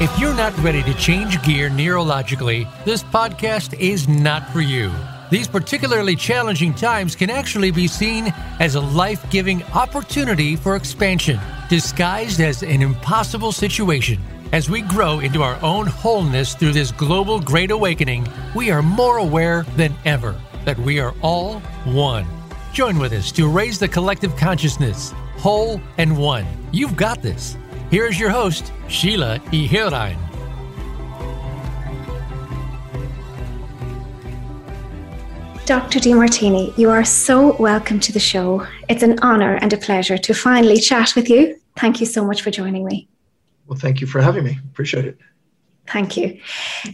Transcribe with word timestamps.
If 0.00 0.18
you're 0.18 0.34
not 0.34 0.58
ready 0.58 0.82
to 0.82 0.94
change 0.94 1.40
gear 1.44 1.70
neurologically, 1.70 2.66
this 2.84 3.04
podcast 3.04 3.78
is 3.78 4.08
not 4.08 4.50
for 4.50 4.60
you. 4.60 4.90
These 5.30 5.46
particularly 5.46 6.16
challenging 6.16 6.74
times 6.74 7.14
can 7.14 7.30
actually 7.30 7.70
be 7.70 7.86
seen 7.86 8.34
as 8.58 8.74
a 8.74 8.80
life 8.80 9.24
giving 9.30 9.62
opportunity 9.66 10.56
for 10.56 10.74
expansion, 10.74 11.38
disguised 11.68 12.40
as 12.40 12.64
an 12.64 12.82
impossible 12.82 13.52
situation. 13.52 14.20
As 14.50 14.68
we 14.68 14.82
grow 14.82 15.20
into 15.20 15.44
our 15.44 15.62
own 15.62 15.86
wholeness 15.86 16.54
through 16.56 16.72
this 16.72 16.90
global 16.90 17.38
great 17.38 17.70
awakening, 17.70 18.26
we 18.52 18.72
are 18.72 18.82
more 18.82 19.18
aware 19.18 19.62
than 19.76 19.94
ever 20.04 20.34
that 20.64 20.78
we 20.78 20.98
are 20.98 21.14
all 21.22 21.60
one. 21.84 22.26
Join 22.72 22.98
with 22.98 23.12
us 23.12 23.30
to 23.30 23.48
raise 23.48 23.78
the 23.78 23.86
collective 23.86 24.36
consciousness, 24.36 25.14
whole 25.36 25.80
and 25.98 26.18
one. 26.18 26.46
You've 26.72 26.96
got 26.96 27.22
this. 27.22 27.56
Here 27.94 28.06
is 28.06 28.18
your 28.18 28.30
host, 28.30 28.72
Sheila 28.88 29.38
Ihirain. 29.52 30.18
Dr. 35.64 36.00
Demartini, 36.00 36.76
you 36.76 36.90
are 36.90 37.04
so 37.04 37.54
welcome 37.58 38.00
to 38.00 38.10
the 38.10 38.18
show. 38.18 38.66
It's 38.88 39.04
an 39.04 39.20
honor 39.20 39.60
and 39.62 39.72
a 39.72 39.76
pleasure 39.76 40.18
to 40.18 40.34
finally 40.34 40.80
chat 40.80 41.14
with 41.14 41.30
you. 41.30 41.56
Thank 41.76 42.00
you 42.00 42.06
so 42.06 42.24
much 42.24 42.42
for 42.42 42.50
joining 42.50 42.84
me. 42.84 43.06
Well, 43.68 43.78
thank 43.78 44.00
you 44.00 44.08
for 44.08 44.20
having 44.20 44.42
me. 44.42 44.58
Appreciate 44.72 45.04
it. 45.04 45.16
Thank 45.86 46.16
you. 46.16 46.40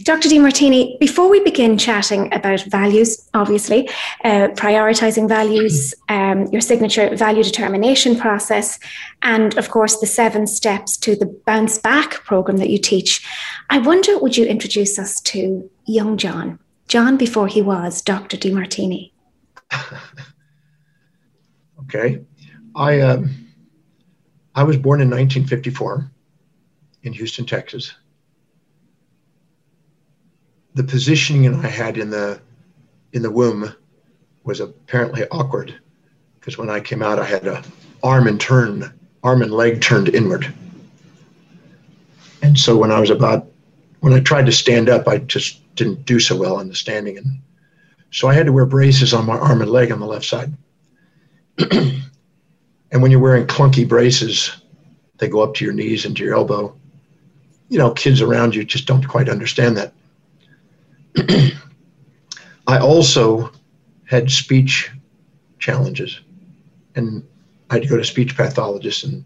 Dr. 0.02 0.28
Demartini, 0.28 0.98
before 0.98 1.30
we 1.30 1.40
begin 1.44 1.78
chatting 1.78 2.32
about 2.34 2.62
values, 2.64 3.28
obviously, 3.34 3.88
uh, 4.24 4.48
prioritizing 4.54 5.28
values, 5.28 5.94
um, 6.08 6.46
your 6.46 6.60
signature 6.60 7.14
value 7.14 7.44
determination 7.44 8.18
process, 8.18 8.80
and 9.22 9.56
of 9.56 9.70
course, 9.70 10.00
the 10.00 10.06
seven 10.06 10.46
steps 10.46 10.96
to 10.98 11.14
the 11.14 11.26
bounce 11.46 11.78
back 11.78 12.24
program 12.24 12.56
that 12.58 12.68
you 12.68 12.78
teach, 12.78 13.24
I 13.70 13.78
wonder 13.78 14.18
would 14.18 14.36
you 14.36 14.44
introduce 14.44 14.98
us 14.98 15.20
to 15.22 15.70
young 15.86 16.16
John, 16.16 16.58
John 16.88 17.16
before 17.16 17.46
he 17.46 17.62
was 17.62 18.02
Dr. 18.02 18.36
Demartini? 18.36 19.12
okay. 21.82 22.22
I, 22.74 23.00
um, 23.00 23.30
I 24.56 24.64
was 24.64 24.76
born 24.76 25.00
in 25.00 25.08
1954 25.08 26.10
in 27.04 27.12
Houston, 27.12 27.46
Texas 27.46 27.94
the 30.74 30.84
positioning 30.84 31.54
I 31.54 31.68
had 31.68 31.98
in 31.98 32.10
the 32.10 32.40
in 33.12 33.22
the 33.22 33.30
womb 33.30 33.74
was 34.44 34.60
apparently 34.60 35.26
awkward 35.30 35.78
because 36.38 36.56
when 36.56 36.70
I 36.70 36.80
came 36.80 37.02
out, 37.02 37.18
I 37.18 37.24
had 37.24 37.46
a 37.46 37.62
arm 38.02 38.26
and 38.26 38.40
turn, 38.40 38.92
arm 39.22 39.42
and 39.42 39.52
leg 39.52 39.80
turned 39.80 40.08
inward. 40.08 40.52
And 42.42 42.58
so 42.58 42.76
when 42.76 42.90
I 42.90 43.00
was 43.00 43.10
about, 43.10 43.46
when 44.00 44.12
I 44.12 44.20
tried 44.20 44.46
to 44.46 44.52
stand 44.52 44.88
up, 44.88 45.06
I 45.06 45.18
just 45.18 45.60
didn't 45.76 46.06
do 46.06 46.18
so 46.18 46.36
well 46.36 46.60
in 46.60 46.68
the 46.68 46.74
standing. 46.74 47.18
And 47.18 47.40
so 48.10 48.28
I 48.28 48.34
had 48.34 48.46
to 48.46 48.52
wear 48.52 48.66
braces 48.66 49.12
on 49.12 49.26
my 49.26 49.36
arm 49.36 49.60
and 49.60 49.70
leg 49.70 49.92
on 49.92 50.00
the 50.00 50.06
left 50.06 50.24
side. 50.24 50.52
and 51.70 52.02
when 53.02 53.10
you're 53.10 53.20
wearing 53.20 53.46
clunky 53.46 53.86
braces, 53.86 54.56
they 55.18 55.28
go 55.28 55.40
up 55.40 55.54
to 55.54 55.64
your 55.64 55.74
knees 55.74 56.06
and 56.06 56.16
to 56.16 56.24
your 56.24 56.34
elbow. 56.34 56.74
You 57.68 57.78
know, 57.78 57.90
kids 57.90 58.22
around 58.22 58.54
you 58.54 58.64
just 58.64 58.86
don't 58.86 59.06
quite 59.06 59.28
understand 59.28 59.76
that. 59.76 59.92
I 61.16 62.78
also 62.78 63.50
had 64.04 64.30
speech 64.30 64.90
challenges, 65.58 66.20
and 66.94 67.24
I 67.68 67.74
had 67.74 67.82
to 67.82 67.88
go 67.88 67.96
to 67.96 68.04
speech 68.04 68.36
pathologists, 68.36 69.04
and 69.04 69.24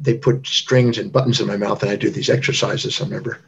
they 0.00 0.14
put 0.14 0.46
strings 0.46 0.98
and 0.98 1.12
buttons 1.12 1.40
in 1.40 1.46
my 1.46 1.56
mouth, 1.56 1.82
and 1.82 1.90
I 1.90 1.96
do 1.96 2.10
these 2.10 2.30
exercises. 2.30 3.00
I 3.00 3.04
remember 3.04 3.38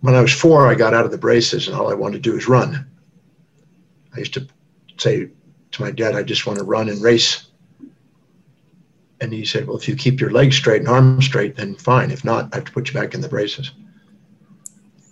when 0.00 0.14
I 0.14 0.22
was 0.22 0.32
four, 0.32 0.66
I 0.66 0.74
got 0.74 0.94
out 0.94 1.04
of 1.04 1.10
the 1.10 1.18
braces, 1.18 1.68
and 1.68 1.76
all 1.76 1.90
I 1.90 1.94
wanted 1.94 2.22
to 2.22 2.30
do 2.30 2.34
was 2.34 2.48
run. 2.48 2.86
I 4.14 4.18
used 4.18 4.34
to 4.34 4.46
say 4.96 5.28
to 5.72 5.82
my 5.82 5.90
dad, 5.90 6.14
"I 6.14 6.22
just 6.22 6.46
want 6.46 6.58
to 6.58 6.64
run 6.64 6.88
and 6.88 7.02
race." 7.02 7.46
And 9.20 9.32
he 9.32 9.44
said, 9.44 9.66
"Well, 9.66 9.76
if 9.76 9.86
you 9.86 9.94
keep 9.94 10.20
your 10.20 10.30
legs 10.30 10.56
straight 10.56 10.80
and 10.80 10.88
arms 10.88 11.26
straight, 11.26 11.56
then 11.56 11.74
fine. 11.74 12.10
If 12.10 12.24
not, 12.24 12.48
I 12.52 12.56
have 12.56 12.64
to 12.64 12.72
put 12.72 12.88
you 12.88 12.94
back 12.94 13.14
in 13.14 13.20
the 13.20 13.28
braces." 13.28 13.70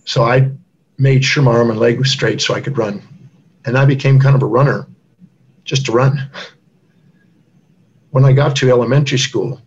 So 0.08 0.22
I 0.24 0.50
made 0.96 1.22
sure 1.22 1.42
my 1.42 1.52
arm 1.52 1.69
and 1.69 1.78
leg 1.78 1.98
was 1.98 2.10
straight 2.10 2.41
so 2.41 2.54
I 2.54 2.62
could 2.62 2.78
run. 2.78 3.02
And 3.66 3.76
I 3.76 3.84
became 3.84 4.19
kind 4.19 4.34
of 4.34 4.42
a 4.42 4.46
runner 4.46 4.86
just 5.64 5.84
to 5.86 5.92
run. 5.92 6.30
When 8.10 8.24
I 8.24 8.32
got 8.32 8.56
to 8.56 8.70
elementary 8.70 9.19
school, 9.19 9.60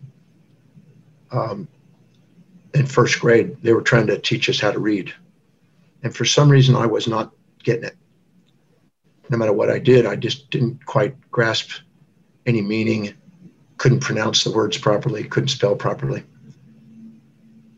um, 1.30 1.68
in 2.74 2.86
first 2.86 3.20
grade, 3.20 3.56
they 3.62 3.72
were 3.72 3.82
trying 3.82 4.08
to 4.08 4.18
teach 4.18 4.50
us 4.50 4.58
how 4.58 4.72
to 4.72 4.80
read. 4.80 5.14
And 6.02 6.14
for 6.14 6.24
some 6.24 6.50
reason, 6.50 6.74
I 6.74 6.86
was 6.86 7.06
not 7.06 7.32
getting 7.62 7.84
it. 7.84 7.96
No 9.30 9.38
matter 9.38 9.52
what 9.52 9.70
I 9.70 9.78
did, 9.78 10.06
I 10.06 10.16
just 10.16 10.50
didn't 10.50 10.84
quite 10.84 11.14
grasp 11.30 11.70
any 12.44 12.60
meaning, 12.60 13.14
couldn't 13.76 14.00
pronounce 14.00 14.42
the 14.42 14.50
words 14.50 14.76
properly, 14.76 15.22
couldn't 15.22 15.50
spell 15.50 15.76
properly 15.76 16.24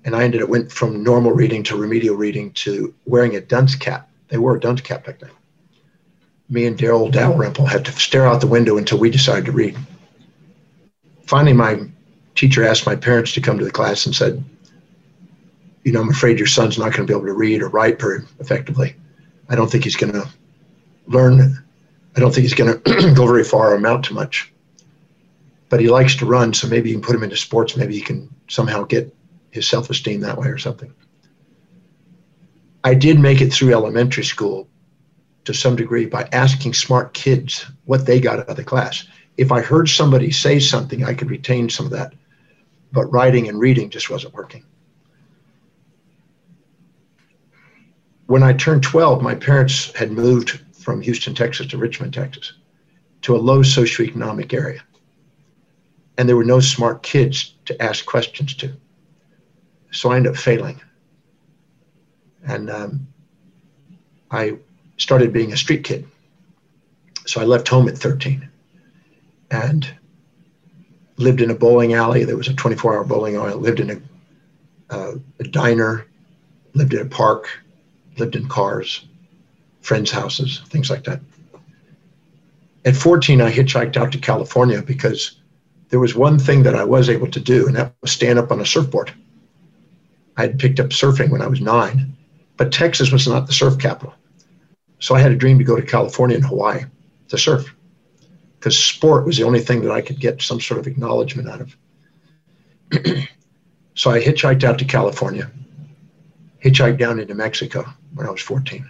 and 0.05 0.15
I 0.15 0.25
ended 0.25 0.43
up 0.43 0.49
went 0.49 0.71
from 0.71 1.03
normal 1.03 1.33
reading 1.33 1.63
to 1.65 1.77
remedial 1.77 2.17
reading 2.17 2.53
to 2.53 2.95
wearing 3.07 3.37
a 3.37 3.41
dunce 3.41 3.75
cap. 3.75 4.09
They 4.29 4.39
wore 4.39 4.57
a 4.57 4.61
dunce 4.61 4.81
cap 4.81 5.05
back 5.05 5.19
then. 5.21 5.31
Me 6.51 6.67
and 6.67 6.79
Daryl 6.79 7.11
Dalrymple 7.11 7.67
had 7.67 7.85
to 7.87 7.93
stare 7.93 8.27
out 8.27 8.41
the 8.41 8.47
window 8.47 8.77
until 8.77 8.99
we 8.99 9.11
decided 9.11 9.47
to 9.47 9.53
read. 9.53 9.77
Finally, 11.27 11.55
my 11.55 11.81
teacher 12.35 12.65
asked 12.67 12.87
my 12.87 12.95
parents 12.95 13.33
to 13.33 13.41
come 13.41 13.59
to 13.59 13.65
the 13.65 13.71
class 13.71 14.05
and 14.05 14.15
said, 14.15 14.45
"You 15.85 15.93
know, 15.93 16.03
I'm 16.03 16.11
afraid 16.11 16.39
your 16.39 16.47
son's 16.47 16.79
not 16.79 16.93
going 16.93 17.07
to 17.07 17.11
be 17.11 17.15
able 17.15 17.27
to 17.27 17.33
read 17.33 17.63
or 17.63 17.69
write 17.69 17.99
very 17.99 18.21
effectively. 18.41 18.95
I 19.49 19.57
don't 19.57 19.71
think 19.71 19.85
he's 19.85 19.97
going 19.97 20.13
to 20.13 20.29
learn. 21.07 21.63
I 22.17 22.21
don't 22.21 22.33
think 22.33 22.43
he's 22.43 22.55
going 22.55 22.79
to 22.79 23.13
go 23.15 23.27
very 23.27 23.45
far 23.45 23.73
or 23.73 23.77
amount 23.77 24.05
to 24.07 24.15
much." 24.15 24.53
But 25.71 25.81
he 25.81 25.89
likes 25.89 26.15
to 26.17 26.27
run, 26.27 26.53
so 26.53 26.69
maybe 26.69 26.91
you 26.91 26.97
can 26.97 27.03
put 27.03 27.17
him 27.17 27.23
into 27.23 27.37
sports. 27.37 27.75
Maybe 27.75 27.95
he 27.95 28.03
can 28.03 28.29
somehow 28.49 28.85
get 28.85 29.14
his 29.55 29.69
self 29.69 29.89
esteem 29.89 30.21
that 30.21 30.37
way 30.37 30.49
or 30.49 30.59
something. 30.59 30.93
I 32.83 32.95
did 32.95 33.21
make 33.21 33.41
it 33.41 33.53
through 33.53 33.73
elementary 33.73 34.25
school 34.25 34.69
to 35.45 35.55
some 35.55 35.77
degree 35.77 36.07
by 36.07 36.29
asking 36.33 36.75
smart 36.75 37.15
kids 37.15 37.65
what 37.85 38.05
they 38.05 38.19
got 38.19 38.41
out 38.41 38.49
of 38.49 38.57
the 38.57 38.65
class. 38.65 39.07
If 39.37 39.53
I 39.53 39.61
heard 39.61 39.89
somebody 39.89 40.33
say 40.33 40.59
something, 40.59 41.05
I 41.05 41.15
could 41.15 41.31
retain 41.31 41.71
some 41.71 41.87
of 41.87 41.93
that. 41.93 42.15
But 42.93 43.07
writing 43.07 43.49
and 43.49 43.61
reading 43.61 43.91
just 43.91 44.11
wasn't 44.11 44.35
working. 44.35 44.65
When 48.27 48.43
I 48.43 48.55
turned 48.55 48.83
12, 48.83 49.23
my 49.23 49.37
parents 49.37 49.95
had 49.95 50.11
moved 50.11 50.61
from 50.73 51.01
Houston, 51.01 51.35
Texas 51.35 51.69
to 51.69 51.79
Richmond, 51.79 52.13
Texas, 52.13 52.55
to 53.23 53.37
a 53.37 53.39
low 53.39 53.61
socioeconomic 53.61 54.53
area. 54.53 54.83
And 56.19 56.29
there 56.29 56.37
were 56.37 56.45
no 56.45 56.61
smart 56.61 57.03
kids 57.03 57.55
to 57.67 57.81
ask 57.81 58.05
questions 58.05 58.55
to. 58.57 58.75
So 59.95 60.11
I 60.11 60.17
ended 60.17 60.33
up 60.33 60.39
failing. 60.39 60.81
And 62.47 62.69
um, 62.69 63.07
I 64.31 64.59
started 64.97 65.33
being 65.33 65.53
a 65.53 65.57
street 65.57 65.85
kid. 65.85 66.07
So 67.27 67.41
I 67.41 67.45
left 67.45 67.69
home 67.69 67.89
at 67.89 67.97
13 67.97 68.49
and 69.51 69.89
lived 71.17 71.41
in 71.41 71.51
a 71.51 71.55
bowling 71.55 71.95
alley. 71.95 72.25
There 72.25 72.37
was 72.37 72.49
a 72.49 72.55
24 72.55 72.97
hour 72.97 73.05
bowling 73.05 73.37
alley. 73.37 73.53
I 73.53 73.55
lived 73.55 73.81
in 73.81 73.91
a, 73.91 74.95
uh, 74.95 75.15
a 75.41 75.45
diner, 75.45 76.07
lived 76.75 76.93
in 76.93 77.01
a 77.01 77.09
park, 77.09 77.49
lived 78.19 78.37
in 78.37 78.49
cars, 78.49 79.07
friends' 79.81 80.11
houses, 80.11 80.61
things 80.69 80.91
like 80.91 81.05
that. 81.05 81.21
At 82.85 82.97
14, 82.97 83.41
I 83.41 83.51
hitchhiked 83.51 83.97
out 83.97 84.13
to 84.13 84.19
California 84.19 84.83
because 84.83 85.41
there 85.89 86.01
was 86.01 86.15
one 86.15 86.39
thing 86.39 86.65
that 86.65 86.75
I 86.75 86.85
was 86.85 87.09
able 87.09 87.31
to 87.31 87.41
do, 87.41 87.67
and 87.67 87.77
that 87.77 87.95
was 88.03 88.11
stand 88.11 88.39
up 88.39 88.51
on 88.51 88.61
a 88.61 88.67
surfboard. 88.67 89.13
I 90.37 90.43
had 90.43 90.59
picked 90.59 90.81
up 90.81 90.89
surfing 90.89 91.31
when 91.31 91.43
I 91.43 91.47
was 91.47 91.61
nine, 91.61 92.17
but 92.57 92.73
Texas 92.73 93.13
was 93.13 93.29
not 93.29 93.47
the 93.47 93.53
surf 93.53 93.79
capital. 93.79 94.15
So 94.99 95.15
I 95.15 95.21
had 95.21 95.33
a 95.33 95.37
dream 95.37 95.59
to 95.59 95.65
go 95.65 95.77
to 95.77 95.83
California 95.83 96.37
and 96.37 96.45
Hawaii 96.45 96.85
to 97.29 97.39
surf 97.39 97.75
because 98.59 98.79
sport 98.79 99.27
was 99.27 99.37
the 99.37 99.45
only 99.45 99.61
thing 99.61 99.83
that 99.83 99.93
I 99.93 100.01
could 100.01 100.19
get 100.19 100.41
some 100.41 100.61
sort 100.61 100.81
of 100.81 100.87
acknowledgement 100.87 101.49
out 101.51 101.61
of. 101.61 101.77
so 103.95 104.11
I 104.11 104.23
hitchhiked 104.23 104.65
out 104.65 104.79
to 104.79 104.87
California, 104.87 105.51
hitchhiked 106.65 106.99
down 106.99 107.21
into 107.21 107.35
Mexico 107.35 107.85
when 108.15 108.27
I 108.27 108.31
was 108.31 108.41
14. 108.41 108.89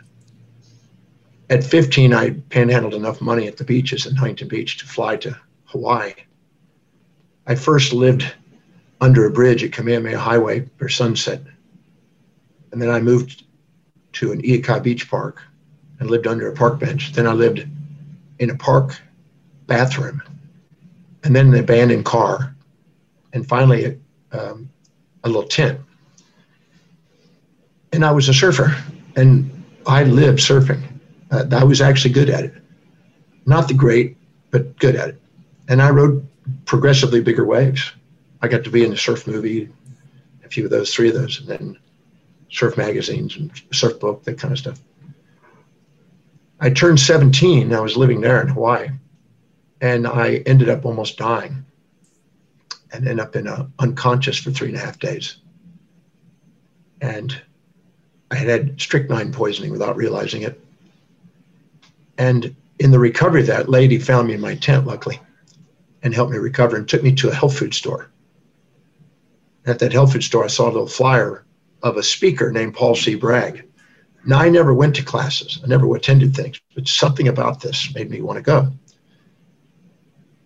At 1.51 1.65
15, 1.65 2.15
I 2.15 2.31
panhandled 2.31 2.95
enough 2.95 3.21
money 3.21 3.49
at 3.49 3.57
the 3.57 3.65
beaches 3.65 4.07
in 4.07 4.15
Huntington 4.15 4.49
Beach 4.49 4.79
to 4.79 4.87
fly 4.87 5.17
to 5.17 5.37
Hawaii. 5.65 6.15
I 7.47 7.57
first 7.57 7.93
lived 7.93 8.33
under 9.01 9.27
a 9.27 9.31
bridge 9.31 9.65
at 9.65 9.73
Kamehameha 9.73 10.19
Highway 10.19 10.69
for 10.77 10.89
Sunset. 10.89 11.43
And 12.73 12.81
then 12.81 12.91
I 12.91 13.01
moved 13.01 13.45
to 14.15 14.33
an 14.33 14.43
Ehukai 14.43 14.83
Beach 14.83 15.09
Park 15.11 15.43
and 15.99 16.11
lived 16.11 16.27
under 16.27 16.49
a 16.49 16.55
park 16.55 16.79
bench. 16.79 17.13
Then 17.13 17.27
I 17.27 17.33
lived 17.33 17.67
in 18.39 18.51
a 18.51 18.57
park 18.57 19.01
bathroom 19.67 20.23
and 21.23 21.35
then 21.35 21.49
an 21.49 21.55
abandoned 21.55 22.05
car. 22.05 22.55
And 23.33 23.49
finally, 23.49 23.99
um, 24.33 24.71
a 25.25 25.29
little 25.29 25.49
tent. 25.49 25.81
And 27.93 28.05
I 28.05 28.13
was 28.13 28.29
a 28.29 28.35
surfer, 28.35 28.77
and 29.17 29.65
I 29.87 30.05
lived 30.05 30.41
surfing. 30.41 30.83
Uh, 31.31 31.45
I 31.53 31.65
was 31.65 31.81
actually 31.81 32.13
good 32.13 32.29
at 32.29 32.45
it. 32.45 32.55
Not 33.47 33.69
the 33.69 33.75
great, 33.75 34.17
but 34.51 34.79
good 34.79 34.97
at 34.97 35.11
it. 35.11 35.21
And 35.69 35.81
I 35.81 35.91
rode 35.91 36.27
progressively 36.65 37.21
bigger 37.21 37.45
waves. 37.45 37.93
I 38.45 38.49
got 38.49 38.63
to 38.65 38.71
be 38.71 38.85
in 38.85 38.91
the 38.91 38.97
surf 38.99 39.27
movie, 39.27 39.71
a 40.45 40.49
few 40.51 40.67
of 40.67 40.71
those, 40.71 40.93
three 40.93 41.09
of 41.09 41.15
those, 41.15 41.41
and 41.41 41.49
then 41.49 41.79
surf 42.51 42.77
magazines 42.77 43.37
and 43.37 43.51
surf 43.73 43.99
book, 43.99 44.23
that 44.25 44.39
kind 44.39 44.53
of 44.53 44.59
stuff. 44.59 44.79
I 46.61 46.69
turned 46.69 47.01
17. 47.01 47.73
I 47.73 47.81
was 47.81 47.97
living 47.97 48.21
there 48.21 48.43
in 48.43 48.49
Hawaii, 48.49 48.91
and 49.81 50.07
I 50.07 50.43
ended 50.45 50.69
up 50.69 50.85
almost 50.85 51.17
dying 51.17 51.65
and 52.93 53.09
ended 53.09 53.21
up 53.21 53.35
in 53.35 53.47
a, 53.47 53.67
unconscious 53.79 54.37
for 54.37 54.51
three 54.51 54.69
and 54.69 54.77
a 54.77 54.81
half 54.81 54.99
days. 54.99 55.39
And 57.01 57.41
I 58.31 58.35
had 58.35 58.49
had 58.49 58.79
strychnine 58.79 59.33
poisoning 59.33 59.73
without 59.73 59.97
realizing 59.97 60.43
it. 60.43 60.63
And 62.19 62.55
in 62.79 62.91
the 62.91 62.99
recovery, 62.99 63.43
that 63.45 63.71
lady 63.71 63.99
found 63.99 64.29
me 64.29 64.35
in 64.35 64.41
my 64.43 64.55
tent, 64.55 64.87
luckily, 64.87 65.19
and 66.03 66.15
helped 66.15 66.31
me 66.31 66.37
recover 66.37 66.77
and 66.77 66.87
took 66.87 67.03
me 67.03 67.15
to 67.15 67.31
a 67.31 67.35
health 67.35 67.59
food 67.59 67.73
store. 67.73 68.11
At 69.67 69.79
that 69.79 69.93
health 69.93 70.13
food 70.13 70.23
store, 70.23 70.45
I 70.45 70.49
saw 70.49 70.67
a 70.67 70.73
little 70.73 70.87
flyer 70.87 71.45
of 71.83 71.97
a 71.97 72.03
speaker 72.03 72.53
named 72.53 72.75
Paul 72.75 72.95
C. 72.95 73.15
Bragg. 73.15 73.65
Now, 74.27 74.41
I 74.41 74.49
never 74.49 74.73
went 74.73 74.97
to 74.97 75.03
classes, 75.03 75.61
I 75.63 75.67
never 75.67 75.95
attended 75.95 76.35
things, 76.35 76.61
but 76.75 76.89
something 76.89 77.29
about 77.29 77.61
this 77.61 77.95
made 77.95 78.11
me 78.11 78.23
want 78.23 78.37
to 78.37 78.43
go. 78.43 78.73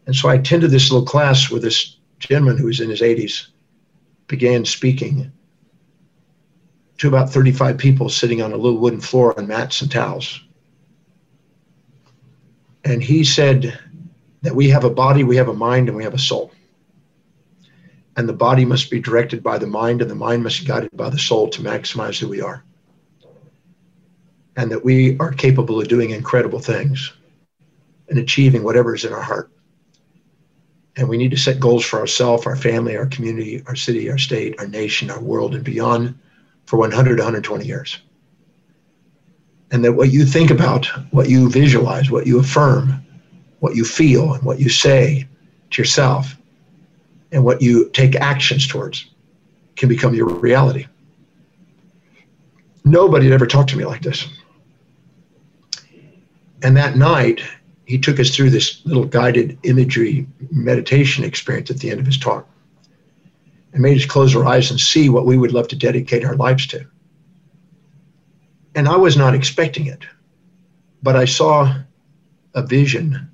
And 0.06 0.16
so 0.16 0.28
I 0.28 0.34
attended 0.34 0.70
this 0.70 0.90
little 0.90 1.06
class 1.06 1.50
with 1.50 1.62
this 1.62 1.96
gentleman 2.18 2.58
who 2.58 2.66
was 2.66 2.80
in 2.80 2.90
his 2.90 3.02
80s, 3.02 3.48
began 4.26 4.64
speaking 4.64 5.30
to 6.98 7.08
about 7.08 7.30
35 7.30 7.78
people 7.78 8.08
sitting 8.08 8.42
on 8.42 8.52
a 8.52 8.56
little 8.56 8.78
wooden 8.78 9.00
floor 9.00 9.38
on 9.38 9.46
mats 9.46 9.80
and 9.80 9.90
towels. 9.90 10.40
And 12.84 13.02
he 13.02 13.22
said 13.22 13.78
that 14.42 14.54
we 14.54 14.68
have 14.70 14.84
a 14.84 14.90
body, 14.90 15.24
we 15.24 15.36
have 15.36 15.48
a 15.48 15.54
mind, 15.54 15.88
and 15.88 15.96
we 15.96 16.04
have 16.04 16.14
a 16.14 16.18
soul. 16.18 16.50
And 18.18 18.28
the 18.28 18.32
body 18.32 18.64
must 18.64 18.90
be 18.90 18.98
directed 18.98 19.44
by 19.44 19.58
the 19.58 19.68
mind, 19.68 20.02
and 20.02 20.10
the 20.10 20.16
mind 20.16 20.42
must 20.42 20.60
be 20.60 20.66
guided 20.66 20.90
by 20.92 21.08
the 21.08 21.20
soul 21.20 21.48
to 21.50 21.62
maximize 21.62 22.18
who 22.18 22.28
we 22.28 22.42
are. 22.42 22.64
And 24.56 24.72
that 24.72 24.84
we 24.84 25.16
are 25.20 25.30
capable 25.30 25.80
of 25.80 25.86
doing 25.86 26.10
incredible 26.10 26.58
things 26.58 27.12
and 28.08 28.18
achieving 28.18 28.64
whatever 28.64 28.96
is 28.96 29.04
in 29.04 29.12
our 29.12 29.22
heart. 29.22 29.52
And 30.96 31.08
we 31.08 31.16
need 31.16 31.30
to 31.30 31.36
set 31.36 31.60
goals 31.60 31.84
for 31.84 32.00
ourselves, 32.00 32.44
our 32.44 32.56
family, 32.56 32.96
our 32.96 33.06
community, 33.06 33.62
our 33.68 33.76
city, 33.76 34.10
our 34.10 34.18
state, 34.18 34.58
our 34.58 34.66
nation, 34.66 35.12
our 35.12 35.20
world, 35.20 35.54
and 35.54 35.62
beyond 35.62 36.18
for 36.66 36.76
100 36.76 37.18
to 37.18 37.22
120 37.22 37.64
years. 37.64 38.00
And 39.70 39.84
that 39.84 39.92
what 39.92 40.10
you 40.10 40.24
think 40.24 40.50
about, 40.50 40.86
what 41.12 41.28
you 41.28 41.48
visualize, 41.48 42.10
what 42.10 42.26
you 42.26 42.40
affirm, 42.40 43.00
what 43.60 43.76
you 43.76 43.84
feel, 43.84 44.34
and 44.34 44.42
what 44.42 44.58
you 44.58 44.68
say 44.68 45.28
to 45.70 45.80
yourself, 45.80 46.37
and 47.32 47.44
what 47.44 47.62
you 47.62 47.90
take 47.90 48.14
actions 48.16 48.66
towards 48.66 49.10
can 49.76 49.88
become 49.88 50.14
your 50.14 50.28
reality. 50.28 50.86
Nobody 52.84 53.26
had 53.26 53.34
ever 53.34 53.46
talked 53.46 53.70
to 53.70 53.76
me 53.76 53.84
like 53.84 54.02
this. 54.02 54.26
And 56.62 56.76
that 56.76 56.96
night, 56.96 57.42
he 57.84 57.98
took 57.98 58.18
us 58.18 58.34
through 58.34 58.50
this 58.50 58.84
little 58.84 59.04
guided 59.04 59.58
imagery 59.62 60.26
meditation 60.50 61.24
experience 61.24 61.70
at 61.70 61.78
the 61.78 61.90
end 61.90 62.00
of 62.00 62.06
his 62.06 62.18
talk 62.18 62.48
and 63.72 63.82
made 63.82 63.96
us 63.96 64.06
close 64.06 64.34
our 64.34 64.44
eyes 64.44 64.70
and 64.70 64.80
see 64.80 65.08
what 65.08 65.26
we 65.26 65.38
would 65.38 65.52
love 65.52 65.68
to 65.68 65.76
dedicate 65.76 66.24
our 66.24 66.36
lives 66.36 66.66
to. 66.68 66.84
And 68.74 68.88
I 68.88 68.96
was 68.96 69.16
not 69.16 69.34
expecting 69.34 69.86
it, 69.86 70.04
but 71.02 71.16
I 71.16 71.24
saw 71.24 71.74
a 72.54 72.62
vision, 72.62 73.30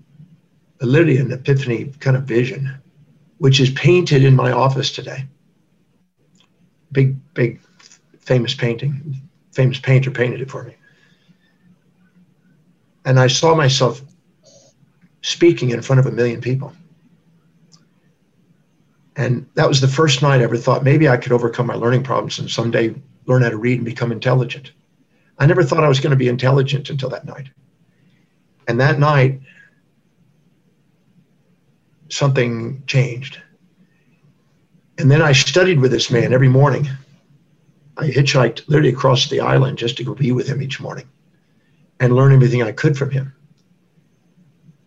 literally 0.80 1.18
an 1.18 1.32
epiphany 1.32 1.92
kind 2.00 2.16
of 2.16 2.24
vision, 2.24 2.80
which 3.38 3.60
is 3.60 3.70
painted 3.70 4.24
in 4.24 4.36
my 4.36 4.52
office 4.52 4.92
today. 4.92 5.26
Big, 6.92 7.16
big, 7.34 7.60
famous 8.20 8.54
painting. 8.54 9.20
Famous 9.52 9.78
painter 9.78 10.10
painted 10.10 10.40
it 10.40 10.50
for 10.50 10.64
me. 10.64 10.74
And 13.04 13.18
I 13.18 13.26
saw 13.26 13.54
myself 13.54 14.02
speaking 15.22 15.70
in 15.70 15.82
front 15.82 16.00
of 16.00 16.06
a 16.06 16.10
million 16.10 16.40
people. 16.40 16.72
And 19.16 19.46
that 19.54 19.68
was 19.68 19.80
the 19.80 19.88
first 19.88 20.22
night 20.22 20.40
I 20.40 20.44
ever 20.44 20.56
thought 20.56 20.82
maybe 20.82 21.08
I 21.08 21.16
could 21.16 21.32
overcome 21.32 21.66
my 21.66 21.74
learning 21.74 22.02
problems 22.02 22.38
and 22.38 22.50
someday 22.50 22.94
learn 23.26 23.42
how 23.42 23.50
to 23.50 23.56
read 23.56 23.76
and 23.76 23.84
become 23.84 24.10
intelligent. 24.10 24.72
I 25.38 25.46
never 25.46 25.62
thought 25.62 25.84
I 25.84 25.88
was 25.88 26.00
going 26.00 26.10
to 26.10 26.16
be 26.16 26.28
intelligent 26.28 26.90
until 26.90 27.08
that 27.10 27.24
night. 27.24 27.48
And 28.66 28.80
that 28.80 28.98
night, 28.98 29.40
something 32.08 32.82
changed. 32.86 33.40
And 34.98 35.10
then 35.10 35.22
I 35.22 35.32
studied 35.32 35.80
with 35.80 35.90
this 35.90 36.10
man 36.10 36.32
every 36.32 36.48
morning. 36.48 36.88
I 37.96 38.08
hitchhiked 38.08 38.68
literally 38.68 38.90
across 38.90 39.28
the 39.28 39.40
island 39.40 39.78
just 39.78 39.96
to 39.96 40.04
go 40.04 40.14
be 40.14 40.32
with 40.32 40.46
him 40.46 40.62
each 40.62 40.80
morning 40.80 41.08
and 42.00 42.14
learn 42.14 42.32
everything 42.32 42.62
I 42.62 42.72
could 42.72 42.96
from 42.96 43.10
him. 43.10 43.32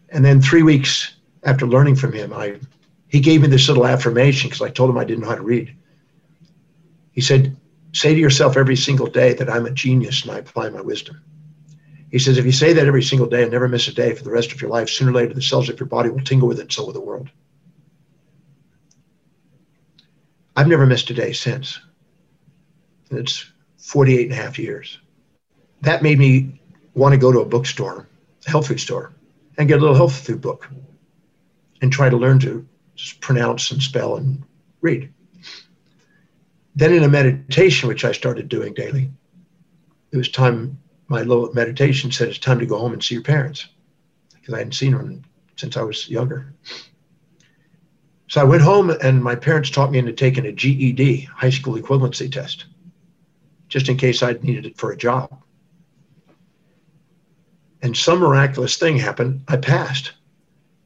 And 0.10 0.24
then 0.24 0.42
three 0.42 0.64
weeks 0.64 1.16
after 1.44 1.68
learning 1.68 1.96
from 1.96 2.14
him, 2.14 2.34
I 2.34 2.60
he 3.08 3.20
gave 3.22 3.42
me 3.42 3.48
this 3.48 3.68
little 3.68 3.88
affirmation 3.88 4.50
because 4.50 4.62
I 4.62 4.70
told 4.70 4.90
him 4.90 4.98
I 4.98 5.06
didn't 5.06 5.24
know 5.24 5.30
how 5.30 5.36
to 5.36 5.42
read. 5.42 5.74
He 7.14 7.22
said, 7.22 7.56
Say 7.94 8.14
to 8.14 8.20
yourself 8.20 8.58
every 8.58 8.76
single 8.76 9.08
day 9.08 9.34
that 9.34 9.50
I'm 9.50 9.66
a 9.66 9.72
genius 9.72 10.24
and 10.24 10.32
I 10.32 10.40
apply 10.40 10.70
my 10.70 10.82
wisdom. 10.82 11.22
He 12.12 12.20
says, 12.20 12.38
if 12.38 12.46
you 12.46 12.52
say 12.52 12.74
that 12.74 12.88
every 12.88 13.04
single 13.04 13.28
day 13.28 13.44
and 13.44 13.52
never 13.52 13.68
miss 13.68 13.88
a 13.88 13.94
day 13.94 14.16
for 14.16 14.24
the 14.24 14.32
rest 14.32 14.52
of 14.52 14.62
your 14.62 14.70
life, 14.70 14.90
sooner 14.90 15.12
or 15.12 15.14
later 15.14 15.34
the 15.34 15.42
cells 15.42 15.70
of 15.70 15.80
your 15.80 15.88
body 15.88 16.10
will 16.10 16.22
tingle 16.22 16.48
with 16.48 16.60
it, 16.60 16.64
and 16.64 16.72
so 16.72 16.86
will 16.86 16.94
the 16.94 17.02
world. 17.02 17.30
I've 20.56 20.68
never 20.68 20.86
missed 20.86 21.10
a 21.10 21.14
day 21.14 21.34
since. 21.34 21.80
It's 23.12 23.52
48 23.78 24.24
and 24.24 24.32
a 24.32 24.36
half 24.36 24.58
years. 24.58 25.00
That 25.82 26.02
made 26.02 26.18
me 26.18 26.60
want 26.94 27.14
to 27.14 27.18
go 27.18 27.32
to 27.32 27.42
a 27.42 27.46
bookstore, 27.46 28.08
a 28.48 28.50
health 28.50 28.68
food 28.68 28.80
store, 28.80 29.14
and 29.58 29.68
get 29.68 29.78
a 29.78 29.82
little 29.82 29.96
health 29.96 30.26
food 30.26 30.42
book 30.42 30.70
and 31.82 31.92
try 31.92 32.10
to 32.10 32.18
learn 32.18 32.40
to 32.40 32.68
just 32.96 33.22
pronounce 33.22 33.70
and 33.72 33.82
spell 33.82 34.18
and 34.18 34.44
read. 34.82 35.14
Then 36.76 36.94
in 36.94 37.04
a 37.04 37.10
meditation, 37.10 37.88
which 37.88 38.06
I 38.06 38.12
started 38.12 38.50
doing 38.50 38.74
daily, 38.74 39.12
it 40.12 40.18
was 40.18 40.30
time, 40.30 40.80
my 41.08 41.22
little 41.22 41.54
meditation 41.54 42.12
said 42.12 42.28
it's 42.28 42.38
time 42.38 42.60
to 42.60 42.66
go 42.66 42.78
home 42.78 42.94
and 42.94 43.04
see 43.04 43.16
your 43.16 43.24
parents 43.24 43.68
because 44.34 44.54
I 44.54 44.60
hadn't 44.60 44.74
seen 44.74 44.92
them 44.92 45.24
since 45.56 45.78
I 45.78 45.82
was 45.82 46.10
younger. 46.10 46.54
So 48.30 48.42
I 48.42 48.44
went 48.44 48.62
home 48.62 48.90
and 48.90 49.24
my 49.24 49.36
parents 49.36 49.70
taught 49.70 49.92
me 49.92 50.00
into 50.00 50.12
taking 50.12 50.46
a 50.46 50.52
GED, 50.52 51.22
high 51.34 51.50
school 51.50 51.76
equivalency 51.76 52.32
test, 52.32 52.66
just 53.70 53.88
in 53.88 53.98
case 53.98 54.22
I 54.22 54.34
needed 54.34 54.66
it 54.66 54.78
for 54.78 54.92
a 54.92 54.98
job. 54.98 55.42
And 57.82 57.96
some 57.96 58.20
miraculous 58.20 58.78
thing 58.78 58.98
happened. 58.98 59.44
I 59.48 59.58
passed. 59.58 60.14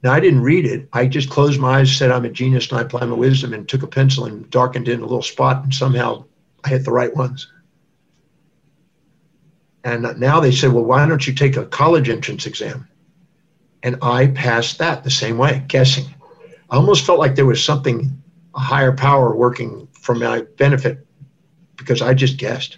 Now, 0.03 0.13
I 0.13 0.19
didn't 0.19 0.41
read 0.41 0.65
it. 0.65 0.89
I 0.93 1.05
just 1.07 1.29
closed 1.29 1.59
my 1.59 1.79
eyes, 1.79 1.95
said, 1.95 2.11
I'm 2.11 2.25
a 2.25 2.29
genius 2.29 2.69
and 2.69 2.79
I 2.79 2.81
apply 2.81 3.05
my 3.05 3.15
wisdom, 3.15 3.53
and 3.53 3.69
took 3.69 3.83
a 3.83 3.87
pencil 3.87 4.25
and 4.25 4.49
darkened 4.49 4.87
in 4.87 4.99
a 4.99 5.05
little 5.05 5.21
spot, 5.21 5.63
and 5.63 5.73
somehow 5.73 6.25
I 6.63 6.69
hit 6.69 6.85
the 6.85 6.91
right 6.91 7.15
ones. 7.15 7.51
And 9.83 10.19
now 10.19 10.39
they 10.39 10.51
said, 10.51 10.73
Well, 10.73 10.83
why 10.83 11.07
don't 11.07 11.25
you 11.25 11.33
take 11.33 11.57
a 11.57 11.65
college 11.65 12.09
entrance 12.09 12.45
exam? 12.45 12.87
And 13.83 13.97
I 14.01 14.27
passed 14.27 14.77
that 14.77 15.03
the 15.03 15.09
same 15.09 15.37
way, 15.37 15.63
guessing. 15.67 16.05
I 16.69 16.75
almost 16.75 17.05
felt 17.05 17.19
like 17.19 17.35
there 17.35 17.45
was 17.45 17.63
something, 17.63 18.21
a 18.55 18.59
higher 18.59 18.91
power 18.91 19.35
working 19.35 19.87
for 19.93 20.13
my 20.13 20.41
benefit 20.57 21.05
because 21.77 22.01
I 22.01 22.13
just 22.13 22.37
guessed. 22.37 22.77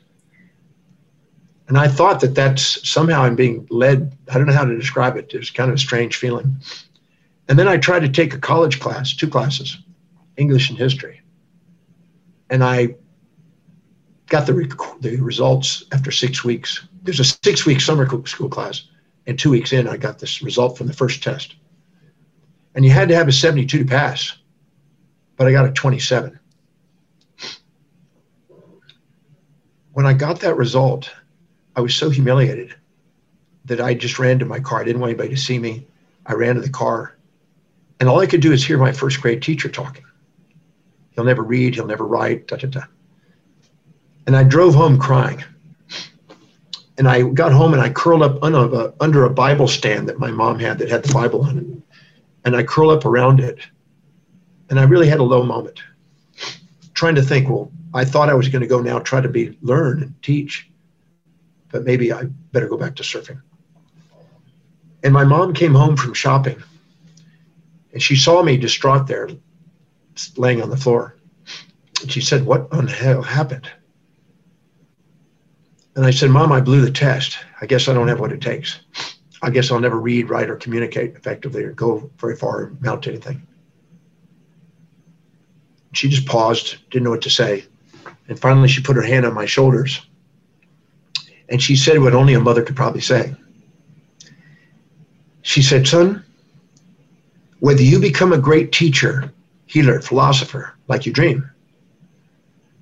And 1.67 1.77
I 1.77 1.87
thought 1.87 2.19
that 2.21 2.35
that's 2.35 2.87
somehow 2.87 3.23
I'm 3.23 3.35
being 3.35 3.67
led. 3.69 4.17
I 4.29 4.37
don't 4.37 4.47
know 4.47 4.53
how 4.53 4.65
to 4.65 4.77
describe 4.77 5.17
it. 5.17 5.33
It 5.33 5.37
was 5.37 5.49
kind 5.49 5.69
of 5.69 5.75
a 5.75 5.79
strange 5.79 6.15
feeling. 6.15 6.57
And 7.47 7.59
then 7.59 7.67
I 7.67 7.77
tried 7.77 8.01
to 8.01 8.09
take 8.09 8.33
a 8.33 8.39
college 8.39 8.79
class, 8.79 9.13
two 9.13 9.27
classes, 9.27 9.77
English 10.37 10.69
and 10.69 10.77
history. 10.77 11.21
And 12.49 12.63
I 12.63 12.95
got 14.33 14.47
the, 14.47 14.53
rec- 14.53 14.99
the 15.01 15.15
results 15.17 15.83
after 15.91 16.09
six 16.09 16.43
weeks. 16.43 16.87
There's 17.03 17.19
a 17.19 17.23
six 17.23 17.65
week 17.65 17.79
summer 17.79 18.07
school 18.25 18.49
class. 18.49 18.87
And 19.27 19.37
two 19.37 19.51
weeks 19.51 19.71
in, 19.71 19.87
I 19.87 19.95
got 19.95 20.19
this 20.19 20.41
result 20.41 20.77
from 20.77 20.87
the 20.87 20.93
first 20.93 21.21
test. 21.21 21.55
And 22.75 22.83
you 22.83 22.89
had 22.89 23.07
to 23.09 23.15
have 23.15 23.27
a 23.27 23.31
72 23.31 23.77
to 23.77 23.85
pass, 23.85 24.35
but 25.37 25.47
I 25.47 25.51
got 25.51 25.67
a 25.67 25.71
27. 25.71 26.39
When 29.91 30.05
I 30.07 30.13
got 30.13 30.39
that 30.39 30.57
result, 30.57 31.13
I 31.75 31.81
was 31.81 31.95
so 31.95 32.09
humiliated 32.09 32.75
that 33.65 33.79
I 33.79 33.93
just 33.93 34.17
ran 34.17 34.39
to 34.39 34.45
my 34.45 34.59
car. 34.59 34.81
I 34.81 34.83
didn't 34.83 34.99
want 34.99 35.11
anybody 35.11 35.29
to 35.29 35.37
see 35.37 35.59
me. 35.59 35.85
I 36.25 36.33
ran 36.33 36.55
to 36.55 36.61
the 36.61 36.69
car 36.69 37.15
and 37.99 38.09
all 38.09 38.19
I 38.19 38.25
could 38.25 38.41
do 38.41 38.51
is 38.51 38.65
hear 38.65 38.77
my 38.77 38.91
first 38.91 39.21
grade 39.21 39.41
teacher 39.41 39.69
talking. 39.69 40.03
He'll 41.11 41.23
never 41.23 41.41
read. 41.41 41.75
He'll 41.75 41.87
never 41.87 42.05
write. 42.05 42.47
Da, 42.47 42.57
da, 42.57 42.67
da. 42.67 42.81
And 44.25 44.35
I 44.35 44.43
drove 44.43 44.73
home 44.75 44.97
crying. 44.97 45.43
And 46.97 47.07
I 47.07 47.23
got 47.23 47.51
home 47.51 47.73
and 47.73 47.81
I 47.81 47.89
curled 47.89 48.21
up 48.21 48.41
under 48.43 48.59
a, 48.59 48.93
under 48.99 49.25
a 49.25 49.29
Bible 49.29 49.67
stand 49.67 50.07
that 50.09 50.19
my 50.19 50.31
mom 50.31 50.59
had 50.59 50.77
that 50.79 50.89
had 50.89 51.03
the 51.03 51.13
Bible 51.13 51.43
on 51.43 51.57
it. 51.57 51.97
And 52.45 52.55
I 52.55 52.63
curled 52.63 52.97
up 52.97 53.05
around 53.05 53.39
it. 53.39 53.59
And 54.69 54.79
I 54.79 54.83
really 54.83 55.07
had 55.07 55.19
a 55.19 55.23
low 55.23 55.43
moment, 55.43 55.81
trying 56.93 57.15
to 57.15 57.21
think, 57.21 57.49
well, 57.49 57.71
I 57.93 58.05
thought 58.05 58.29
I 58.29 58.33
was 58.33 58.49
going 58.49 58.61
to 58.61 58.67
go 58.67 58.81
now 58.81 58.99
try 58.99 59.21
to 59.21 59.29
be 59.29 59.57
learn 59.61 60.01
and 60.01 60.23
teach, 60.23 60.69
but 61.71 61.83
maybe 61.83 62.11
I 62.11 62.23
better 62.51 62.67
go 62.67 62.77
back 62.77 62.95
to 62.95 63.03
surfing. 63.03 63.41
And 65.03 65.13
my 65.13 65.25
mom 65.25 65.53
came 65.53 65.75
home 65.75 65.97
from 65.97 66.13
shopping 66.13 66.63
and 67.93 68.01
she 68.01 68.15
saw 68.15 68.41
me 68.41 68.57
distraught 68.57 69.07
there, 69.07 69.29
laying 70.35 70.61
on 70.61 70.69
the 70.69 70.77
floor. 70.77 71.15
And 72.01 72.11
she 72.11 72.21
said, 72.21 72.45
What 72.45 72.67
on 72.73 72.87
hell 72.87 73.21
happened? 73.21 73.69
And 75.95 76.05
I 76.05 76.11
said, 76.11 76.31
Mom, 76.31 76.51
I 76.51 76.59
blew 76.59 76.81
the 76.81 76.91
test. 76.91 77.37
I 77.61 77.65
guess 77.65 77.87
I 77.87 77.93
don't 77.93 78.07
have 78.07 78.19
what 78.19 78.31
it 78.31 78.41
takes. 78.41 78.79
I 79.41 79.49
guess 79.49 79.71
I'll 79.71 79.79
never 79.79 79.99
read, 79.99 80.29
write, 80.29 80.49
or 80.49 80.55
communicate 80.55 81.15
effectively 81.15 81.63
or 81.63 81.73
go 81.73 82.09
very 82.17 82.35
far 82.35 82.63
or 82.63 82.73
mount 82.79 83.07
anything. 83.07 83.45
She 85.91 86.09
just 86.09 86.25
paused, 86.25 86.77
didn't 86.89 87.03
know 87.03 87.11
what 87.11 87.21
to 87.23 87.29
say. 87.29 87.65
And 88.27 88.39
finally, 88.39 88.67
she 88.67 88.81
put 88.81 88.95
her 88.95 89.01
hand 89.01 89.25
on 89.25 89.33
my 89.33 89.45
shoulders. 89.45 90.01
And 91.49 91.61
she 91.61 91.75
said 91.75 91.99
what 91.99 92.15
only 92.15 92.33
a 92.33 92.39
mother 92.39 92.63
could 92.63 92.75
probably 92.75 93.01
say. 93.01 93.35
She 95.43 95.61
said, 95.61 95.87
Son, 95.87 96.23
whether 97.59 97.83
you 97.83 97.99
become 97.99 98.33
a 98.33 98.37
great 98.37 98.71
teacher, 98.71 99.31
healer, 99.65 100.01
philosopher, 100.01 100.73
like 100.87 101.05
you 101.05 101.13
dream, 101.13 101.49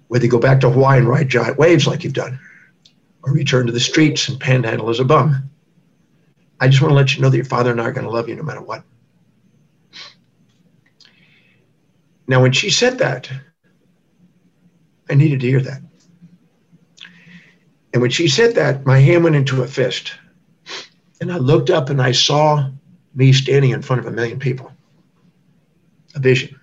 whether 0.07 0.25
you 0.25 0.31
go 0.31 0.39
back 0.39 0.61
to 0.61 0.69
Hawaii 0.69 0.99
and 0.99 1.07
ride 1.07 1.27
giant 1.27 1.57
waves 1.57 1.87
like 1.87 2.03
you've 2.03 2.13
done, 2.13 2.39
or 3.23 3.33
return 3.33 3.65
to 3.67 3.71
the 3.71 3.79
streets 3.79 4.27
and 4.29 4.39
panhandle 4.39 4.89
as 4.89 4.99
a 4.99 5.05
bum, 5.05 5.49
I 6.59 6.67
just 6.67 6.81
want 6.81 6.91
to 6.91 6.95
let 6.95 7.15
you 7.15 7.21
know 7.21 7.29
that 7.29 7.37
your 7.37 7.45
father 7.45 7.71
and 7.71 7.81
I 7.81 7.85
are 7.85 7.91
going 7.91 8.05
to 8.05 8.11
love 8.11 8.29
you 8.29 8.35
no 8.35 8.43
matter 8.43 8.61
what. 8.61 8.83
Now, 12.27 12.41
when 12.41 12.51
she 12.51 12.69
said 12.69 12.99
that, 12.99 13.29
I 15.09 15.15
needed 15.15 15.41
to 15.41 15.47
hear 15.47 15.59
that. 15.59 15.81
And 17.93 18.01
when 18.01 18.11
she 18.11 18.27
said 18.27 18.55
that, 18.55 18.85
my 18.85 18.99
hand 18.99 19.23
went 19.23 19.35
into 19.35 19.63
a 19.63 19.67
fist. 19.67 20.13
And 21.19 21.31
I 21.31 21.37
looked 21.37 21.69
up 21.69 21.89
and 21.89 22.01
I 22.01 22.13
saw 22.13 22.69
me 23.13 23.33
standing 23.33 23.71
in 23.71 23.81
front 23.81 23.99
of 23.99 24.05
a 24.05 24.11
million 24.11 24.39
people, 24.39 24.71
a 26.15 26.19
vision. 26.19 26.57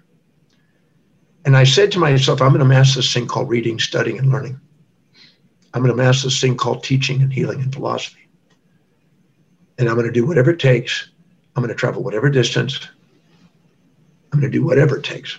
And 1.44 1.56
I 1.56 1.64
said 1.64 1.92
to 1.92 1.98
myself, 1.98 2.40
I'm 2.40 2.48
going 2.48 2.60
to 2.60 2.64
master 2.64 3.00
this 3.00 3.12
thing 3.12 3.26
called 3.26 3.48
reading, 3.48 3.78
studying, 3.78 4.18
and 4.18 4.30
learning. 4.30 4.60
I'm 5.74 5.82
going 5.82 5.94
to 5.94 6.02
master 6.02 6.28
this 6.28 6.40
thing 6.40 6.56
called 6.56 6.82
teaching 6.82 7.22
and 7.22 7.32
healing 7.32 7.60
and 7.60 7.72
philosophy. 7.72 8.28
And 9.78 9.88
I'm 9.88 9.94
going 9.94 10.06
to 10.06 10.12
do 10.12 10.26
whatever 10.26 10.50
it 10.50 10.58
takes. 10.58 11.10
I'm 11.54 11.62
going 11.62 11.74
to 11.74 11.78
travel 11.78 12.02
whatever 12.02 12.30
distance. 12.30 12.88
I'm 14.32 14.40
going 14.40 14.50
to 14.50 14.58
do 14.58 14.64
whatever 14.64 14.98
it 14.98 15.04
takes 15.04 15.38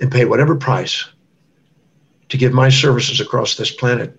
and 0.00 0.10
pay 0.10 0.24
whatever 0.24 0.56
price 0.56 1.06
to 2.28 2.36
give 2.36 2.52
my 2.52 2.68
services 2.68 3.20
across 3.20 3.56
this 3.56 3.70
planet. 3.70 4.18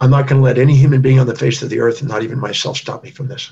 I'm 0.00 0.10
not 0.10 0.26
going 0.26 0.40
to 0.40 0.44
let 0.44 0.58
any 0.58 0.76
human 0.76 1.00
being 1.00 1.18
on 1.18 1.26
the 1.26 1.34
face 1.34 1.62
of 1.62 1.70
the 1.70 1.80
earth, 1.80 2.00
and 2.00 2.08
not 2.08 2.22
even 2.22 2.38
myself, 2.38 2.76
stop 2.76 3.02
me 3.02 3.10
from 3.10 3.28
this. 3.28 3.50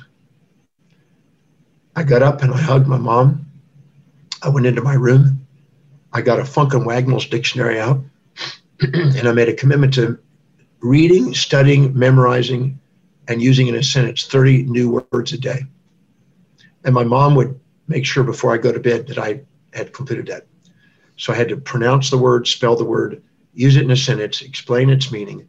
I 1.97 2.03
got 2.03 2.23
up 2.23 2.43
and 2.43 2.53
I 2.53 2.59
hugged 2.59 2.87
my 2.87 2.99
mom. 2.99 3.47
I 4.43 4.49
went 4.49 4.67
into 4.67 4.83
my 4.83 4.95
room. 4.95 5.47
I 6.13 6.21
got 6.21 6.39
a 6.39 6.45
Funk 6.45 6.75
and 6.75 6.85
Wagnalls 6.85 7.27
dictionary 7.27 7.81
out, 7.81 8.01
and 8.81 9.29
I 9.29 9.33
made 9.33 9.49
a 9.49 9.55
commitment 9.55 9.95
to 9.95 10.19
reading, 10.81 11.35
studying, 11.35 11.97
memorizing, 11.99 12.79
and 13.29 13.41
using 13.43 13.69
in 13.69 13.75
a 13.75 13.83
sentence 13.83 14.27
30 14.27 14.65
new 14.65 15.03
words 15.13 15.33
a 15.33 15.39
day. 15.39 15.65
And 16.85 16.95
my 16.95 17.05
mom 17.05 17.35
would 17.37 17.59
make 17.89 18.05
sure 18.05 18.25
before 18.25 18.53
I 18.53 18.59
go 18.59 18.73
to 18.73 18.81
bed 18.81 19.07
that 19.09 19.19
I 19.19 19.41
had 19.73 19.93
completed 19.93 20.27
that. 20.27 20.47
So 21.17 21.33
I 21.33 21.37
had 21.37 21.49
to 21.49 21.57
pronounce 21.57 22.11
the 22.11 22.19
word, 22.19 22.47
spell 22.47 22.77
the 22.77 22.85
word, 22.85 23.23
use 23.55 23.77
it 23.77 23.85
in 23.85 23.91
a 23.91 23.97
sentence, 23.97 24.43
explain 24.43 24.91
its 24.91 25.13
meaning, 25.13 25.47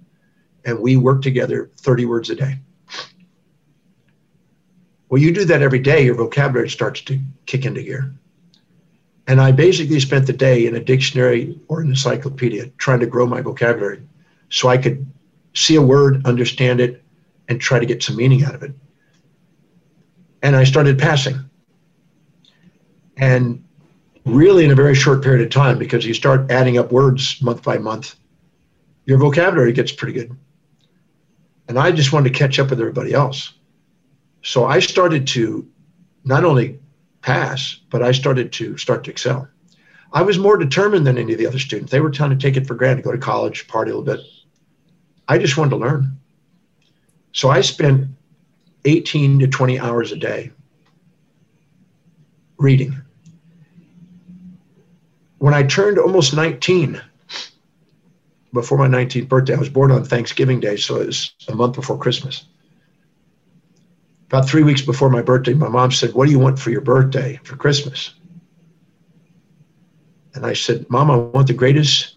and 0.63 0.79
we 0.79 0.95
worked 0.95 1.23
together 1.23 1.71
30 1.77 2.05
words 2.05 2.29
a 2.29 2.35
day. 2.35 2.59
Well, 5.09 5.21
you 5.21 5.33
do 5.33 5.45
that 5.45 5.61
every 5.61 5.79
day, 5.79 6.05
your 6.05 6.15
vocabulary 6.15 6.69
starts 6.69 7.01
to 7.01 7.19
kick 7.45 7.65
into 7.65 7.81
gear. 7.81 8.13
And 9.27 9.41
I 9.41 9.51
basically 9.51 9.99
spent 9.99 10.27
the 10.27 10.33
day 10.33 10.67
in 10.67 10.75
a 10.75 10.79
dictionary 10.79 11.59
or 11.67 11.81
an 11.81 11.89
encyclopedia 11.89 12.67
trying 12.77 12.99
to 12.99 13.07
grow 13.07 13.25
my 13.25 13.41
vocabulary 13.41 14.07
so 14.49 14.69
I 14.69 14.77
could 14.77 15.11
see 15.53 15.75
a 15.75 15.81
word, 15.81 16.25
understand 16.25 16.79
it, 16.79 17.03
and 17.47 17.59
try 17.59 17.79
to 17.79 17.85
get 17.85 18.03
some 18.03 18.15
meaning 18.15 18.43
out 18.43 18.55
of 18.55 18.63
it. 18.63 18.73
And 20.43 20.55
I 20.55 20.63
started 20.63 20.99
passing. 20.99 21.37
And 23.17 23.63
really, 24.25 24.65
in 24.65 24.71
a 24.71 24.75
very 24.75 24.93
short 24.93 25.23
period 25.23 25.43
of 25.43 25.51
time, 25.51 25.79
because 25.79 26.05
you 26.05 26.13
start 26.13 26.51
adding 26.51 26.77
up 26.77 26.91
words 26.91 27.41
month 27.41 27.63
by 27.63 27.77
month, 27.77 28.15
your 29.05 29.17
vocabulary 29.17 29.71
gets 29.71 29.91
pretty 29.91 30.13
good. 30.13 30.35
And 31.67 31.79
I 31.79 31.91
just 31.91 32.13
wanted 32.13 32.31
to 32.31 32.37
catch 32.37 32.59
up 32.59 32.69
with 32.69 32.79
everybody 32.79 33.13
else. 33.13 33.53
So 34.43 34.65
I 34.65 34.79
started 34.79 35.25
to 35.27 35.67
not 36.25 36.43
only 36.43 36.79
pass, 37.25 37.79
but 37.89 38.03
I 38.03 38.11
started 38.11 38.53
to 38.53 38.77
start 38.77 39.03
to 39.03 39.11
excel. 39.11 39.47
I 40.13 40.21
was 40.21 40.37
more 40.37 40.57
determined 40.57 41.07
than 41.07 41.17
any 41.17 41.33
of 41.33 41.39
the 41.39 41.47
other 41.47 41.57
students. 41.57 41.91
They 41.91 41.99
were 41.99 42.11
trying 42.11 42.29
to 42.29 42.35
take 42.35 42.55
it 42.55 42.67
for 42.67 42.75
granted, 42.75 43.03
go 43.03 43.11
to 43.11 43.17
college, 43.17 43.67
party 43.67 43.89
a 43.89 43.97
little 43.97 44.15
bit. 44.15 44.23
I 45.27 45.39
just 45.39 45.57
wanted 45.57 45.71
to 45.71 45.77
learn. 45.77 46.19
So 47.31 47.49
I 47.49 47.61
spent 47.61 48.09
18 48.85 49.39
to 49.39 49.47
20 49.47 49.79
hours 49.79 50.11
a 50.11 50.17
day 50.17 50.51
reading. 52.57 52.95
When 55.39 55.55
I 55.55 55.63
turned 55.63 55.97
almost 55.97 56.35
19, 56.35 57.01
before 58.53 58.77
my 58.77 58.87
19th 58.87 59.27
birthday, 59.27 59.55
I 59.55 59.59
was 59.59 59.69
born 59.69 59.91
on 59.91 60.05
Thanksgiving 60.05 60.59
Day, 60.59 60.75
so 60.77 61.01
it 61.01 61.07
was 61.07 61.33
a 61.47 61.55
month 61.55 61.73
before 61.73 61.97
Christmas 61.97 62.45
about 64.27 64.47
three 64.49 64.63
weeks 64.63 64.81
before 64.81 65.09
my 65.09 65.21
birthday, 65.21 65.53
my 65.53 65.67
mom 65.67 65.91
said, 65.91 66.13
What 66.13 66.25
do 66.25 66.31
you 66.31 66.39
want 66.39 66.59
for 66.59 66.71
your 66.71 66.81
birthday 66.81 67.39
for 67.43 67.55
Christmas? 67.55 68.13
And 70.33 70.45
I 70.45 70.53
said, 70.53 70.89
Mom, 70.89 71.11
I 71.11 71.15
want 71.15 71.47
the 71.47 71.53
greatest 71.53 72.15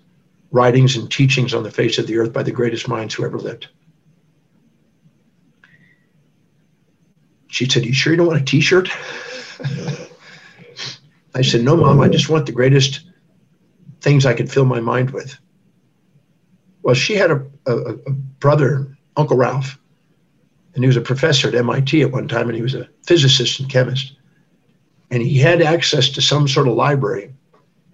writings 0.50 0.96
and 0.96 1.10
teachings 1.10 1.54
on 1.54 1.62
the 1.62 1.70
face 1.70 1.98
of 1.98 2.06
the 2.06 2.18
earth 2.18 2.32
by 2.32 2.42
the 2.42 2.50
greatest 2.50 2.88
minds 2.88 3.14
who 3.14 3.24
ever 3.24 3.38
lived. 3.38 3.68
She 7.48 7.68
said, 7.68 7.84
You 7.84 7.92
sure 7.92 8.12
you 8.12 8.16
don't 8.16 8.26
want 8.26 8.40
a 8.40 8.44
t 8.44 8.60
shirt? 8.60 8.88
I 11.34 11.42
said, 11.42 11.62
No, 11.62 11.76
Mom, 11.76 12.00
I 12.00 12.08
just 12.08 12.28
want 12.28 12.46
the 12.46 12.52
greatest 12.52 13.06
things 14.00 14.24
I 14.24 14.34
could 14.34 14.50
fill 14.50 14.64
my 14.64 14.80
mind 14.80 15.10
with. 15.10 15.38
Well, 16.82 16.94
she 16.94 17.14
had 17.14 17.30
a, 17.30 17.46
a, 17.66 17.76
a 17.76 18.10
brother, 18.10 18.96
Uncle 19.16 19.36
Ralph, 19.36 19.78
and 20.74 20.84
he 20.84 20.86
was 20.86 20.96
a 20.96 21.02
professor 21.02 21.48
at 21.48 21.54
MIT 21.54 22.02
at 22.02 22.12
one 22.12 22.28
time, 22.28 22.48
and 22.48 22.56
he 22.56 22.62
was 22.62 22.74
a 22.74 22.88
physicist 23.06 23.60
and 23.60 23.70
chemist. 23.70 24.12
And 25.10 25.22
he 25.22 25.38
had 25.38 25.62
access 25.62 26.08
to 26.10 26.22
some 26.22 26.46
sort 26.46 26.68
of 26.68 26.74
library, 26.74 27.32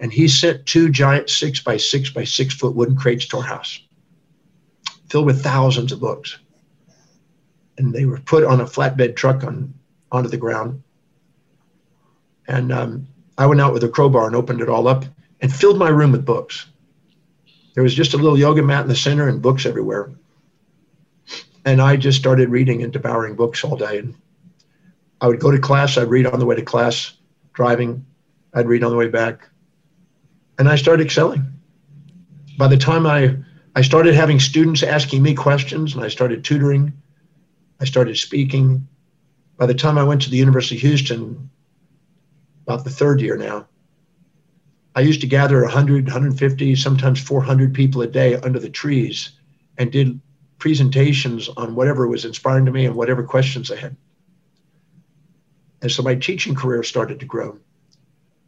and 0.00 0.12
he 0.12 0.26
sent 0.28 0.66
two 0.66 0.90
giant 0.90 1.30
six 1.30 1.60
by 1.60 1.76
six 1.76 2.10
by 2.10 2.24
six 2.24 2.54
foot 2.54 2.74
wooden 2.74 2.96
crates 2.96 3.26
to 3.26 3.38
our 3.38 3.42
house, 3.42 3.80
filled 5.08 5.26
with 5.26 5.42
thousands 5.42 5.92
of 5.92 6.00
books. 6.00 6.38
And 7.78 7.92
they 7.92 8.04
were 8.04 8.20
put 8.20 8.44
on 8.44 8.60
a 8.60 8.64
flatbed 8.64 9.16
truck 9.16 9.44
on 9.44 9.72
onto 10.10 10.28
the 10.28 10.36
ground. 10.36 10.82
And 12.46 12.72
um, 12.72 13.06
I 13.38 13.46
went 13.46 13.60
out 13.60 13.72
with 13.72 13.84
a 13.84 13.88
crowbar 13.88 14.26
and 14.26 14.36
opened 14.36 14.60
it 14.60 14.68
all 14.68 14.86
up 14.86 15.04
and 15.40 15.52
filled 15.52 15.78
my 15.78 15.88
room 15.88 16.12
with 16.12 16.26
books. 16.26 16.66
There 17.74 17.82
was 17.82 17.94
just 17.94 18.14
a 18.14 18.18
little 18.18 18.38
yoga 18.38 18.62
mat 18.62 18.82
in 18.82 18.88
the 18.88 18.94
center 18.94 19.28
and 19.28 19.42
books 19.42 19.66
everywhere 19.66 20.12
and 21.64 21.80
I 21.80 21.96
just 21.96 22.18
started 22.18 22.50
reading 22.50 22.82
and 22.82 22.92
devouring 22.92 23.36
books 23.36 23.64
all 23.64 23.76
day. 23.76 23.98
And 23.98 24.14
I 25.20 25.28
would 25.28 25.40
go 25.40 25.50
to 25.50 25.58
class, 25.58 25.96
I'd 25.96 26.08
read 26.08 26.26
on 26.26 26.38
the 26.38 26.46
way 26.46 26.56
to 26.56 26.62
class, 26.62 27.12
driving, 27.52 28.04
I'd 28.52 28.66
read 28.66 28.84
on 28.84 28.90
the 28.90 28.96
way 28.96 29.08
back, 29.08 29.48
and 30.58 30.68
I 30.68 30.76
started 30.76 31.04
excelling. 31.04 31.44
By 32.58 32.68
the 32.68 32.76
time 32.76 33.06
I 33.06 33.36
I 33.76 33.82
started 33.82 34.14
having 34.14 34.38
students 34.38 34.84
asking 34.84 35.22
me 35.22 35.34
questions, 35.34 35.94
and 35.94 36.04
I 36.04 36.08
started 36.08 36.44
tutoring, 36.44 36.92
I 37.80 37.84
started 37.84 38.16
speaking. 38.16 38.86
By 39.56 39.66
the 39.66 39.74
time 39.74 39.98
I 39.98 40.04
went 40.04 40.22
to 40.22 40.30
the 40.30 40.36
University 40.36 40.76
of 40.76 40.82
Houston, 40.82 41.50
about 42.66 42.84
the 42.84 42.90
third 42.90 43.20
year 43.20 43.36
now, 43.36 43.66
I 44.94 45.00
used 45.00 45.20
to 45.22 45.26
gather 45.26 45.62
100, 45.62 46.04
150, 46.04 46.76
sometimes 46.76 47.20
400 47.20 47.74
people 47.74 48.02
a 48.02 48.06
day 48.06 48.36
under 48.36 48.60
the 48.60 48.70
trees 48.70 49.32
and 49.76 49.90
did 49.90 50.20
presentations 50.64 51.50
on 51.58 51.74
whatever 51.74 52.08
was 52.08 52.24
inspiring 52.24 52.64
to 52.64 52.72
me 52.72 52.86
and 52.86 52.94
whatever 52.96 53.22
questions 53.22 53.70
I 53.70 53.76
had. 53.76 53.94
And 55.82 55.92
so 55.92 56.02
my 56.02 56.14
teaching 56.14 56.54
career 56.54 56.82
started 56.82 57.20
to 57.20 57.26
grow. 57.26 57.58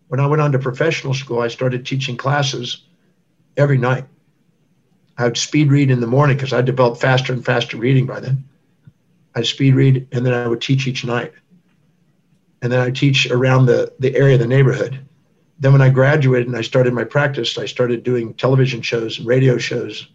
When 0.09 0.19
I 0.19 0.27
went 0.27 0.41
on 0.41 0.51
to 0.53 0.59
professional 0.59 1.13
school, 1.13 1.41
I 1.41 1.49
started 1.49 1.85
teaching 1.85 2.17
classes 2.17 2.87
every 3.59 3.77
night. 3.77 4.07
I 5.19 5.25
would 5.25 5.37
speed 5.37 5.71
read 5.71 5.91
in 5.91 6.01
the 6.01 6.07
morning 6.07 6.39
because 6.39 6.55
I 6.55 6.63
developed 6.63 7.03
faster 7.03 7.35
and 7.35 7.45
faster 7.45 7.77
reading 7.77 8.07
by 8.07 8.21
then. 8.21 8.45
I'd 9.35 9.45
speed 9.45 9.75
read 9.75 10.09
and 10.11 10.25
then 10.25 10.33
I 10.33 10.49
would 10.49 10.63
teach 10.63 10.87
each 10.87 11.05
night. 11.05 11.35
And 12.63 12.73
then 12.73 12.81
I 12.81 12.93
teach 12.93 13.31
around 13.31 13.67
the, 13.67 13.93
the 13.99 14.17
area, 14.17 14.37
of 14.37 14.41
the 14.41 14.47
neighborhood. 14.47 15.07
Then 15.59 15.73
when 15.73 15.83
I 15.83 15.91
graduated 15.91 16.49
and 16.49 16.57
I 16.57 16.63
started 16.63 16.95
my 16.95 17.05
practice, 17.05 17.59
I 17.59 17.67
started 17.67 18.05
doing 18.05 18.33
television 18.33 18.81
shows 18.81 19.19
and 19.19 19.27
radio 19.27 19.59
shows 19.59 20.09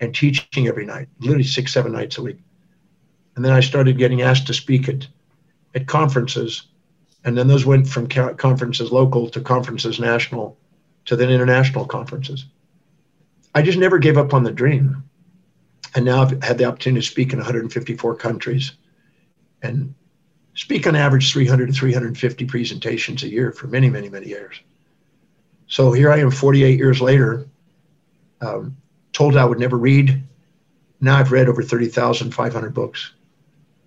and 0.00 0.14
teaching 0.14 0.68
every 0.68 0.86
night, 0.86 1.08
literally 1.20 1.44
six, 1.44 1.72
seven 1.72 1.92
nights 1.92 2.18
a 2.18 2.22
week. 2.22 2.38
And 3.36 3.44
then 3.44 3.52
I 3.52 3.60
started 3.60 3.98
getting 3.98 4.22
asked 4.22 4.46
to 4.48 4.54
speak 4.54 4.88
at, 4.88 5.06
at 5.74 5.86
conferences. 5.86 6.64
And 7.24 7.36
then 7.36 7.48
those 7.48 7.66
went 7.66 7.88
from 7.88 8.08
conferences 8.08 8.90
local 8.92 9.28
to 9.30 9.40
conferences 9.40 10.00
national 10.00 10.56
to 11.06 11.16
then 11.16 11.30
international 11.30 11.86
conferences. 11.86 12.46
I 13.54 13.62
just 13.62 13.78
never 13.78 13.98
gave 13.98 14.18
up 14.18 14.34
on 14.34 14.42
the 14.42 14.52
dream. 14.52 15.04
And 15.94 16.04
now 16.04 16.22
I've 16.22 16.42
had 16.42 16.58
the 16.58 16.64
opportunity 16.64 17.00
to 17.00 17.10
speak 17.10 17.32
in 17.32 17.38
154 17.38 18.16
countries 18.16 18.72
and 19.62 19.94
speak 20.54 20.86
on 20.86 20.96
average 20.96 21.32
300 21.32 21.66
to 21.66 21.72
350 21.72 22.44
presentations 22.44 23.22
a 23.22 23.28
year 23.28 23.52
for 23.52 23.68
many, 23.68 23.88
many, 23.88 24.08
many 24.08 24.26
years. 24.26 24.60
So 25.68 25.92
here 25.92 26.10
I 26.10 26.18
am 26.18 26.30
48 26.30 26.78
years 26.78 27.00
later, 27.00 27.46
um, 28.40 28.76
told 29.18 29.36
I 29.36 29.44
would 29.44 29.58
never 29.58 29.76
read. 29.76 30.22
Now 31.00 31.16
I've 31.16 31.32
read 31.32 31.48
over 31.48 31.60
30,500 31.60 32.72
books. 32.72 33.14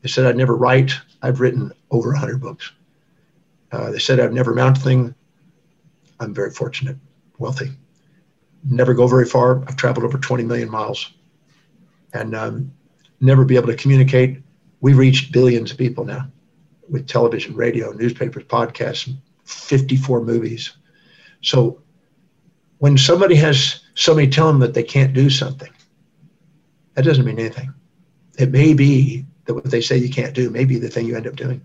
They 0.02 0.10
said 0.10 0.26
I'd 0.26 0.36
never 0.36 0.58
write. 0.58 0.92
I've 1.22 1.40
written 1.40 1.72
over 1.90 2.10
100 2.10 2.42
books. 2.42 2.70
Uh, 3.72 3.92
they 3.92 4.00
said 4.00 4.20
I've 4.20 4.34
never 4.34 4.54
mount 4.54 4.80
a 4.80 4.82
thing. 4.82 5.16
I'm 6.20 6.34
very 6.34 6.52
fortunate, 6.52 6.98
wealthy. 7.38 7.72
Never 8.70 8.94
go 8.94 9.08
very 9.08 9.24
far. 9.26 9.64
I've 9.70 9.78
traveled 9.78 10.04
over 10.04 10.18
20 10.18 10.44
million 10.44 10.70
miles 10.70 11.14
and 12.12 12.36
um, 12.36 12.74
never 13.22 13.46
be 13.46 13.56
able 13.56 13.68
to 13.68 13.78
communicate. 13.78 14.42
We've 14.82 14.98
reached 14.98 15.32
billions 15.32 15.72
of 15.72 15.78
people 15.78 16.04
now 16.04 16.28
with 16.90 17.08
television, 17.08 17.56
radio, 17.56 17.94
newspapers, 17.94 18.44
podcasts, 18.44 19.16
54 19.46 20.26
movies. 20.26 20.76
So 21.42 21.82
when 22.82 22.98
somebody 22.98 23.36
has 23.36 23.80
somebody 23.94 24.28
tell 24.28 24.48
them 24.48 24.60
that 24.60 24.74
they 24.74 24.82
can't 24.82 25.14
do 25.14 25.30
something, 25.30 25.72
that 26.96 27.06
doesn't 27.06 27.26
mean 27.26 27.38
anything. 27.38 27.72
It 28.40 28.50
may 28.50 28.74
be 28.74 29.24
that 29.46 29.54
what 29.54 29.70
they 29.70 29.82
say 29.82 29.98
you 29.98 30.10
can't 30.10 30.34
do 30.34 30.50
may 30.50 30.66
be 30.66 30.80
the 30.80 30.90
thing 30.90 31.06
you 31.06 31.16
end 31.16 31.28
up 31.28 31.36
doing. 31.36 31.62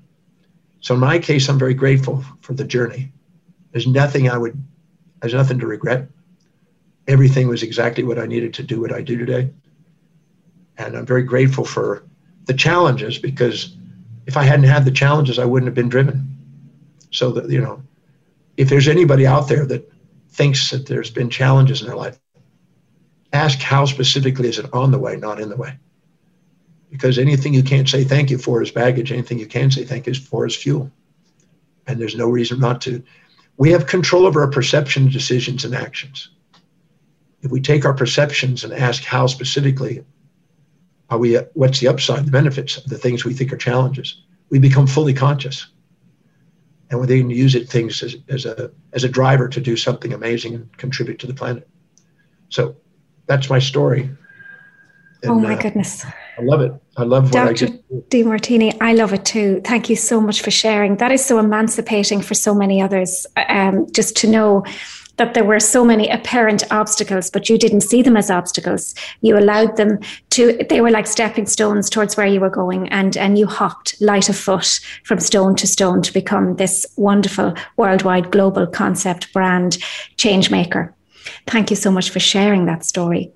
So 0.80 0.92
in 0.92 1.00
my 1.00 1.18
case, 1.18 1.48
I'm 1.48 1.58
very 1.58 1.72
grateful 1.72 2.22
for 2.42 2.52
the 2.52 2.64
journey. 2.64 3.10
There's 3.72 3.86
nothing 3.86 4.28
I 4.28 4.36
would, 4.36 4.62
there's 5.22 5.32
nothing 5.32 5.58
to 5.60 5.66
regret. 5.66 6.06
Everything 7.08 7.48
was 7.48 7.62
exactly 7.62 8.04
what 8.04 8.18
I 8.18 8.26
needed 8.26 8.52
to 8.52 8.62
do 8.62 8.82
what 8.82 8.92
I 8.92 9.00
do 9.00 9.16
today. 9.16 9.48
And 10.76 10.98
I'm 10.98 11.06
very 11.06 11.22
grateful 11.22 11.64
for 11.64 12.04
the 12.44 12.52
challenges 12.52 13.16
because 13.16 13.74
if 14.26 14.36
I 14.36 14.42
hadn't 14.42 14.66
had 14.66 14.84
the 14.84 14.90
challenges, 14.90 15.38
I 15.38 15.46
wouldn't 15.46 15.68
have 15.68 15.74
been 15.74 15.88
driven. 15.88 16.28
So 17.10 17.30
that, 17.32 17.48
you 17.48 17.62
know, 17.62 17.82
if 18.58 18.68
there's 18.68 18.86
anybody 18.86 19.26
out 19.26 19.48
there 19.48 19.64
that 19.64 19.90
thinks 20.36 20.70
that 20.70 20.86
there's 20.86 21.10
been 21.10 21.30
challenges 21.30 21.80
in 21.80 21.86
their 21.86 21.96
life, 21.96 22.18
ask 23.32 23.58
how 23.58 23.86
specifically 23.86 24.48
is 24.48 24.58
it 24.58 24.72
on 24.72 24.90
the 24.90 24.98
way, 24.98 25.16
not 25.16 25.40
in 25.40 25.48
the 25.48 25.56
way. 25.56 25.78
Because 26.90 27.18
anything 27.18 27.54
you 27.54 27.62
can't 27.62 27.88
say 27.88 28.04
thank 28.04 28.30
you 28.30 28.38
for 28.38 28.62
is 28.62 28.70
baggage. 28.70 29.10
Anything 29.10 29.38
you 29.38 29.46
can 29.46 29.70
say 29.70 29.84
thank 29.84 30.06
you 30.06 30.14
for 30.14 30.46
is 30.46 30.54
fuel. 30.54 30.90
And 31.86 32.00
there's 32.00 32.16
no 32.16 32.28
reason 32.28 32.60
not 32.60 32.80
to. 32.82 33.02
We 33.56 33.70
have 33.72 33.86
control 33.86 34.26
over 34.26 34.42
our 34.42 34.50
perception, 34.50 35.08
decisions, 35.08 35.64
and 35.64 35.74
actions. 35.74 36.28
If 37.42 37.50
we 37.50 37.60
take 37.60 37.84
our 37.84 37.94
perceptions 37.94 38.62
and 38.62 38.72
ask 38.72 39.04
how 39.04 39.26
specifically 39.26 40.04
are 41.08 41.18
we, 41.18 41.36
what's 41.54 41.80
the 41.80 41.88
upside, 41.88 42.26
the 42.26 42.30
benefits 42.30 42.76
of 42.76 42.84
the 42.84 42.98
things 42.98 43.24
we 43.24 43.34
think 43.34 43.52
are 43.52 43.56
challenges? 43.56 44.22
We 44.50 44.58
become 44.58 44.86
fully 44.86 45.14
conscious. 45.14 45.66
And 46.90 47.00
we 47.00 47.06
then 47.06 47.30
use 47.30 47.54
it 47.54 47.68
things 47.68 48.02
as, 48.02 48.16
as 48.28 48.46
a 48.46 48.70
as 48.92 49.02
a 49.02 49.08
driver 49.08 49.48
to 49.48 49.60
do 49.60 49.76
something 49.76 50.12
amazing 50.12 50.54
and 50.54 50.76
contribute 50.78 51.18
to 51.18 51.26
the 51.26 51.34
planet. 51.34 51.68
So 52.48 52.76
that's 53.26 53.50
my 53.50 53.58
story. 53.58 54.10
And, 55.22 55.32
oh 55.32 55.34
my 55.40 55.54
uh, 55.54 55.60
goodness. 55.60 56.04
I 56.38 56.42
love 56.42 56.60
it. 56.60 56.72
I 56.96 57.02
love 57.02 57.24
what 57.24 57.58
Dr. 57.58 57.66
Demartini, 58.10 58.76
I 58.80 58.92
love 58.92 59.12
it 59.12 59.24
too. 59.24 59.60
Thank 59.64 59.90
you 59.90 59.96
so 59.96 60.20
much 60.20 60.42
for 60.42 60.50
sharing. 60.50 60.96
That 60.96 61.10
is 61.10 61.24
so 61.24 61.38
emancipating 61.38 62.20
for 62.20 62.34
so 62.34 62.54
many 62.54 62.80
others. 62.80 63.26
Um, 63.48 63.86
just 63.92 64.16
to 64.18 64.28
know 64.28 64.64
that 65.16 65.34
there 65.34 65.44
were 65.44 65.60
so 65.60 65.84
many 65.84 66.08
apparent 66.08 66.64
obstacles, 66.70 67.30
but 67.30 67.48
you 67.48 67.58
didn't 67.58 67.82
see 67.82 68.02
them 68.02 68.16
as 68.16 68.30
obstacles. 68.30 68.94
You 69.20 69.38
allowed 69.38 69.76
them 69.76 69.98
to, 70.30 70.58
they 70.68 70.80
were 70.80 70.90
like 70.90 71.06
stepping 71.06 71.46
stones 71.46 71.88
towards 71.90 72.16
where 72.16 72.26
you 72.26 72.40
were 72.40 72.50
going, 72.50 72.88
and, 72.88 73.16
and 73.16 73.38
you 73.38 73.46
hopped 73.46 74.00
light 74.00 74.28
of 74.28 74.36
foot 74.36 74.80
from 75.04 75.20
stone 75.20 75.54
to 75.56 75.66
stone 75.66 76.02
to 76.02 76.12
become 76.12 76.56
this 76.56 76.86
wonderful 76.96 77.54
worldwide 77.76 78.30
global 78.30 78.66
concept 78.66 79.32
brand 79.32 79.78
change 80.16 80.50
maker. 80.50 80.95
Thank 81.46 81.70
you 81.70 81.76
so 81.76 81.90
much 81.90 82.10
for 82.10 82.20
sharing 82.20 82.66
that 82.66 82.84
story. 82.84 83.32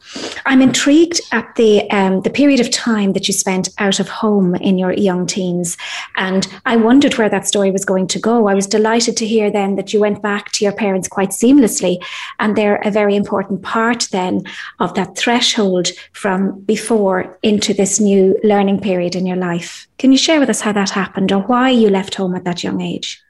I'm 0.46 0.62
intrigued 0.62 1.20
at 1.32 1.54
the 1.56 1.88
um, 1.90 2.22
the 2.22 2.30
period 2.30 2.60
of 2.60 2.70
time 2.70 3.12
that 3.12 3.28
you 3.28 3.34
spent 3.34 3.68
out 3.78 4.00
of 4.00 4.08
home 4.08 4.54
in 4.56 4.78
your 4.78 4.92
young 4.92 5.26
teens, 5.26 5.76
and 6.16 6.46
I 6.66 6.76
wondered 6.76 7.16
where 7.16 7.28
that 7.28 7.46
story 7.46 7.70
was 7.70 7.84
going 7.84 8.06
to 8.08 8.18
go. 8.18 8.48
I 8.48 8.54
was 8.54 8.66
delighted 8.66 9.16
to 9.18 9.26
hear 9.26 9.50
then 9.50 9.76
that 9.76 9.92
you 9.92 10.00
went 10.00 10.22
back 10.22 10.52
to 10.52 10.64
your 10.64 10.72
parents 10.72 11.08
quite 11.08 11.30
seamlessly, 11.30 12.02
and 12.38 12.56
they're 12.56 12.80
a 12.84 12.90
very 12.90 13.16
important 13.16 13.62
part 13.62 14.08
then 14.12 14.44
of 14.78 14.94
that 14.94 15.16
threshold 15.16 15.88
from 16.12 16.60
before 16.60 17.38
into 17.42 17.74
this 17.74 18.00
new 18.00 18.38
learning 18.42 18.80
period 18.80 19.14
in 19.14 19.26
your 19.26 19.36
life. 19.36 19.86
Can 19.98 20.12
you 20.12 20.18
share 20.18 20.40
with 20.40 20.50
us 20.50 20.60
how 20.60 20.72
that 20.72 20.90
happened, 20.90 21.32
or 21.32 21.42
why 21.42 21.70
you 21.70 21.90
left 21.90 22.14
home 22.14 22.34
at 22.34 22.44
that 22.44 22.62
young 22.64 22.80
age? 22.80 23.22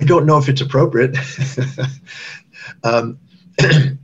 I 0.00 0.04
don't 0.04 0.24
know 0.24 0.38
if 0.38 0.48
it's 0.48 0.62
appropriate. 0.62 1.16
Um, 2.84 3.18
the 3.58 3.96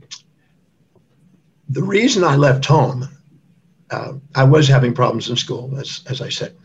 reason 1.83 2.23
I 2.23 2.35
left 2.35 2.65
home, 2.65 3.07
uh, 3.89 4.13
I 4.35 4.43
was 4.43 4.67
having 4.67 4.93
problems 4.93 5.29
in 5.29 5.35
school, 5.35 5.77
as, 5.79 6.01
as 6.07 6.21
I 6.21 6.29
said. 6.29 6.55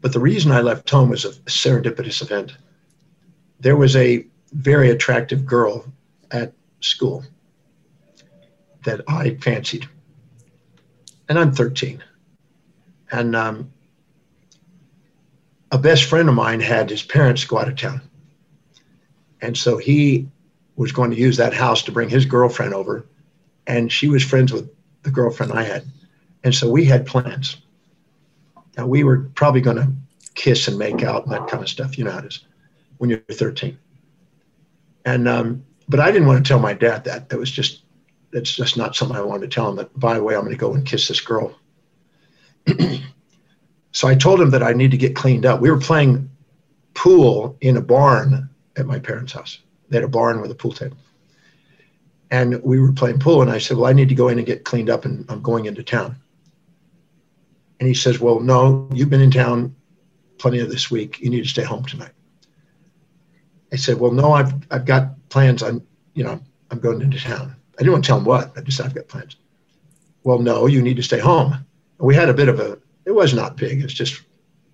But 0.00 0.12
the 0.12 0.20
reason 0.20 0.52
I 0.52 0.60
left 0.60 0.88
home 0.88 1.08
was 1.08 1.24
a 1.24 1.30
serendipitous 1.30 2.22
event. 2.22 2.56
There 3.60 3.76
was 3.76 3.96
a 3.96 4.26
very 4.52 4.90
attractive 4.90 5.46
girl 5.46 5.84
at 6.30 6.52
school 6.80 7.24
that 8.84 9.00
I 9.08 9.36
fancied. 9.36 9.88
And 11.28 11.38
I'm 11.38 11.52
13. 11.52 12.02
And 13.10 13.34
um, 13.34 13.72
a 15.72 15.78
best 15.78 16.04
friend 16.04 16.28
of 16.28 16.34
mine 16.34 16.60
had 16.60 16.90
his 16.90 17.02
parents 17.02 17.44
go 17.44 17.58
out 17.58 17.68
of 17.68 17.76
town. 17.76 18.02
And 19.40 19.56
so 19.56 19.76
he 19.78 20.28
was 20.76 20.92
going 20.92 21.10
to 21.10 21.16
use 21.16 21.36
that 21.36 21.54
house 21.54 21.82
to 21.82 21.92
bring 21.92 22.08
his 22.08 22.24
girlfriend 22.24 22.74
over. 22.74 23.06
And 23.66 23.90
she 23.90 24.08
was 24.08 24.24
friends 24.24 24.52
with 24.52 24.68
the 25.02 25.10
girlfriend 25.10 25.52
I 25.52 25.62
had. 25.62 25.84
And 26.42 26.54
so 26.54 26.68
we 26.68 26.84
had 26.84 27.06
plans. 27.06 27.56
Now 28.76 28.86
we 28.86 29.04
were 29.04 29.30
probably 29.34 29.60
going 29.60 29.76
to 29.76 29.92
kiss 30.34 30.68
and 30.68 30.78
make 30.78 31.02
out 31.02 31.24
and 31.24 31.32
that 31.32 31.48
kind 31.48 31.62
of 31.62 31.68
stuff. 31.68 31.96
You 31.96 32.04
know 32.04 32.10
how 32.10 32.18
it 32.18 32.26
is 32.26 32.44
when 32.98 33.10
you're 33.10 33.20
13. 33.30 33.78
And, 35.04 35.28
um, 35.28 35.64
but 35.88 36.00
I 36.00 36.10
didn't 36.10 36.26
want 36.26 36.44
to 36.44 36.48
tell 36.48 36.58
my 36.58 36.72
dad 36.72 37.04
that. 37.04 37.28
That 37.28 37.38
was 37.38 37.50
just, 37.50 37.82
that's 38.32 38.54
just 38.54 38.76
not 38.76 38.96
something 38.96 39.16
I 39.16 39.20
wanted 39.20 39.50
to 39.50 39.54
tell 39.54 39.68
him 39.68 39.76
that, 39.76 39.98
by 39.98 40.14
the 40.14 40.22
way, 40.22 40.34
I'm 40.34 40.40
going 40.40 40.52
to 40.52 40.58
go 40.58 40.74
and 40.74 40.84
kiss 40.84 41.08
this 41.08 41.20
girl. 41.20 41.54
so 43.92 44.08
I 44.08 44.14
told 44.14 44.40
him 44.40 44.50
that 44.50 44.62
I 44.62 44.72
need 44.72 44.90
to 44.90 44.96
get 44.96 45.14
cleaned 45.14 45.46
up. 45.46 45.60
We 45.60 45.70
were 45.70 45.78
playing 45.78 46.30
pool 46.94 47.56
in 47.60 47.76
a 47.76 47.82
barn 47.82 48.48
at 48.76 48.86
my 48.86 48.98
parents' 48.98 49.32
house. 49.32 49.58
They 49.94 49.98
had 49.98 50.04
a 50.04 50.08
barn 50.08 50.40
with 50.40 50.50
a 50.50 50.56
pool 50.56 50.72
table. 50.72 50.96
And 52.28 52.60
we 52.64 52.80
were 52.80 52.90
playing 52.90 53.20
pool, 53.20 53.42
and 53.42 53.48
I 53.48 53.58
said, 53.58 53.76
Well, 53.76 53.86
I 53.88 53.92
need 53.92 54.08
to 54.08 54.14
go 54.16 54.26
in 54.26 54.38
and 54.38 54.46
get 54.46 54.64
cleaned 54.64 54.90
up, 54.90 55.04
and 55.04 55.24
I'm 55.28 55.40
going 55.40 55.66
into 55.66 55.84
town. 55.84 56.16
And 57.78 57.86
he 57.86 57.94
says, 57.94 58.18
Well, 58.18 58.40
no, 58.40 58.88
you've 58.92 59.08
been 59.08 59.20
in 59.20 59.30
town 59.30 59.76
plenty 60.38 60.58
of 60.58 60.68
this 60.68 60.90
week. 60.90 61.20
You 61.20 61.30
need 61.30 61.44
to 61.44 61.48
stay 61.48 61.62
home 61.62 61.84
tonight. 61.84 62.10
I 63.72 63.76
said, 63.76 64.00
Well, 64.00 64.10
no, 64.10 64.32
I've, 64.32 64.52
I've 64.72 64.84
got 64.84 65.28
plans. 65.28 65.62
I'm, 65.62 65.86
you 66.14 66.24
know, 66.24 66.40
I'm 66.72 66.80
going 66.80 67.00
into 67.00 67.20
town. 67.20 67.54
I 67.74 67.82
didn't 67.82 67.92
want 67.92 68.04
to 68.04 68.08
tell 68.08 68.18
him 68.18 68.24
what. 68.24 68.50
I 68.56 68.62
just 68.62 68.78
said, 68.78 68.86
I've 68.86 68.96
got 68.96 69.06
plans. 69.06 69.36
Well, 70.24 70.40
no, 70.40 70.66
you 70.66 70.82
need 70.82 70.96
to 70.96 71.04
stay 71.04 71.20
home. 71.20 71.52
And 71.52 71.64
we 72.08 72.16
had 72.16 72.28
a 72.28 72.34
bit 72.34 72.48
of 72.48 72.58
a, 72.58 72.78
it 73.04 73.12
was 73.12 73.32
not 73.32 73.56
big. 73.56 73.80
It's 73.80 73.94
just 73.94 74.22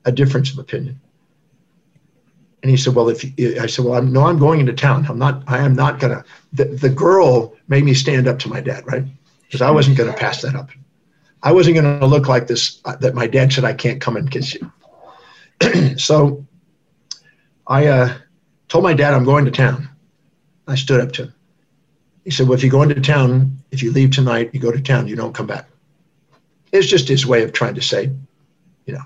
a 0.06 0.12
difference 0.12 0.50
of 0.50 0.59
opinion. 0.59 0.98
And 2.62 2.70
he 2.70 2.77
said, 2.77 2.94
"Well, 2.94 3.09
if 3.09 3.25
I 3.61 3.66
said, 3.66 3.85
well, 3.85 3.94
I'm, 3.94 4.12
no, 4.12 4.27
I'm 4.27 4.38
going 4.38 4.61
into 4.61 4.73
town. 4.73 5.07
I'm 5.09 5.18
not. 5.18 5.42
I 5.46 5.59
am 5.59 5.75
not 5.75 5.99
gonna." 5.99 6.25
The, 6.53 6.64
the 6.64 6.90
girl 6.90 7.57
made 7.68 7.85
me 7.85 7.94
stand 7.94 8.29
up 8.29 8.38
to 8.40 8.49
my 8.49 8.61
dad, 8.61 8.87
right? 8.87 9.05
Because 9.42 9.62
I 9.62 9.70
wasn't 9.70 9.96
gonna 9.96 10.12
pass 10.12 10.42
that 10.42 10.55
up. 10.55 10.70
I 11.42 11.53
wasn't 11.53 11.77
gonna 11.77 12.07
look 12.07 12.29
like 12.29 12.46
this. 12.46 12.81
Uh, 12.85 12.96
that 12.96 13.14
my 13.14 13.27
dad 13.27 13.53
said 13.53 13.64
I 13.64 13.73
can't 13.73 14.01
come 14.01 14.16
and 14.16 14.31
kiss 14.31 14.55
you. 14.55 15.96
so, 15.96 16.46
I 17.66 17.87
uh, 17.87 18.18
told 18.68 18.85
my 18.85 18.94
dad 18.94 19.14
I'm 19.14 19.25
going 19.25 19.44
to 19.46 19.51
town. 19.51 19.88
I 20.66 20.75
stood 20.75 21.01
up 21.01 21.12
to 21.12 21.25
him. 21.25 21.35
He 22.25 22.31
said, 22.31 22.46
Well, 22.49 22.57
if 22.57 22.64
you 22.64 22.70
go 22.70 22.83
into 22.83 23.01
town, 23.01 23.59
if 23.70 23.83
you 23.83 23.92
leave 23.92 24.11
tonight, 24.11 24.51
you 24.53 24.61
go 24.61 24.70
to 24.70 24.81
town, 24.81 25.09
you 25.09 25.16
don't 25.16 25.35
come 25.35 25.46
back. 25.46 25.68
It's 26.73 26.87
just 26.87 27.09
his 27.09 27.27
way 27.27 27.42
of 27.42 27.53
trying 27.53 27.75
to 27.75 27.83
say, 27.83 28.11
you 28.87 28.94
know, 28.94 29.03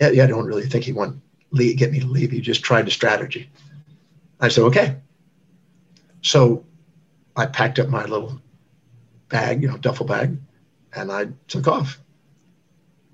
yeah, 0.00 0.24
I 0.24 0.26
don't 0.26 0.46
really 0.46 0.66
think 0.66 0.84
he 0.84 0.92
to 0.92 1.20
get 1.74 1.92
me 1.92 2.00
to 2.00 2.06
leave. 2.06 2.32
You 2.32 2.40
just 2.40 2.62
tried 2.62 2.88
a 2.88 2.90
strategy. 2.90 3.48
I 4.40 4.48
said, 4.48 4.64
okay. 4.64 4.96
So 6.22 6.64
I 7.36 7.46
packed 7.46 7.78
up 7.78 7.88
my 7.88 8.04
little 8.04 8.40
bag, 9.28 9.62
you 9.62 9.68
know, 9.68 9.76
duffel 9.76 10.06
bag, 10.06 10.36
and 10.94 11.10
I 11.10 11.28
took 11.48 11.66
off. 11.66 12.00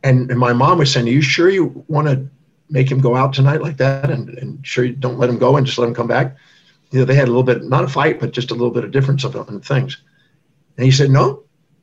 And, 0.02 0.30
and 0.30 0.38
my 0.38 0.52
mom 0.52 0.78
was 0.78 0.92
saying, 0.92 1.06
Are 1.08 1.10
you 1.10 1.22
sure 1.22 1.50
you 1.50 1.84
want 1.88 2.08
to 2.08 2.28
make 2.68 2.90
him 2.90 3.00
go 3.00 3.16
out 3.16 3.32
tonight 3.32 3.60
like 3.60 3.76
that? 3.78 4.10
And, 4.10 4.30
and 4.30 4.66
sure 4.66 4.84
you 4.84 4.94
don't 4.94 5.18
let 5.18 5.28
him 5.28 5.38
go 5.38 5.56
and 5.56 5.66
just 5.66 5.78
let 5.78 5.88
him 5.88 5.94
come 5.94 6.06
back? 6.06 6.36
You 6.90 7.00
know, 7.00 7.04
they 7.04 7.14
had 7.14 7.28
a 7.28 7.30
little 7.30 7.42
bit, 7.42 7.64
not 7.64 7.84
a 7.84 7.88
fight, 7.88 8.20
but 8.20 8.32
just 8.32 8.50
a 8.50 8.54
little 8.54 8.70
bit 8.70 8.84
of 8.84 8.90
difference 8.90 9.24
of, 9.24 9.34
of 9.36 9.64
things. 9.64 9.98
And 10.76 10.84
he 10.84 10.90
said, 10.90 11.10
No, 11.10 11.42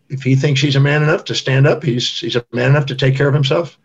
if 0.10 0.24
he 0.24 0.36
thinks 0.36 0.62
he's 0.62 0.76
a 0.76 0.80
man 0.80 1.04
enough 1.04 1.26
to 1.26 1.36
stand 1.36 1.68
up, 1.68 1.84
he's, 1.84 2.20
he's 2.20 2.36
a 2.36 2.46
man 2.52 2.72
enough 2.72 2.88
to 2.88 2.96
take 2.96 3.16
care 3.16 3.28
of 3.28 3.34
himself. 3.34 3.78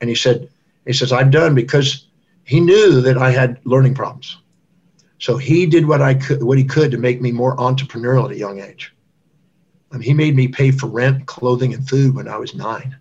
And 0.00 0.10
he 0.10 0.16
said, 0.16 0.48
he 0.86 0.92
says, 0.92 1.12
I'm 1.12 1.30
done 1.30 1.54
because 1.54 2.08
he 2.44 2.60
knew 2.60 3.00
that 3.00 3.18
I 3.18 3.30
had 3.30 3.60
learning 3.64 3.94
problems. 3.94 4.38
So 5.18 5.36
he 5.36 5.66
did 5.66 5.86
what 5.86 6.02
I 6.02 6.14
could, 6.14 6.42
what 6.42 6.58
he 6.58 6.64
could 6.64 6.90
to 6.90 6.98
make 6.98 7.20
me 7.20 7.32
more 7.32 7.56
entrepreneurial 7.56 8.26
at 8.26 8.32
a 8.32 8.38
young 8.38 8.60
age. 8.60 8.94
I 9.90 9.96
mean, 9.96 10.02
he 10.02 10.14
made 10.14 10.36
me 10.36 10.48
pay 10.48 10.70
for 10.70 10.88
rent, 10.88 11.26
clothing, 11.26 11.72
and 11.72 11.88
food 11.88 12.14
when 12.14 12.28
I 12.28 12.36
was 12.36 12.54
nine 12.54 12.96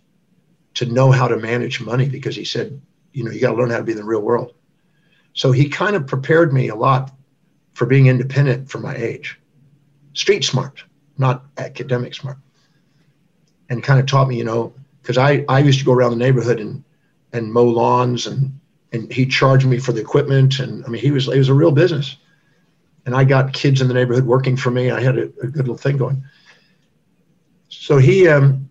to 0.76 0.86
know 0.86 1.12
how 1.12 1.28
to 1.28 1.38
manage 1.38 1.82
money 1.82 2.08
because 2.08 2.36
he 2.36 2.46
said, 2.46 2.80
you 3.12 3.24
know, 3.24 3.32
you 3.32 3.41
got 3.41 3.52
to 3.52 3.58
learn 3.58 3.69
how 3.69 3.78
to 3.78 3.84
be 3.84 3.91
in 3.91 3.98
the 3.98 4.04
real 4.04 4.22
world. 4.22 4.54
So 5.34 5.52
he 5.52 5.69
kind 5.69 5.96
of 5.96 6.08
prepared 6.08 6.54
me 6.54 6.69
a 6.69 6.76
lot 6.76 7.12
for 7.74 7.86
being 7.86 8.08
independent 8.08 8.69
for 8.69 8.80
my 8.80 8.96
age. 8.96 9.39
Street 10.13 10.43
smart, 10.43 10.84
not 11.17 11.46
academic 11.58 12.13
smart. 12.13 12.38
And 13.69 13.84
kind 13.84 14.00
of 14.00 14.06
taught 14.06 14.28
me, 14.28 14.38
you 14.38 14.43
know, 14.43 14.74
because 15.02 15.17
I, 15.17 15.43
I 15.50 15.60
used 15.60 15.80
to 15.80 15.86
go 15.86 15.93
around 15.93 16.12
the 16.12 16.17
neighborhood 16.17 16.60
and, 16.60 16.84
and 17.34 17.52
mow 17.52 17.65
lawns 17.65 18.28
and, 18.28 18.60
and 18.93 19.12
he 19.12 19.26
charged 19.26 19.65
me 19.65 19.80
for 19.80 19.91
the 19.91 20.00
equipment. 20.00 20.60
And 20.60 20.86
I 20.86 20.88
mean, 20.88 21.02
he 21.02 21.12
was, 21.12 21.28
it 21.28 21.38
was 21.38 21.50
a 21.50 21.54
real 21.54 21.72
business. 21.72 22.15
And 23.06 23.15
I 23.15 23.24
got 23.24 23.54
kids 23.54 23.82
in 23.82 23.88
the 23.88 23.93
neighborhood 23.93 24.26
working 24.26 24.56
for 24.56 24.72
me. 24.72 24.91
I 24.91 25.02
had 25.02 25.17
a, 25.17 25.24
a 25.24 25.48
good 25.48 25.58
little 25.58 25.78
thing 25.78 25.98
going. 25.98 26.24
So 27.67 27.98
he, 27.98 28.28
um, 28.30 28.69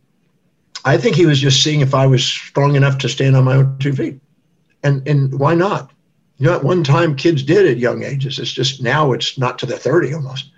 I 0.84 0.96
think 0.96 1.16
he 1.16 1.26
was 1.26 1.40
just 1.40 1.62
seeing 1.62 1.80
if 1.80 1.94
I 1.94 2.06
was 2.06 2.24
strong 2.24 2.76
enough 2.76 2.98
to 2.98 3.08
stand 3.08 3.36
on 3.36 3.44
my 3.44 3.56
own 3.56 3.76
two 3.78 3.92
feet. 3.92 4.20
And, 4.82 5.06
and 5.06 5.38
why 5.38 5.54
not? 5.54 5.90
You 6.38 6.46
know, 6.46 6.54
at 6.54 6.64
one 6.64 6.82
time 6.82 7.14
kids 7.14 7.42
did 7.42 7.66
at 7.66 7.78
young 7.78 8.02
ages. 8.02 8.38
It's 8.38 8.52
just 8.52 8.82
now 8.82 9.12
it's 9.12 9.38
not 9.38 9.58
to 9.58 9.66
the 9.66 9.76
30 9.76 10.14
almost, 10.14 10.50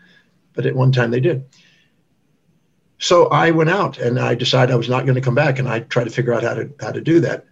but 0.53 0.67
at 0.67 0.77
one 0.77 0.93
time 0.93 1.11
they 1.11 1.21
did. 1.21 1.45
So 2.99 3.27
I 3.27 3.51
went 3.51 3.71
out 3.71 3.99
and 3.99 4.19
I 4.19 4.35
decided 4.35 4.73
I 4.73 4.77
was 4.77 4.89
not 4.89 5.05
going 5.05 5.17
to 5.17 5.21
come 5.21 5.35
back 5.35 5.59
and 5.59 5.69
I 5.69 5.81
tried 5.81 6.05
to 6.05 6.11
figure 6.11 6.33
out 6.33 6.43
how 6.43 6.55
to, 6.55 6.73
how 6.81 6.93
to 6.93 7.01
do 7.01 7.21
that. 7.21 7.45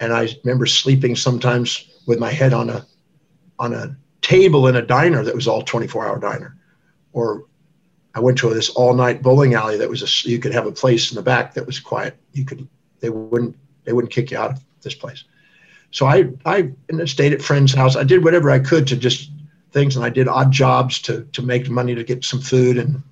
And 0.00 0.12
I 0.12 0.28
remember 0.44 0.66
sleeping 0.66 1.16
sometimes 1.16 1.88
with 2.06 2.18
my 2.18 2.30
head 2.30 2.52
on 2.52 2.70
a, 2.70 2.86
on 3.58 3.72
a 3.72 3.96
table 4.20 4.66
in 4.68 4.76
a 4.76 4.82
diner 4.82 5.22
that 5.24 5.34
was 5.34 5.48
all 5.48 5.62
24 5.62 6.06
hour 6.06 6.18
diner 6.18 6.56
or 7.12 7.46
I 8.14 8.20
went 8.20 8.38
to 8.38 8.52
this 8.52 8.70
all 8.70 8.94
night 8.94 9.22
bowling 9.22 9.54
alley 9.54 9.76
that 9.78 9.88
was 9.88 10.02
a, 10.02 10.28
you 10.28 10.38
could 10.38 10.52
have 10.52 10.66
a 10.66 10.72
place 10.72 11.10
in 11.10 11.16
the 11.16 11.22
back 11.22 11.54
that 11.54 11.66
was 11.66 11.80
quiet. 11.80 12.16
You 12.32 12.44
could, 12.44 12.66
they 13.00 13.10
wouldn't, 13.10 13.56
they 13.84 13.92
wouldn't 13.92 14.12
kick 14.12 14.30
you 14.30 14.38
out 14.38 14.52
of 14.52 14.60
this 14.82 14.94
place. 14.94 15.24
So 15.90 16.06
I, 16.06 16.30
I 16.44 16.72
stayed 17.04 17.32
at 17.32 17.42
friends' 17.42 17.72
house. 17.72 17.96
I 17.96 18.04
did 18.04 18.24
whatever 18.24 18.50
I 18.50 18.58
could 18.58 18.86
to 18.88 18.96
just 18.96 19.30
things, 19.72 19.96
and 19.96 20.04
I 20.04 20.10
did 20.10 20.28
odd 20.28 20.52
jobs 20.52 21.00
to 21.02 21.24
to 21.32 21.42
make 21.42 21.68
money 21.68 21.94
to 21.94 22.04
get 22.04 22.24
some 22.24 22.40
food, 22.40 22.78
and 22.78 23.02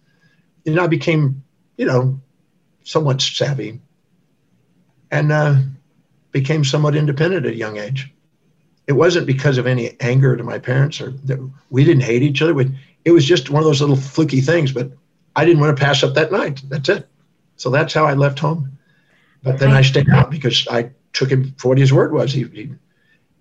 you 0.64 0.74
know 0.74 0.84
I 0.84 0.86
became, 0.86 1.42
you 1.76 1.86
know, 1.86 2.20
somewhat 2.82 3.20
savvy, 3.20 3.80
and 5.10 5.32
uh, 5.32 5.56
became 6.34 6.64
somewhat 6.64 6.96
independent 6.96 7.46
at 7.46 7.52
a 7.52 7.56
young 7.56 7.78
age. 7.78 8.12
It 8.86 8.92
wasn't 8.92 9.26
because 9.26 9.56
of 9.56 9.66
any 9.66 9.96
anger 10.00 10.36
to 10.36 10.42
my 10.42 10.58
parents 10.58 11.00
or 11.00 11.12
that 11.24 11.38
we 11.70 11.84
didn't 11.84 12.02
hate 12.02 12.22
each 12.22 12.42
other. 12.42 12.54
It 13.04 13.12
was 13.12 13.24
just 13.24 13.48
one 13.48 13.62
of 13.62 13.66
those 13.66 13.80
little 13.80 13.96
fluky 13.96 14.42
things, 14.42 14.72
but 14.72 14.90
I 15.36 15.44
didn't 15.44 15.60
want 15.60 15.74
to 15.74 15.82
pass 15.82 16.02
up 16.02 16.14
that 16.14 16.32
night. 16.32 16.60
That's 16.68 16.88
it. 16.90 17.08
So 17.56 17.70
that's 17.70 17.94
how 17.94 18.04
I 18.04 18.14
left 18.14 18.40
home. 18.40 18.76
But 19.44 19.58
then 19.58 19.70
I 19.70 19.82
stayed 19.82 20.10
out 20.10 20.30
because 20.30 20.66
I 20.68 20.90
took 21.12 21.30
him 21.30 21.54
for 21.56 21.68
what 21.68 21.78
his 21.78 21.92
word 21.92 22.12
was. 22.12 22.32
He, 22.32 22.44
he, 22.44 22.70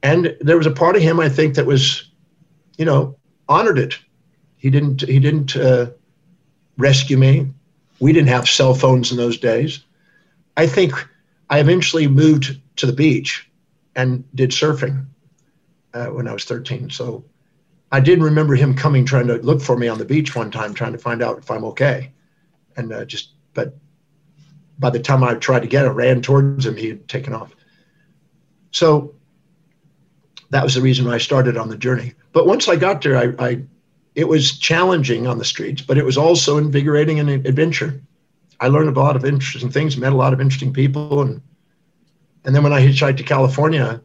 and 0.03 0.37
there 0.39 0.57
was 0.57 0.67
a 0.67 0.71
part 0.71 0.95
of 0.95 1.01
him 1.01 1.19
I 1.19 1.29
think 1.29 1.55
that 1.55 1.65
was, 1.65 2.09
you 2.77 2.85
know, 2.85 3.15
honored 3.49 3.79
it. 3.79 3.97
He 4.57 4.69
didn't. 4.69 5.01
He 5.01 5.19
didn't 5.19 5.55
uh, 5.55 5.87
rescue 6.77 7.17
me. 7.17 7.49
We 7.99 8.13
didn't 8.13 8.29
have 8.29 8.47
cell 8.47 8.73
phones 8.73 9.11
in 9.11 9.17
those 9.17 9.37
days. 9.37 9.83
I 10.57 10.67
think 10.67 10.93
I 11.49 11.59
eventually 11.59 12.07
moved 12.07 12.59
to 12.77 12.85
the 12.85 12.93
beach 12.93 13.49
and 13.95 14.23
did 14.35 14.51
surfing 14.51 15.05
uh, 15.93 16.07
when 16.07 16.27
I 16.27 16.33
was 16.33 16.45
13. 16.45 16.89
So 16.89 17.23
I 17.91 17.99
did 17.99 18.21
remember 18.21 18.55
him 18.55 18.73
coming, 18.73 19.05
trying 19.05 19.27
to 19.27 19.35
look 19.35 19.61
for 19.61 19.77
me 19.77 19.87
on 19.87 19.99
the 19.99 20.05
beach 20.05 20.35
one 20.35 20.51
time, 20.51 20.73
trying 20.73 20.93
to 20.93 20.97
find 20.97 21.21
out 21.21 21.37
if 21.37 21.51
I'm 21.51 21.63
okay. 21.65 22.11
And 22.75 22.91
uh, 22.91 23.05
just, 23.05 23.33
but 23.53 23.75
by 24.79 24.89
the 24.89 24.99
time 24.99 25.23
I 25.23 25.35
tried 25.35 25.61
to 25.61 25.67
get 25.67 25.85
it, 25.85 25.89
ran 25.89 26.21
towards 26.21 26.65
him, 26.65 26.75
he 26.75 26.89
had 26.89 27.07
taken 27.07 27.33
off. 27.33 27.55
So 28.71 29.13
that 30.49 30.63
was 30.63 30.75
the 30.75 30.81
reason 30.81 31.07
I 31.07 31.19
started 31.19 31.57
on 31.57 31.69
the 31.69 31.77
journey. 31.77 32.13
But 32.31 32.47
once 32.47 32.67
I 32.67 32.75
got 32.75 33.01
there, 33.01 33.17
I, 33.17 33.45
I 33.45 33.63
it 34.15 34.27
was 34.27 34.57
challenging 34.59 35.25
on 35.25 35.37
the 35.37 35.45
streets, 35.45 35.81
but 35.81 35.97
it 35.97 36.05
was 36.05 36.17
also 36.17 36.57
invigorating 36.57 37.19
and 37.19 37.29
adventure. 37.29 38.01
I 38.59 38.67
learned 38.67 38.95
a 38.95 38.99
lot 38.99 39.15
of 39.15 39.25
interesting 39.25 39.71
things, 39.71 39.97
met 39.97 40.13
a 40.13 40.15
lot 40.17 40.33
of 40.33 40.41
interesting 40.41 40.71
people, 40.71 41.21
and 41.21 41.41
and 42.45 42.55
then 42.55 42.63
when 42.63 42.73
I 42.73 42.81
hitchhiked 42.81 43.17
to 43.17 43.23
California, 43.23 44.01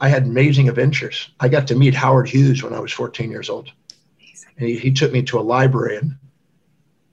I 0.00 0.08
had 0.08 0.24
amazing 0.24 0.68
adventures. 0.68 1.30
I 1.40 1.48
got 1.48 1.66
to 1.68 1.74
meet 1.74 1.94
Howard 1.94 2.28
Hughes 2.28 2.62
when 2.62 2.72
I 2.72 2.80
was 2.80 2.92
14 2.92 3.30
years 3.30 3.50
old. 3.50 3.72
And 4.56 4.68
he, 4.68 4.78
he 4.78 4.92
took 4.92 5.12
me 5.12 5.22
to 5.24 5.38
a 5.38 5.42
library 5.42 5.96
and, 5.96 6.16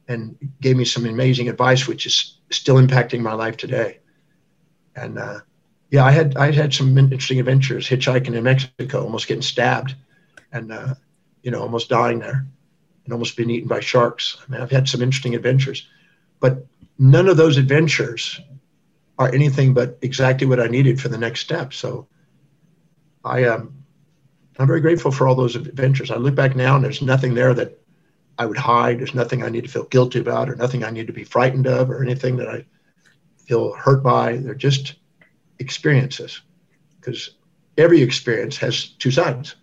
and 0.08 0.38
gave 0.62 0.78
me 0.78 0.86
some 0.86 1.06
amazing 1.06 1.50
advice, 1.50 1.88
which 1.88 2.06
is 2.06 2.38
still 2.52 2.76
impacting 2.76 3.22
my 3.22 3.34
life 3.34 3.58
today. 3.58 4.00
And 4.96 5.18
uh, 5.18 5.40
yeah, 5.90 6.06
I 6.06 6.12
had 6.12 6.38
I 6.38 6.52
had 6.52 6.74
some 6.74 6.98
interesting 6.98 7.40
adventures, 7.40 7.88
hitchhiking 7.88 8.36
in 8.36 8.44
Mexico, 8.44 9.04
almost 9.04 9.28
getting 9.28 9.42
stabbed, 9.42 9.96
and 10.52 10.72
uh, 10.72 10.94
you 11.42 11.52
know, 11.52 11.62
almost 11.62 11.90
dying 11.90 12.20
there, 12.20 12.46
and 13.04 13.14
almost 13.14 13.36
being 13.36 13.50
eaten 13.50 13.68
by 13.68 13.80
sharks. 13.80 14.38
I 14.42 14.52
mean, 14.52 14.62
I've 14.62 14.72
had 14.72 14.88
some 14.88 15.02
interesting 15.02 15.36
adventures, 15.36 15.88
but 16.40 16.66
none 16.98 17.28
of 17.28 17.38
those 17.38 17.58
adventures 17.58 18.40
are 19.18 19.34
anything 19.34 19.74
but 19.74 19.98
exactly 20.02 20.48
what 20.48 20.60
I 20.60 20.68
needed 20.68 21.00
for 21.00 21.08
the 21.08 21.18
next 21.18 21.42
step. 21.42 21.74
So 21.74 22.08
I 23.24 23.46
am 23.46 23.62
um, 23.62 23.86
I'm 24.58 24.68
very 24.68 24.82
grateful 24.82 25.12
for 25.12 25.28
all 25.28 25.36
those 25.36 25.56
adventures. 25.56 26.12
I 26.12 26.16
look 26.16 26.36
back 26.36 26.56
now 26.56 26.76
and 26.76 26.84
there's 26.84 27.02
nothing 27.02 27.34
there 27.34 27.54
that 27.54 27.78
I 28.38 28.46
would 28.46 28.58
hide. 28.58 29.00
There's 29.00 29.14
nothing 29.14 29.44
I 29.44 29.50
need 29.50 29.66
to 29.66 29.70
feel 29.70 29.84
guilty 29.84 30.20
about 30.20 30.50
or 30.50 30.56
nothing 30.56 30.84
I 30.84 30.92
need 30.92 31.08
to 31.08 31.14
be 31.14 31.24
frightened 31.24 31.68
of 31.68 31.90
or 31.90 32.02
anything 32.02 32.38
that 32.38 32.48
I 32.48 32.66
feel 33.46 33.74
hurt 33.74 34.02
by. 34.02 34.38
They're 34.38 34.56
just 34.56 34.96
experiences 35.60 36.42
because 37.00 37.32
every 37.78 38.02
experience 38.02 38.58
has 38.58 38.90
two 38.90 39.12
sides. 39.12 39.56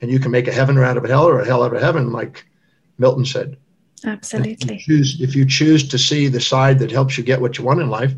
And 0.00 0.10
you 0.10 0.18
can 0.18 0.30
make 0.30 0.48
a 0.48 0.52
heaven 0.52 0.78
out 0.78 0.96
of 0.96 1.04
a 1.04 1.08
hell 1.08 1.28
or 1.28 1.40
a 1.40 1.44
hell 1.44 1.62
out 1.62 1.74
of 1.74 1.82
a 1.82 1.84
heaven, 1.84 2.12
like 2.12 2.46
Milton 2.98 3.24
said. 3.24 3.56
Absolutely. 4.04 4.76
If 4.76 4.88
you, 4.88 4.96
choose, 4.96 5.20
if 5.20 5.36
you 5.36 5.44
choose 5.44 5.88
to 5.88 5.98
see 5.98 6.28
the 6.28 6.40
side 6.40 6.78
that 6.78 6.90
helps 6.90 7.18
you 7.18 7.24
get 7.24 7.40
what 7.40 7.58
you 7.58 7.64
want 7.64 7.80
in 7.80 7.90
life, 7.90 8.14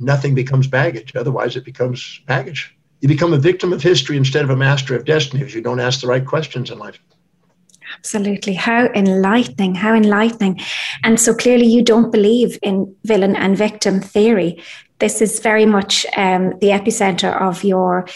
nothing 0.00 0.34
becomes 0.34 0.66
baggage. 0.66 1.14
Otherwise, 1.14 1.56
it 1.56 1.64
becomes 1.64 2.20
baggage. 2.26 2.74
You 3.00 3.08
become 3.08 3.32
a 3.32 3.38
victim 3.38 3.72
of 3.72 3.82
history 3.82 4.16
instead 4.16 4.44
of 4.44 4.50
a 4.50 4.56
master 4.56 4.94
of 4.94 5.04
destiny 5.04 5.42
if 5.42 5.54
you 5.54 5.62
don't 5.62 5.80
ask 5.80 6.00
the 6.00 6.06
right 6.06 6.24
questions 6.24 6.70
in 6.70 6.78
life. 6.78 6.98
Absolutely. 7.96 8.54
How 8.54 8.86
enlightening. 8.86 9.74
How 9.74 9.94
enlightening. 9.94 10.60
And 11.02 11.18
so 11.18 11.34
clearly, 11.34 11.66
you 11.66 11.82
don't 11.82 12.10
believe 12.10 12.58
in 12.62 12.94
villain 13.04 13.36
and 13.36 13.56
victim 13.56 14.00
theory. 14.00 14.62
This 15.00 15.20
is 15.20 15.40
very 15.40 15.66
much 15.66 16.06
um, 16.16 16.50
the 16.60 16.68
epicenter 16.68 17.40
of 17.40 17.64
your 17.64 18.06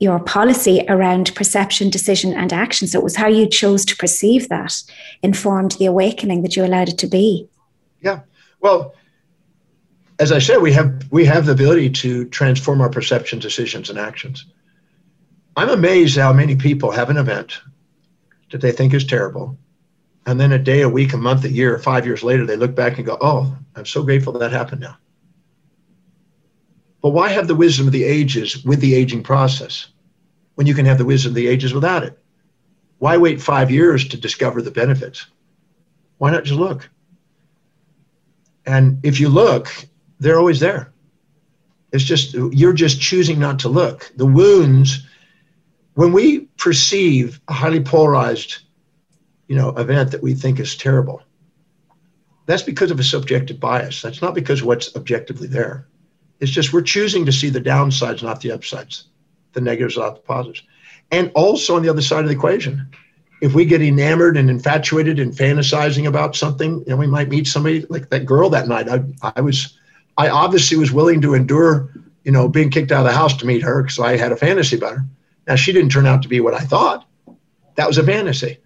your 0.00 0.20
policy 0.20 0.84
around 0.88 1.34
perception, 1.34 1.90
decision, 1.90 2.32
and 2.32 2.52
action. 2.52 2.86
So 2.86 3.00
it 3.00 3.02
was 3.02 3.16
how 3.16 3.26
you 3.26 3.48
chose 3.48 3.84
to 3.86 3.96
perceive 3.96 4.48
that 4.48 4.80
informed 5.22 5.72
the 5.72 5.86
awakening 5.86 6.42
that 6.42 6.54
you 6.54 6.64
allowed 6.64 6.88
it 6.88 6.98
to 6.98 7.08
be. 7.08 7.48
Yeah. 8.00 8.20
Well, 8.60 8.94
as 10.18 10.32
I 10.32 10.38
said, 10.38 10.58
we 10.58 10.72
have 10.72 11.10
we 11.10 11.24
have 11.24 11.46
the 11.46 11.52
ability 11.52 11.90
to 11.90 12.24
transform 12.26 12.80
our 12.80 12.90
perception, 12.90 13.38
decisions, 13.38 13.90
and 13.90 13.98
actions. 13.98 14.46
I'm 15.56 15.68
amazed 15.70 16.16
how 16.16 16.32
many 16.32 16.56
people 16.56 16.90
have 16.90 17.10
an 17.10 17.16
event 17.16 17.60
that 18.50 18.60
they 18.60 18.72
think 18.72 18.94
is 18.94 19.04
terrible, 19.04 19.58
and 20.26 20.40
then 20.40 20.52
a 20.52 20.58
day, 20.58 20.82
a 20.82 20.88
week, 20.88 21.12
a 21.12 21.18
month, 21.18 21.44
a 21.44 21.50
year, 21.50 21.78
five 21.78 22.06
years 22.06 22.22
later, 22.22 22.46
they 22.46 22.56
look 22.56 22.74
back 22.74 22.98
and 22.98 23.06
go, 23.06 23.18
"Oh, 23.20 23.56
I'm 23.76 23.86
so 23.86 24.02
grateful 24.02 24.32
that 24.34 24.52
happened 24.52 24.80
now." 24.80 24.96
But 27.02 27.10
why 27.10 27.28
have 27.28 27.46
the 27.46 27.54
wisdom 27.54 27.86
of 27.86 27.92
the 27.92 28.04
ages 28.04 28.64
with 28.64 28.80
the 28.80 28.94
aging 28.94 29.22
process? 29.22 29.88
when 30.58 30.66
you 30.66 30.74
can 30.74 30.86
have 30.86 30.98
the 30.98 31.04
wisdom 31.04 31.30
of 31.30 31.36
the 31.36 31.46
ages 31.46 31.72
without 31.72 32.02
it? 32.02 32.18
Why 32.98 33.16
wait 33.16 33.40
five 33.40 33.70
years 33.70 34.08
to 34.08 34.16
discover 34.16 34.60
the 34.60 34.72
benefits? 34.72 35.24
Why 36.16 36.32
not 36.32 36.42
just 36.42 36.58
look? 36.58 36.90
And 38.66 38.98
if 39.04 39.20
you 39.20 39.28
look, 39.28 39.68
they're 40.20 40.38
always 40.38 40.60
there. 40.60 40.92
It's 41.92 42.04
just, 42.04 42.34
you're 42.34 42.72
just 42.72 43.00
choosing 43.00 43.38
not 43.38 43.58
to 43.60 43.68
look. 43.68 44.12
The 44.16 44.26
wounds, 44.26 45.06
when 45.94 46.12
we 46.12 46.40
perceive 46.58 47.40
a 47.48 47.52
highly 47.52 47.80
polarized, 47.80 48.58
you 49.46 49.56
know, 49.56 49.70
event 49.70 50.10
that 50.10 50.22
we 50.22 50.34
think 50.34 50.60
is 50.60 50.76
terrible, 50.76 51.22
that's 52.46 52.62
because 52.62 52.90
of 52.90 53.00
a 53.00 53.04
subjective 53.04 53.58
bias. 53.60 54.02
That's 54.02 54.22
not 54.22 54.34
because 54.34 54.62
what's 54.62 54.94
objectively 54.96 55.48
there. 55.48 55.86
It's 56.40 56.52
just 56.52 56.72
we're 56.72 56.82
choosing 56.82 57.26
to 57.26 57.32
see 57.32 57.50
the 57.50 57.60
downsides, 57.60 58.22
not 58.22 58.40
the 58.40 58.52
upsides, 58.52 59.04
the 59.52 59.60
negatives, 59.60 59.96
not 59.96 60.16
the 60.16 60.20
positives. 60.20 60.62
And 61.10 61.32
also 61.34 61.76
on 61.76 61.82
the 61.82 61.88
other 61.88 62.02
side 62.02 62.20
of 62.20 62.28
the 62.28 62.36
equation, 62.36 62.86
if 63.40 63.54
we 63.54 63.64
get 63.64 63.82
enamored 63.82 64.36
and 64.36 64.50
infatuated 64.50 65.18
and 65.18 65.32
fantasizing 65.32 66.06
about 66.06 66.36
something, 66.36 66.80
you 66.80 66.86
know, 66.88 66.96
we 66.96 67.06
might 67.06 67.28
meet 67.28 67.46
somebody 67.46 67.86
like 67.88 68.10
that 68.10 68.26
girl 68.26 68.50
that 68.50 68.68
night. 68.68 68.88
I, 68.88 69.02
I 69.36 69.40
was, 69.40 69.78
I 70.18 70.30
obviously 70.30 70.76
was 70.76 70.90
willing 70.90 71.20
to 71.20 71.34
endure, 71.34 71.90
you 72.24 72.32
know, 72.32 72.48
being 72.48 72.70
kicked 72.70 72.90
out 72.90 73.06
of 73.06 73.12
the 73.12 73.16
house 73.16 73.36
to 73.36 73.46
meet 73.46 73.62
her 73.62 73.82
because 73.82 74.00
I 74.00 74.16
had 74.16 74.32
a 74.32 74.36
fantasy 74.36 74.76
about 74.76 74.96
her. 74.96 75.04
Now 75.46 75.54
she 75.54 75.72
didn't 75.72 75.92
turn 75.92 76.06
out 76.06 76.22
to 76.22 76.28
be 76.28 76.40
what 76.40 76.54
I 76.54 76.58
thought. 76.58 77.06
That 77.76 77.86
was 77.86 77.98
a 77.98 78.02
fantasy. 78.02 78.58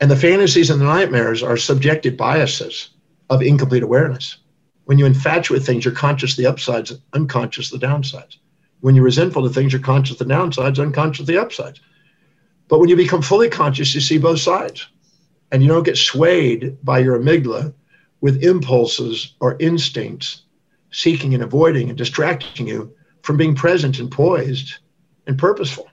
And 0.00 0.10
the 0.10 0.16
fantasies 0.16 0.70
and 0.70 0.80
the 0.80 0.84
nightmares 0.84 1.40
are 1.40 1.56
subjective 1.56 2.16
biases 2.16 2.90
of 3.30 3.42
incomplete 3.42 3.84
awareness. 3.84 4.38
When 4.86 4.98
you 4.98 5.06
infatuate 5.06 5.62
things, 5.62 5.84
you're 5.84 5.94
conscious 5.94 6.34
the 6.34 6.46
upsides, 6.46 6.92
unconscious 7.12 7.70
the 7.70 7.78
downsides. 7.78 8.38
When 8.80 8.96
you're 8.96 9.04
resentful 9.04 9.46
of 9.46 9.54
things, 9.54 9.72
you're 9.72 9.80
conscious 9.80 10.18
the 10.18 10.24
downsides, 10.24 10.80
unconscious 10.80 11.26
the 11.26 11.40
upsides. 11.40 11.80
But 12.66 12.80
when 12.80 12.88
you 12.88 12.96
become 12.96 13.22
fully 13.22 13.48
conscious, 13.48 13.94
you 13.94 14.00
see 14.00 14.18
both 14.18 14.40
sides. 14.40 14.88
And 15.52 15.62
you 15.62 15.68
don't 15.68 15.84
get 15.84 15.96
swayed 15.96 16.84
by 16.84 16.98
your 16.98 17.20
amygdala 17.20 17.72
with 18.20 18.42
impulses 18.42 19.34
or 19.38 19.56
instincts 19.60 20.42
seeking 20.92 21.34
and 21.34 21.42
avoiding 21.42 21.88
and 21.88 21.98
distracting 21.98 22.68
you 22.68 22.94
from 23.22 23.36
being 23.36 23.54
present 23.54 23.98
and 23.98 24.10
poised 24.10 24.76
and 25.26 25.38
purposeful. 25.38 25.88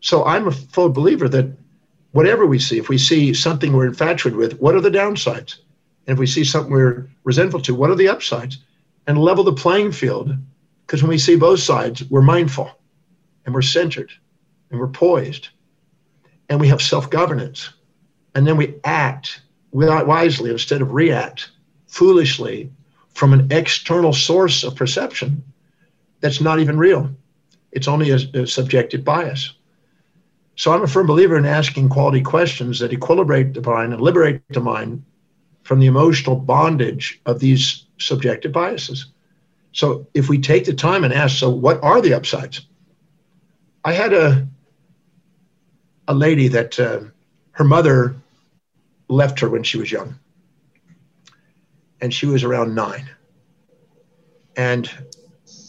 So 0.00 0.24
I'm 0.24 0.46
a 0.46 0.52
full 0.52 0.90
believer 0.90 1.28
that 1.30 1.50
whatever 2.12 2.46
we 2.46 2.58
see, 2.58 2.78
if 2.78 2.88
we 2.88 2.98
see 2.98 3.34
something 3.34 3.72
we're 3.72 3.86
infatuated 3.86 4.38
with, 4.38 4.60
what 4.60 4.74
are 4.74 4.80
the 4.80 4.90
downsides? 4.90 5.56
And 6.06 6.14
if 6.14 6.18
we 6.18 6.26
see 6.26 6.44
something 6.44 6.72
we're 6.72 7.08
resentful 7.24 7.60
to, 7.62 7.74
what 7.74 7.90
are 7.90 7.96
the 7.96 8.08
upsides? 8.08 8.58
And 9.06 9.18
level 9.18 9.44
the 9.44 9.52
playing 9.52 9.92
field. 9.92 10.32
Because 10.86 11.02
when 11.02 11.10
we 11.10 11.18
see 11.18 11.36
both 11.36 11.60
sides, 11.60 12.08
we're 12.10 12.22
mindful 12.22 12.70
and 13.44 13.54
we're 13.54 13.62
centered 13.62 14.12
and 14.70 14.78
we're 14.78 14.88
poised 14.88 15.48
and 16.48 16.60
we 16.60 16.68
have 16.68 16.80
self 16.82 17.10
governance. 17.10 17.70
And 18.34 18.46
then 18.46 18.56
we 18.56 18.74
act 18.84 19.42
wisely 19.72 20.50
instead 20.50 20.82
of 20.82 20.92
react 20.92 21.50
foolishly 21.86 22.70
from 23.16 23.32
an 23.32 23.50
external 23.50 24.12
source 24.12 24.62
of 24.62 24.76
perception 24.76 25.42
that's 26.20 26.42
not 26.42 26.60
even 26.60 26.76
real. 26.76 27.08
It's 27.72 27.88
only 27.88 28.10
a, 28.10 28.16
a 28.16 28.46
subjective 28.46 29.04
bias. 29.04 29.54
So 30.56 30.70
I'm 30.70 30.82
a 30.82 30.86
firm 30.86 31.06
believer 31.06 31.38
in 31.38 31.46
asking 31.46 31.88
quality 31.88 32.20
questions 32.20 32.78
that 32.80 32.90
equilibrate 32.90 33.54
the 33.54 33.62
mind 33.62 33.94
and 33.94 34.02
liberate 34.02 34.42
the 34.50 34.60
mind 34.60 35.02
from 35.62 35.80
the 35.80 35.86
emotional 35.86 36.36
bondage 36.36 37.18
of 37.24 37.40
these 37.40 37.86
subjective 37.98 38.52
biases. 38.52 39.06
So 39.72 40.06
if 40.12 40.28
we 40.28 40.38
take 40.38 40.66
the 40.66 40.74
time 40.74 41.02
and 41.02 41.14
ask, 41.14 41.38
so 41.38 41.48
what 41.48 41.82
are 41.82 42.02
the 42.02 42.12
upsides? 42.12 42.66
I 43.82 43.92
had 43.92 44.12
a 44.12 44.46
a 46.06 46.14
lady 46.14 46.48
that 46.48 46.78
uh, 46.78 47.00
her 47.52 47.64
mother 47.64 48.14
left 49.08 49.40
her 49.40 49.48
when 49.48 49.62
she 49.62 49.78
was 49.78 49.90
young, 49.90 50.18
and 52.00 52.12
she 52.12 52.26
was 52.26 52.44
around 52.44 52.74
nine. 52.74 53.08
And 54.56 54.90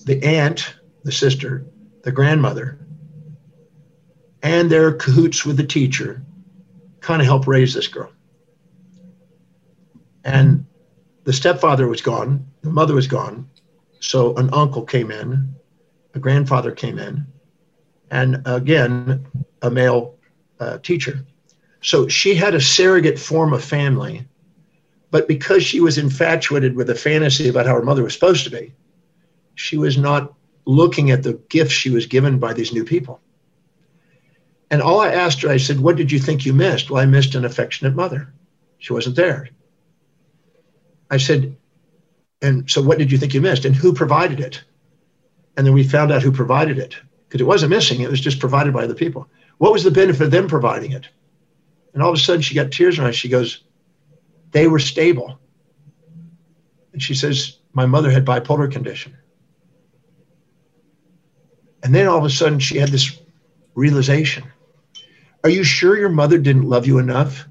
the 0.06 0.24
aunt, 0.24 0.76
the 1.04 1.12
sister, 1.12 1.66
the 2.04 2.12
grandmother, 2.12 2.80
and 4.44 4.70
their 4.70 4.94
cahoots 4.94 5.46
with 5.46 5.58
the 5.58 5.66
teacher 5.66 6.22
kind 7.02 7.22
of 7.22 7.28
helped 7.28 7.48
raise 7.48 7.74
this 7.74 7.88
girl. 7.88 8.12
And 10.24 10.66
the 11.24 11.34
stepfather 11.34 11.88
was 11.88 12.02
gone, 12.02 12.46
the 12.62 12.70
mother 12.70 12.94
was 12.94 13.08
gone. 13.08 13.50
So 14.00 14.36
an 14.36 14.50
uncle 14.54 14.84
came 14.84 15.12
in, 15.12 15.56
a 16.14 16.20
grandfather 16.20 16.72
came 16.72 17.00
in, 17.00 17.26
and 18.12 18.42
again, 18.46 19.26
a 19.62 19.72
male 19.72 20.16
uh, 20.60 20.78
teacher. 20.80 21.26
So 21.82 22.08
she 22.08 22.36
had 22.36 22.56
a 22.56 22.62
surrogate 22.62 23.20
form 23.20 23.54
of 23.54 23.64
family, 23.64 24.28
but 25.12 25.28
because 25.28 25.64
she 25.64 25.80
was 25.80 25.98
infatuated 25.98 26.76
with 26.76 26.90
a 26.90 26.96
fantasy 26.96 27.48
about 27.48 27.66
how 27.66 27.76
her 27.76 27.84
mother 27.84 28.04
was 28.04 28.14
supposed 28.14 28.44
to 28.44 28.52
be, 28.52 28.74
she 29.56 29.78
was 29.78 29.98
not 29.98 30.34
looking 30.66 31.12
at 31.12 31.24
the 31.24 31.34
gifts 31.50 31.72
she 31.72 31.90
was 31.90 32.06
given 32.06 32.40
by 32.40 32.54
these 32.54 32.74
new 32.74 32.84
people. 32.84 33.22
And 34.70 34.82
all 34.82 35.00
I 35.00 35.14
asked 35.14 35.42
her, 35.42 35.50
I 35.50 35.58
said, 35.58 35.80
What 35.80 35.96
did 35.96 36.12
you 36.12 36.20
think 36.20 36.46
you 36.46 36.54
missed? 36.54 36.90
Well, 36.90 37.02
I 37.02 37.06
missed 37.06 37.36
an 37.36 37.46
affectionate 37.46 37.96
mother. 37.96 38.34
She 38.80 38.94
wasn't 38.94 39.16
there. 39.16 39.50
I 41.10 41.18
said, 41.18 41.56
and 42.42 42.70
so 42.70 42.82
what 42.82 42.98
did 42.98 43.12
you 43.12 43.18
think 43.18 43.34
you 43.34 43.42
missed? 43.42 43.66
And 43.66 43.76
who 43.76 43.94
provided 43.94 44.40
it? 44.40 44.64
And 45.56 45.66
then 45.66 45.74
we 45.74 45.84
found 45.84 46.12
out 46.12 46.22
who 46.22 46.32
provided 46.32 46.78
it 46.78 46.96
because 47.28 47.42
it 47.42 47.48
wasn't 47.48 47.72
missing, 47.72 48.02
it 48.02 48.10
was 48.10 48.22
just 48.22 48.40
provided 48.40 48.74
by 48.74 48.86
the 48.86 48.96
people. 48.96 49.28
What 49.58 49.74
was 49.74 49.84
the 49.84 49.92
benefit 49.92 50.22
of 50.22 50.32
them 50.32 50.48
providing 50.48 50.92
it? 50.92 51.08
And 51.94 52.04
all 52.04 52.10
of 52.10 52.16
a 52.16 52.20
sudden 52.20 52.42
she 52.42 52.56
got 52.56 52.72
tears 52.72 52.98
in 52.98 53.04
her 53.04 53.10
eyes. 53.10 53.16
She 53.16 53.30
goes, 53.30 53.64
They 54.52 54.68
were 54.68 54.80
stable. 54.80 55.40
And 56.94 57.02
she 57.02 57.14
says, 57.14 57.60
My 57.74 57.86
mother 57.86 58.10
had 58.10 58.26
bipolar 58.26 58.72
condition. 58.72 59.18
And 61.84 61.94
then 61.94 62.08
all 62.08 62.18
of 62.18 62.26
a 62.26 62.30
sudden 62.30 62.60
she 62.60 62.78
had 62.78 62.90
this 62.90 63.20
realization. 63.76 64.44
Are 65.44 65.50
you 65.50 65.64
sure 65.64 65.98
your 65.98 66.10
mother 66.10 66.38
didn't 66.38 66.68
love 66.68 66.88
you 66.88 66.98
enough 66.98 67.48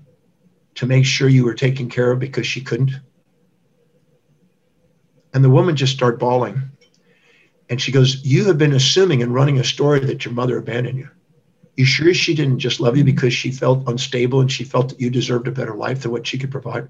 to 0.75 0.87
make 0.87 1.07
sure 1.07 1.29
you 1.29 1.45
were 1.45 1.55
taken 1.55 1.89
care 1.89 2.11
of 2.11 2.19
because 2.19 2.47
she 2.47 2.61
couldn't? 2.61 2.93
And 5.33 5.45
the 5.45 5.51
woman 5.51 5.77
just 5.77 5.95
started 5.95 6.19
bawling. 6.19 6.63
And 7.69 7.81
she 7.81 7.93
goes, 7.93 8.25
You 8.25 8.45
have 8.47 8.59
been 8.59 8.73
assuming 8.73 9.23
and 9.23 9.35
running 9.35 9.59
a 9.59 9.65
story 9.65 10.01
that 10.01 10.25
your 10.25 10.35
mother 10.35 10.59
abandoned 10.59 10.99
you. 10.99 11.09
You 11.77 11.85
sure 11.85 12.15
she 12.15 12.35
didn't 12.35 12.59
just 12.59 12.81
love 12.81 12.97
you 12.97 13.05
because 13.05 13.35
she 13.35 13.51
felt 13.51 13.87
unstable 13.87 14.41
and 14.41 14.51
she 14.51 14.65
felt 14.65 14.89
that 14.89 15.01
you 15.01 15.11
deserved 15.11 15.47
a 15.47 15.53
better 15.53 15.75
life 15.75 16.03
than 16.03 16.11
what 16.11 16.27
she 16.27 16.39
could 16.39 16.51
provide? 16.51 16.89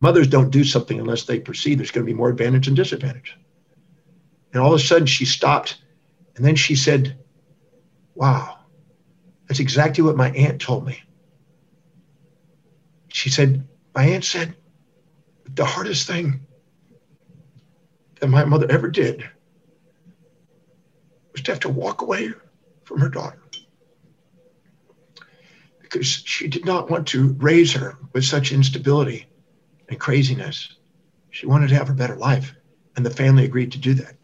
Mothers 0.00 0.28
don't 0.28 0.50
do 0.50 0.62
something 0.62 1.00
unless 1.00 1.24
they 1.24 1.40
perceive 1.40 1.78
there's 1.78 1.90
going 1.90 2.06
to 2.06 2.12
be 2.12 2.16
more 2.16 2.28
advantage 2.28 2.68
and 2.68 2.76
disadvantage. 2.76 3.36
And 4.52 4.62
all 4.62 4.72
of 4.72 4.80
a 4.80 4.84
sudden 4.84 5.06
she 5.06 5.24
stopped 5.24 5.82
and 6.36 6.44
then 6.44 6.54
she 6.54 6.76
said, 6.76 7.18
Wow, 8.14 8.58
that's 9.48 9.60
exactly 9.60 10.04
what 10.04 10.16
my 10.16 10.30
aunt 10.30 10.60
told 10.60 10.86
me. 10.86 11.02
She 13.08 13.28
said, 13.28 13.66
My 13.94 14.04
aunt 14.04 14.24
said, 14.24 14.54
the 15.54 15.64
hardest 15.64 16.06
thing 16.06 16.46
that 18.20 18.28
my 18.28 18.44
mother 18.44 18.70
ever 18.70 18.88
did 18.88 19.28
was 21.32 21.42
to 21.42 21.50
have 21.50 21.60
to 21.60 21.68
walk 21.68 22.02
away 22.02 22.32
from 22.92 23.00
her 23.00 23.08
daughter 23.08 23.42
because 25.92 26.06
she 26.06 26.48
did 26.48 26.64
not 26.64 26.90
want 26.90 27.06
to 27.06 27.34
raise 27.34 27.72
her 27.72 27.98
with 28.12 28.24
such 28.24 28.52
instability 28.52 29.26
and 29.88 30.00
craziness. 30.00 30.76
She 31.30 31.46
wanted 31.46 31.68
to 31.68 31.74
have 31.74 31.90
a 31.90 31.94
better 31.94 32.16
life, 32.16 32.54
and 32.96 33.04
the 33.04 33.10
family 33.10 33.44
agreed 33.44 33.72
to 33.72 33.78
do 33.78 33.94
that. 33.94 34.14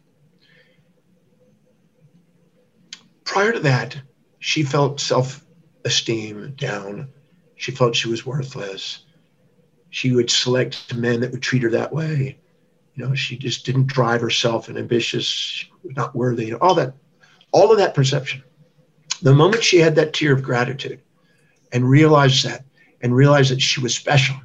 Prior 3.25 3.53
to 3.53 3.61
that, 3.61 4.01
she 4.39 4.63
felt 4.63 5.01
self 5.01 5.45
esteem 5.85 6.55
down. 6.57 7.09
She 7.57 7.73
felt 7.73 7.97
she 7.97 8.09
was 8.09 8.25
worthless. 8.25 9.05
She 9.91 10.13
would 10.13 10.31
select 10.31 10.95
men 10.95 11.21
that 11.21 11.33
would 11.33 11.43
treat 11.43 11.63
her 11.63 11.71
that 11.71 11.93
way. 11.93 12.39
You 12.95 13.07
know, 13.07 13.15
she 13.15 13.37
just 13.37 13.67
didn't 13.67 13.87
drive 13.87 14.21
herself 14.21 14.69
and 14.69 14.79
ambitious, 14.79 15.65
not 15.85 16.15
worthy, 16.15 16.55
all 16.55 16.75
that, 16.75 16.95
all 17.53 17.71
of 17.71 17.79
that 17.79 17.95
perception. 17.95 18.43
The 19.23 19.35
moment 19.35 19.65
she 19.65 19.79
had 19.79 19.97
that 19.97 20.13
tear 20.13 20.33
of 20.33 20.43
gratitude 20.43 21.01
and 21.73 21.89
realized 21.89 22.45
that 22.45 22.65
and 23.01 23.15
realized 23.15 23.51
that 23.51 23.61
she 23.61 23.81
was 23.81 23.95
special 23.95 24.37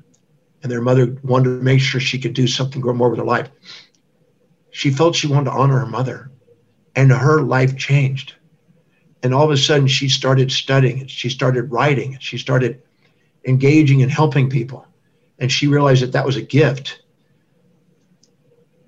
and 0.62 0.72
their 0.72 0.82
mother 0.82 1.18
wanted 1.24 1.58
to 1.58 1.64
make 1.64 1.80
sure 1.80 2.00
she 2.00 2.20
could 2.20 2.34
do 2.34 2.48
something 2.48 2.82
more 2.82 3.10
with 3.10 3.20
her 3.20 3.26
life, 3.26 3.50
she 4.72 4.90
felt 4.90 5.16
she 5.16 5.28
wanted 5.28 5.46
to 5.46 5.56
honor 5.56 5.80
her 5.80 5.86
mother 5.86 6.32
and 6.96 7.12
her 7.12 7.42
life 7.42 7.78
changed. 7.78 8.36
And 9.22 9.34
all 9.34 9.46
of 9.46 9.52
a 9.52 9.58
sudden 9.58 9.88
she 9.88 10.10
started 10.10 10.52
studying 10.52 11.02
and 11.02 11.10
she 11.10 11.30
started 11.30 11.72
writing 11.72 12.14
and 12.14 12.24
she 12.24 12.38
started 12.38 12.82
engaging 13.46 14.02
and 14.02 14.12
helping 14.12 14.50
people. 14.50 14.86
And 15.40 15.52
she 15.52 15.68
realized 15.68 16.02
that 16.04 16.14
that 16.14 16.26
was 16.26 16.38
a 16.38 16.42
gift. 16.42 17.02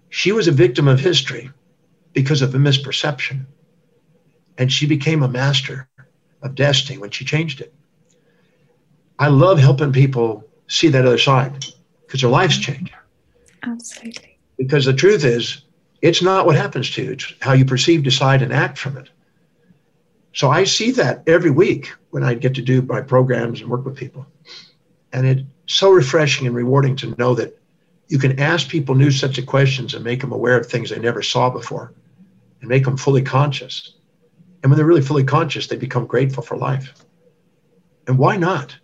She 0.09 0.31
was 0.31 0.47
a 0.47 0.51
victim 0.51 0.87
of 0.87 0.99
history 0.99 1.51
because 2.13 2.41
of 2.41 2.55
a 2.55 2.57
misperception 2.57 3.45
And 4.57 4.71
she 4.71 4.87
became 4.87 5.23
a 5.23 5.27
master 5.27 5.87
of 6.41 6.55
destiny 6.55 6.97
when 6.97 7.11
she 7.11 7.25
changed 7.25 7.61
it. 7.61 7.73
I 9.19 9.27
love 9.27 9.59
helping 9.59 9.91
people 9.91 10.43
see 10.67 10.87
that 10.89 11.05
other 11.05 11.17
side 11.17 11.65
because 12.05 12.21
their 12.21 12.29
lives 12.29 12.59
mm-hmm. 12.59 12.73
change. 12.73 12.93
Absolutely. 13.63 14.37
Because 14.57 14.85
the 14.85 14.93
truth 14.93 15.23
is, 15.23 15.61
it's 16.01 16.21
not 16.21 16.45
what 16.45 16.55
happens 16.55 16.91
to 16.91 17.03
you, 17.03 17.11
it's 17.13 17.33
how 17.41 17.53
you 17.53 17.65
perceive, 17.65 18.03
decide, 18.03 18.41
and 18.41 18.53
act 18.53 18.77
from 18.77 18.97
it. 18.97 19.09
So 20.33 20.49
I 20.49 20.65
see 20.65 20.91
that 20.91 21.23
every 21.27 21.49
week 21.49 21.93
when 22.11 22.23
I 22.23 22.33
get 22.33 22.53
to 22.55 22.61
do 22.61 22.81
my 22.81 23.01
programs 23.01 23.61
and 23.61 23.69
work 23.69 23.85
with 23.85 23.95
people. 23.95 24.25
And 25.13 25.25
it's 25.25 25.41
so 25.67 25.91
refreshing 25.91 26.45
and 26.45 26.55
rewarding 26.55 26.95
to 26.97 27.15
know 27.17 27.35
that 27.35 27.57
you 28.07 28.19
can 28.19 28.39
ask 28.39 28.69
people 28.69 28.95
new 28.95 29.11
sets 29.11 29.37
of 29.37 29.45
questions 29.45 29.93
and 29.93 30.03
make 30.03 30.21
them 30.21 30.31
aware 30.31 30.59
of 30.59 30.67
things 30.67 30.89
they 30.89 30.99
never 30.99 31.21
saw 31.21 31.49
before 31.49 31.93
and 32.59 32.69
make 32.69 32.83
them 32.83 32.97
fully 32.97 33.21
conscious. 33.21 33.94
And 34.65 34.71
when 34.71 34.77
they're 34.77 34.87
really 34.87 35.03
fully 35.03 35.23
conscious, 35.23 35.67
they 35.67 35.75
become 35.75 36.07
grateful 36.07 36.41
for 36.41 36.57
life. 36.57 36.91
And 38.07 38.17
why 38.17 38.35
not? 38.35 38.75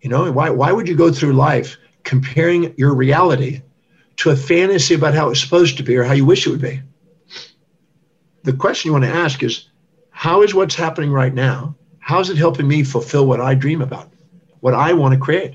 You 0.00 0.08
know, 0.08 0.32
why, 0.32 0.48
why 0.48 0.72
would 0.72 0.88
you 0.88 0.96
go 0.96 1.12
through 1.12 1.34
life 1.34 1.76
comparing 2.04 2.72
your 2.78 2.94
reality 2.94 3.60
to 4.16 4.30
a 4.30 4.34
fantasy 4.34 4.94
about 4.94 5.12
how 5.12 5.28
it's 5.28 5.42
supposed 5.42 5.76
to 5.76 5.82
be 5.82 5.94
or 5.98 6.04
how 6.04 6.14
you 6.14 6.24
wish 6.24 6.46
it 6.46 6.50
would 6.50 6.62
be? 6.62 6.80
The 8.44 8.54
question 8.54 8.88
you 8.88 8.92
want 8.94 9.04
to 9.04 9.10
ask 9.10 9.42
is 9.42 9.68
how 10.08 10.40
is 10.40 10.54
what's 10.54 10.74
happening 10.74 11.12
right 11.12 11.34
now? 11.34 11.76
How 11.98 12.20
is 12.20 12.30
it 12.30 12.38
helping 12.38 12.66
me 12.66 12.82
fulfill 12.82 13.26
what 13.26 13.42
I 13.42 13.54
dream 13.54 13.82
about, 13.82 14.10
what 14.60 14.72
I 14.72 14.94
want 14.94 15.12
to 15.12 15.20
create? 15.20 15.54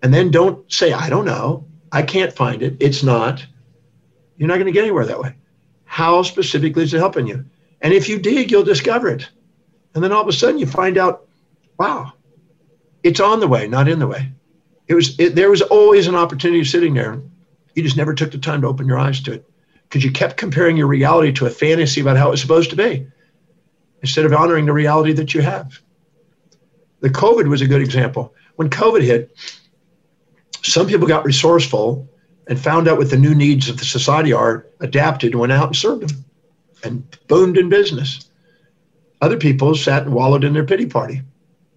And 0.00 0.14
then 0.14 0.30
don't 0.30 0.72
say, 0.72 0.92
I 0.92 1.10
don't 1.10 1.24
know. 1.24 1.66
I 1.90 2.02
can't 2.02 2.32
find 2.32 2.62
it. 2.62 2.76
It's 2.78 3.02
not. 3.02 3.44
You're 4.36 4.46
not 4.46 4.58
going 4.58 4.66
to 4.66 4.72
get 4.72 4.84
anywhere 4.84 5.06
that 5.06 5.18
way. 5.18 5.34
How 5.86 6.22
specifically 6.22 6.84
is 6.84 6.94
it 6.94 6.98
helping 6.98 7.26
you? 7.26 7.46
And 7.80 7.92
if 7.92 8.08
you 8.08 8.18
dig, 8.18 8.50
you'll 8.50 8.64
discover 8.64 9.08
it. 9.08 9.28
And 9.94 10.02
then 10.02 10.12
all 10.12 10.22
of 10.22 10.28
a 10.28 10.32
sudden 10.32 10.58
you 10.58 10.66
find 10.66 10.98
out, 10.98 11.26
wow, 11.78 12.12
it's 13.02 13.20
on 13.20 13.40
the 13.40 13.48
way, 13.48 13.68
not 13.68 13.88
in 13.88 13.98
the 13.98 14.06
way. 14.06 14.32
It 14.88 14.94
was 14.94 15.18
it, 15.18 15.34
there 15.34 15.50
was 15.50 15.62
always 15.62 16.06
an 16.06 16.14
opportunity 16.14 16.64
sitting 16.64 16.94
there. 16.94 17.20
You 17.74 17.82
just 17.82 17.96
never 17.96 18.14
took 18.14 18.32
the 18.32 18.38
time 18.38 18.62
to 18.62 18.68
open 18.68 18.86
your 18.86 18.98
eyes 18.98 19.20
to 19.22 19.32
it 19.32 19.48
because 19.88 20.04
you 20.04 20.10
kept 20.10 20.36
comparing 20.36 20.76
your 20.76 20.86
reality 20.86 21.32
to 21.32 21.46
a 21.46 21.50
fantasy 21.50 22.00
about 22.00 22.16
how 22.16 22.32
it's 22.32 22.42
supposed 22.42 22.70
to 22.70 22.76
be 22.76 23.06
instead 24.02 24.24
of 24.24 24.32
honoring 24.32 24.66
the 24.66 24.72
reality 24.72 25.12
that 25.12 25.34
you 25.34 25.40
have. 25.42 25.80
The 27.00 27.10
COVID 27.10 27.48
was 27.48 27.62
a 27.62 27.66
good 27.66 27.80
example. 27.80 28.34
When 28.56 28.70
COVID 28.70 29.02
hit, 29.02 29.36
some 30.62 30.86
people 30.86 31.06
got 31.06 31.24
resourceful 31.24 32.08
and 32.46 32.58
found 32.58 32.88
out 32.88 32.98
what 32.98 33.10
the 33.10 33.18
new 33.18 33.34
needs 33.34 33.68
of 33.68 33.78
the 33.78 33.84
society 33.84 34.32
are, 34.32 34.66
adapted, 34.80 35.32
and 35.32 35.40
went 35.40 35.52
out 35.52 35.68
and 35.68 35.76
served 35.76 36.08
them 36.08 36.24
and 36.84 37.04
boomed 37.28 37.56
in 37.56 37.68
business. 37.68 38.28
Other 39.20 39.36
people 39.36 39.74
sat 39.74 40.02
and 40.02 40.14
wallowed 40.14 40.44
in 40.44 40.52
their 40.52 40.64
pity 40.64 40.86
party 40.86 41.22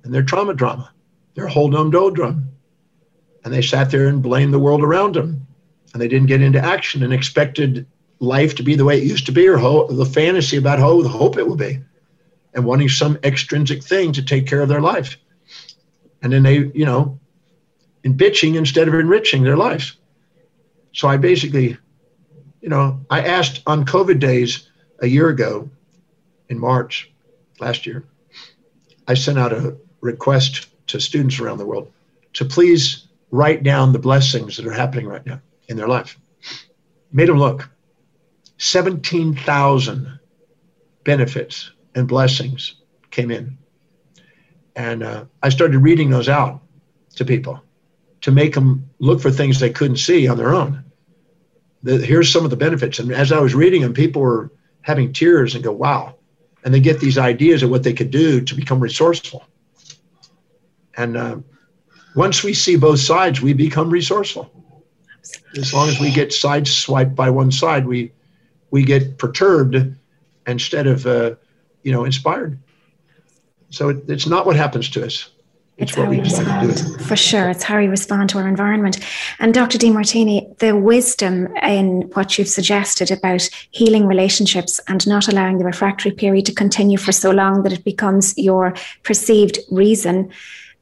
and 0.03 0.13
their 0.13 0.23
trauma 0.23 0.53
drama, 0.53 0.91
their 1.35 1.47
whole 1.47 1.69
dome 1.69 1.91
doldrum. 1.91 2.49
And 3.43 3.53
they 3.53 3.61
sat 3.61 3.91
there 3.91 4.07
and 4.07 4.21
blamed 4.21 4.53
the 4.53 4.59
world 4.59 4.83
around 4.83 5.15
them. 5.15 5.47
And 5.93 6.01
they 6.01 6.07
didn't 6.07 6.27
get 6.27 6.41
into 6.41 6.59
action 6.59 7.03
and 7.03 7.13
expected 7.13 7.87
life 8.19 8.55
to 8.55 8.63
be 8.63 8.75
the 8.75 8.83
way 8.83 8.97
it 8.97 9.03
used 9.03 9.25
to 9.27 9.31
be 9.31 9.47
or 9.47 9.57
ho- 9.57 9.87
the 9.87 10.05
fantasy 10.05 10.57
about 10.57 10.79
how 10.79 11.01
the 11.01 11.09
hope 11.09 11.37
it 11.37 11.47
will 11.47 11.55
be 11.55 11.79
and 12.53 12.65
wanting 12.65 12.89
some 12.89 13.17
extrinsic 13.23 13.83
thing 13.83 14.11
to 14.13 14.23
take 14.23 14.47
care 14.47 14.61
of 14.61 14.69
their 14.69 14.81
life. 14.81 15.17
And 16.21 16.33
then 16.33 16.43
they, 16.43 16.71
you 16.73 16.85
know, 16.85 17.19
in 18.03 18.17
bitching 18.17 18.55
instead 18.55 18.87
of 18.87 18.93
enriching 18.95 19.43
their 19.43 19.57
lives. 19.57 19.97
So 20.93 21.07
I 21.07 21.17
basically, 21.17 21.77
you 22.61 22.69
know, 22.69 22.99
I 23.09 23.21
asked 23.21 23.61
on 23.67 23.85
COVID 23.85 24.19
days 24.19 24.69
a 24.99 25.07
year 25.07 25.29
ago 25.29 25.69
in 26.49 26.59
March 26.59 27.11
last 27.59 27.85
year, 27.85 28.05
I 29.07 29.13
sent 29.13 29.39
out 29.39 29.53
a 29.53 29.77
request 30.01 30.67
to 30.87 30.99
students 30.99 31.39
around 31.39 31.57
the 31.57 31.65
world 31.65 31.91
to 32.33 32.45
please 32.45 33.07
write 33.31 33.63
down 33.63 33.91
the 33.91 33.99
blessings 33.99 34.57
that 34.57 34.65
are 34.65 34.71
happening 34.71 35.07
right 35.07 35.25
now 35.25 35.41
in 35.67 35.77
their 35.77 35.87
life. 35.87 36.17
Made 37.11 37.29
them 37.29 37.39
look. 37.39 37.69
17,000 38.57 40.19
benefits 41.03 41.71
and 41.95 42.07
blessings 42.07 42.75
came 43.11 43.31
in. 43.31 43.57
And 44.75 45.03
uh, 45.03 45.25
I 45.41 45.49
started 45.49 45.79
reading 45.79 46.09
those 46.09 46.29
out 46.29 46.61
to 47.15 47.25
people 47.25 47.61
to 48.21 48.31
make 48.31 48.53
them 48.53 48.89
look 48.99 49.21
for 49.21 49.31
things 49.31 49.59
they 49.59 49.69
couldn't 49.69 49.97
see 49.97 50.27
on 50.27 50.37
their 50.37 50.53
own. 50.53 50.83
The, 51.83 51.97
here's 51.97 52.31
some 52.31 52.43
of 52.43 52.49
the 52.49 52.57
benefits. 52.57 52.99
And 52.99 53.11
as 53.11 53.31
I 53.31 53.39
was 53.39 53.55
reading 53.55 53.81
them, 53.81 53.93
people 53.93 54.21
were 54.21 54.51
having 54.87 55.11
tears 55.11 55.53
and 55.53 55.63
go, 55.63 55.71
wow. 55.71 56.15
And 56.63 56.73
they 56.73 56.79
get 56.79 57.01
these 57.01 57.17
ideas 57.17 57.61
of 57.61 57.69
what 57.69 57.83
they 57.83 57.91
could 57.93 58.09
do 58.09 58.39
to 58.39 58.55
become 58.55 58.79
resourceful. 58.79 59.45
And 60.95 61.17
uh, 61.17 61.37
once 62.15 62.41
we 62.41 62.53
see 62.53 62.77
both 62.77 63.01
sides, 63.01 63.41
we 63.41 63.51
become 63.51 63.89
resourceful. 63.89 64.49
As 65.57 65.73
long 65.73 65.89
as 65.89 65.99
we 65.99 66.09
get 66.09 66.29
sideswiped 66.29 67.15
by 67.15 67.29
one 67.29 67.51
side, 67.51 67.85
we 67.85 68.13
we 68.71 68.83
get 68.83 69.17
perturbed 69.17 69.95
instead 70.45 70.87
of 70.87 71.05
uh, 71.05 71.35
you 71.83 71.91
know, 71.91 72.05
inspired. 72.05 72.57
So 73.69 73.89
it, 73.89 73.97
it's 74.07 74.27
not 74.27 74.45
what 74.45 74.55
happens 74.55 74.89
to 74.91 75.05
us. 75.05 75.29
It's, 75.77 75.91
it's 75.91 75.95
how 75.95 76.09
we 76.09 76.19
respond. 76.19 77.01
For 77.03 77.15
sure. 77.15 77.49
It's 77.49 77.63
how 77.63 77.77
we 77.77 77.87
respond 77.87 78.31
to 78.31 78.39
our 78.39 78.47
environment. 78.47 78.99
And 79.39 79.53
Dr. 79.53 79.77
Demartini, 79.77 80.57
the 80.57 80.75
wisdom 80.75 81.55
in 81.57 82.01
what 82.13 82.37
you've 82.37 82.47
suggested 82.47 83.11
about 83.11 83.47
healing 83.69 84.07
relationships 84.07 84.79
and 84.87 85.05
not 85.07 85.27
allowing 85.27 85.59
the 85.59 85.65
refractory 85.65 86.11
period 86.11 86.47
to 86.47 86.53
continue 86.53 86.97
for 86.97 87.11
so 87.11 87.29
long 87.29 87.61
that 87.61 87.73
it 87.73 87.83
becomes 87.83 88.35
your 88.37 88.73
perceived 89.03 89.59
reason 89.69 90.31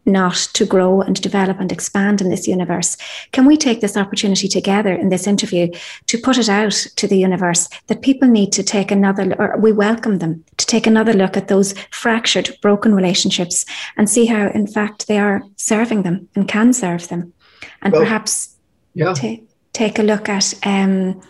not 0.05 0.35
to 0.53 0.65
grow 0.65 1.01
and 1.01 1.19
develop 1.21 1.59
and 1.59 1.71
expand 1.71 2.21
in 2.21 2.29
this 2.29 2.47
universe. 2.47 2.97
Can 3.31 3.45
we 3.45 3.57
take 3.57 3.81
this 3.81 3.97
opportunity 3.97 4.47
together 4.47 4.93
in 4.93 5.09
this 5.09 5.27
interview 5.27 5.71
to 6.07 6.17
put 6.17 6.37
it 6.37 6.49
out 6.49 6.73
to 6.95 7.07
the 7.07 7.17
universe 7.17 7.69
that 7.87 8.01
people 8.01 8.27
need 8.27 8.51
to 8.53 8.63
take 8.63 8.91
another, 8.91 9.33
or 9.39 9.57
we 9.57 9.71
welcome 9.71 10.19
them 10.19 10.43
to 10.57 10.65
take 10.65 10.87
another 10.87 11.13
look 11.13 11.35
at 11.35 11.47
those 11.47 11.73
fractured, 11.91 12.55
broken 12.61 12.93
relationships 12.93 13.65
and 13.97 14.09
see 14.09 14.25
how, 14.25 14.49
in 14.49 14.67
fact, 14.67 15.07
they 15.07 15.19
are 15.19 15.41
serving 15.55 16.03
them 16.03 16.27
and 16.35 16.47
can 16.47 16.73
serve 16.73 17.07
them. 17.07 17.33
And 17.81 17.93
well, 17.93 18.03
perhaps 18.03 18.55
yeah. 18.93 19.13
t- 19.13 19.43
take 19.73 19.99
a 19.99 20.03
look 20.03 20.29
at, 20.29 20.53
um, 20.63 21.21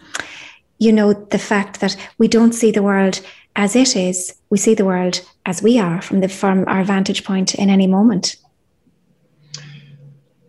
you 0.80 0.92
know, 0.92 1.14
the 1.14 1.40
fact 1.40 1.80
that 1.80 1.96
we 2.18 2.28
don't 2.28 2.54
see 2.54 2.72
the 2.72 2.84
world 2.84 3.22
as 3.56 3.76
it 3.76 3.96
is, 3.96 4.36
we 4.50 4.58
see 4.58 4.74
the 4.74 4.86
world 4.86 5.22
as 5.46 5.62
we 5.62 5.80
are 5.80 6.02
from 6.02 6.20
the 6.20 6.28
from 6.28 6.66
our 6.68 6.84
vantage 6.84 7.24
point 7.24 7.56
in 7.56 7.70
any 7.70 7.88
moment. 7.88 8.36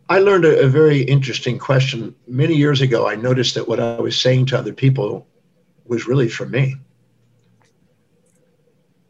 I 0.08 0.20
learned 0.20 0.44
a, 0.44 0.60
a, 0.62 0.68
very 0.68 1.02
interesting 1.02 1.58
question. 1.58 2.14
Many 2.28 2.54
years 2.54 2.80
ago, 2.80 3.08
I 3.08 3.16
noticed 3.16 3.54
that 3.56 3.66
what 3.66 3.80
I 3.80 4.00
was 4.00 4.20
saying 4.20 4.46
to 4.46 4.58
other 4.58 4.72
people 4.72 5.26
was 5.84 6.06
really 6.06 6.28
for 6.28 6.46
me. 6.46 6.76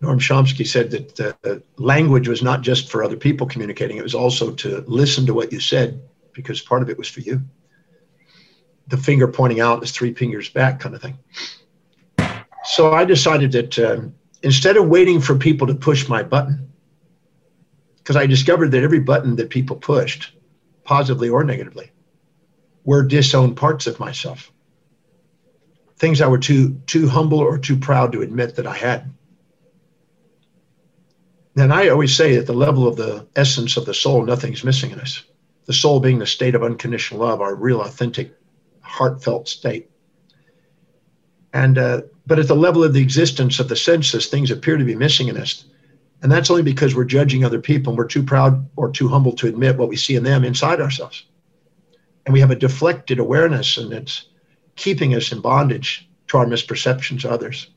Noam 0.03 0.19
Chomsky 0.19 0.67
said 0.67 0.91
that 0.91 1.39
uh, 1.45 1.57
language 1.77 2.29
was 2.29 2.43
not 2.43 2.63
just 2.63 2.91
for 2.91 3.03
other 3.03 3.17
people 3.17 3.47
communicating, 3.47 3.97
it 3.97 4.03
was 4.03 4.15
also 4.15 4.53
to 4.53 4.85
listen 4.87 5.27
to 5.27 5.35
what 5.35 5.53
you 5.53 5.61
said 5.61 6.03
because 6.33 6.61
part 6.61 6.83
of 6.83 6.91
it 6.91 6.99
was 6.99 7.09
for 7.09 7.21
you. 7.21 7.43
The 8.89 8.97
finger 8.97 9.27
pointing 9.27 9.61
out 9.61 9.83
is 9.83 9.91
three 9.91 10.15
fingers 10.15 10.49
back, 10.49 10.81
kind 10.81 10.95
of 10.95 11.03
thing. 11.03 11.19
So 12.65 12.93
I 12.93 13.05
decided 13.05 13.53
that 13.53 13.79
uh, 13.79 14.01
instead 14.43 14.77
of 14.77 14.89
waiting 14.89 15.21
for 15.21 15.35
people 15.37 15.67
to 15.67 15.75
push 15.75 16.09
my 16.09 16.23
button, 16.23 16.71
because 17.99 18.17
I 18.17 18.27
discovered 18.27 18.71
that 18.73 18.83
every 18.83 19.01
button 19.01 19.37
that 19.37 19.51
people 19.51 19.77
pushed 19.77 20.33
positively 20.87 21.29
or 21.29 21.45
negatively, 21.45 21.91
were 22.85 23.03
disowned 23.03 23.57
parts 23.57 23.87
of 23.87 24.01
myself. 24.01 24.53
Things 25.99 26.21
I 26.21 26.29
were 26.29 26.39
too 26.39 26.81
too 26.87 27.09
humble 27.09 27.39
or 27.39 27.59
too 27.59 27.77
proud 27.77 28.13
to 28.13 28.23
admit 28.23 28.57
that 28.57 28.67
I 28.67 28.75
had. 28.75 29.13
And 31.57 31.73
I 31.73 31.89
always 31.89 32.15
say 32.15 32.37
at 32.37 32.47
the 32.47 32.53
level 32.53 32.87
of 32.87 32.97
the 32.97 33.27
essence 33.35 33.77
of 33.77 33.87
the 33.87 33.95
soul, 33.95 34.25
nothing's 34.25 34.63
missing 34.63 34.91
in 34.91 35.01
us. 35.01 35.25
The 35.65 35.73
soul 35.73 36.01
being 36.01 36.19
the 36.19 36.27
state 36.27 36.55
of 36.55 36.63
unconditional 36.63 37.21
love, 37.21 37.41
our 37.41 37.55
real, 37.55 37.81
authentic, 37.81 38.37
heartfelt 38.81 39.49
state. 39.49 39.91
And 41.53 41.79
uh, 41.79 42.03
but 42.27 42.39
at 42.39 42.49
the 42.49 42.55
level 42.55 42.85
of 42.85 42.93
the 42.93 43.03
existence 43.03 43.59
of 43.59 43.69
the 43.69 43.77
senses, 43.77 44.27
things 44.27 44.51
appear 44.51 44.77
to 44.77 44.85
be 44.85 44.95
missing 44.95 45.29
in 45.29 45.37
us. 45.39 45.65
And 46.27 46.33
that's 46.33 46.51
only 46.51 46.65
because 46.65 46.93
we're 46.93 47.05
judging 47.05 47.45
other 47.45 47.61
people 47.61 47.93
and 47.93 47.99
we're 47.99 48.09
too 48.09 48.25
proud 48.25 48.69
or 48.75 48.91
too 48.91 49.07
humble 49.07 49.31
to 49.37 49.47
admit 49.47 49.77
what 49.77 49.89
we 49.89 49.95
see 49.95 50.17
in 50.17 50.25
them 50.25 50.43
inside 50.45 50.81
ourselves. 50.81 51.25
And 52.25 52.33
we 52.33 52.41
have 52.41 52.51
a 52.51 52.57
deflected 52.57 53.21
awareness 53.21 53.77
and 53.77 53.93
it's 53.93 54.27
keeping 54.75 55.15
us 55.15 55.31
in 55.31 55.41
bondage 55.41 56.11
to 56.27 56.39
our 56.39 56.45
misperceptions 56.45 57.25
of 57.25 57.31
others. 57.31 57.71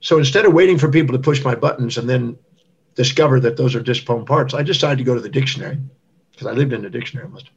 So 0.00 0.16
instead 0.16 0.46
of 0.46 0.54
waiting 0.54 0.78
for 0.78 0.90
people 0.90 1.14
to 1.14 1.22
push 1.22 1.44
my 1.44 1.54
buttons 1.54 1.98
and 1.98 2.08
then 2.08 2.38
discover 2.94 3.40
that 3.40 3.58
those 3.58 3.74
are 3.74 3.82
disponed 3.82 4.26
parts, 4.26 4.54
I 4.54 4.62
decided 4.62 4.96
to 4.96 5.04
go 5.04 5.14
to 5.14 5.20
the 5.20 5.28
dictionary 5.28 5.76
because 6.30 6.46
I 6.46 6.52
lived 6.52 6.72
in 6.72 6.80
the 6.80 6.88
dictionary 6.88 7.26
almost. 7.26 7.50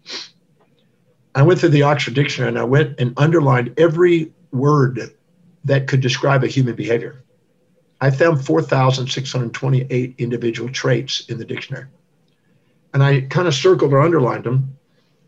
I 1.33 1.43
went 1.43 1.61
through 1.61 1.69
the 1.69 1.83
Oxford 1.83 2.15
Dictionary 2.15 2.49
and 2.49 2.59
I 2.59 2.65
went 2.65 2.99
and 2.99 3.13
underlined 3.15 3.75
every 3.77 4.33
word 4.51 5.15
that 5.63 5.87
could 5.87 6.01
describe 6.01 6.43
a 6.43 6.47
human 6.47 6.75
behavior. 6.75 7.23
I 8.01 8.09
found 8.09 8.43
4,628 8.43 10.15
individual 10.17 10.69
traits 10.69 11.21
in 11.29 11.37
the 11.37 11.45
dictionary. 11.45 11.85
And 12.93 13.03
I 13.03 13.21
kind 13.21 13.47
of 13.47 13.53
circled 13.53 13.93
or 13.93 14.01
underlined 14.01 14.43
them. 14.43 14.75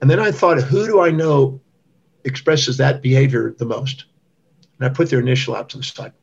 And 0.01 0.09
then 0.09 0.19
I 0.19 0.31
thought, 0.31 0.61
who 0.61 0.87
do 0.87 0.99
I 0.99 1.11
know 1.11 1.61
expresses 2.25 2.77
that 2.77 3.03
behavior 3.03 3.55
the 3.57 3.65
most? 3.65 4.05
And 4.79 4.87
I 4.87 4.89
put 4.89 5.09
their 5.09 5.19
initial 5.19 5.55
out 5.55 5.69
to 5.69 5.77
the 5.77 5.83
side. 5.83 6.13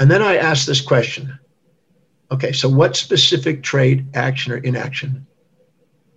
And 0.00 0.10
then 0.10 0.20
I 0.20 0.36
asked 0.36 0.66
this 0.66 0.80
question 0.80 1.38
okay, 2.30 2.52
so 2.52 2.68
what 2.68 2.94
specific 2.94 3.62
trait, 3.62 4.04
action, 4.12 4.52
or 4.52 4.58
inaction 4.58 5.26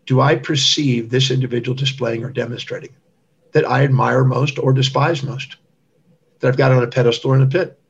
do 0.06 0.20
I 0.20 0.36
perceive 0.36 1.10
this 1.10 1.32
individual 1.32 1.76
displaying 1.76 2.26
or 2.26 2.32
demonstrating 2.32 2.94
that 3.54 3.70
I 3.70 3.84
admire 3.84 4.26
most 4.26 4.60
or 4.60 4.74
despise 4.74 5.24
most? 5.24 5.56
That 6.40 6.50
I've 6.50 6.58
got 6.58 6.72
on 6.72 6.84
a 6.84 6.88
pedestal 6.88 7.32
or 7.32 7.36
in 7.36 7.44
a 7.44 7.48
pit? 7.48 7.81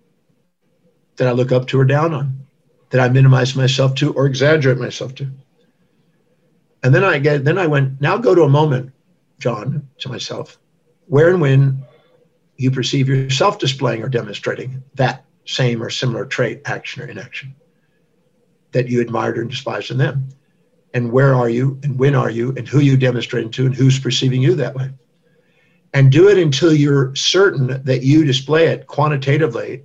That 1.18 1.28
I 1.28 1.32
look 1.32 1.51
up 1.51 1.68
to 1.68 1.80
or 1.80 1.86
down 1.86 2.14
on? 2.14 2.47
That 2.89 3.01
I 3.01 3.09
minimize 3.09 3.55
myself 3.55 3.95
to 3.95 4.14
or 4.14 4.26
exaggerate 4.26 4.78
myself 4.78 5.16
to? 5.16 5.30
And 6.84 6.95
then 6.95 7.03
I 7.03 7.20
get 7.20 7.45
then 7.45 7.57
I 7.57 7.68
went, 7.68 8.01
now 8.01 8.18
go 8.18 8.34
to 8.34 8.43
a 8.43 8.49
moment, 8.49 8.91
John, 9.39 9.88
to 9.99 10.09
myself, 10.09 10.57
where 11.07 11.30
and 11.30 11.39
when 11.41 11.84
you 12.57 12.72
perceive 12.72 13.07
yourself 13.07 13.59
displaying 13.59 14.03
or 14.03 14.09
demonstrating 14.09 14.84
that 14.95 15.26
same 15.45 15.82
or 15.82 15.89
similar 15.89 16.26
trait, 16.26 16.62
action 16.66 17.01
or 17.01 17.07
inaction 17.07 17.55
that 18.72 18.88
you 18.88 19.01
admired 19.01 19.38
or 19.38 19.43
despised 19.43 19.91
in 19.91 19.97
them. 19.97 20.30
And 20.93 21.12
where 21.12 21.34
are 21.34 21.49
you 21.49 21.80
and 21.84 21.97
when 21.97 22.16
are 22.16 22.30
you 22.30 22.53
and 22.55 22.68
who 22.68 22.80
you 22.80 22.97
demonstrating 22.97 23.51
to 23.51 23.66
and 23.66 23.76
who's 23.76 23.99
perceiving 23.99 24.41
you 24.41 24.55
that 24.55 24.76
way. 24.76 24.91
And 25.93 26.12
do 26.12 26.30
it 26.30 26.38
until 26.38 26.74
you're 26.74 27.16
certain 27.16 27.84
that 27.84 28.03
you 28.03 28.24
display 28.24 28.68
it 28.68 28.88
quantitatively 28.88 29.84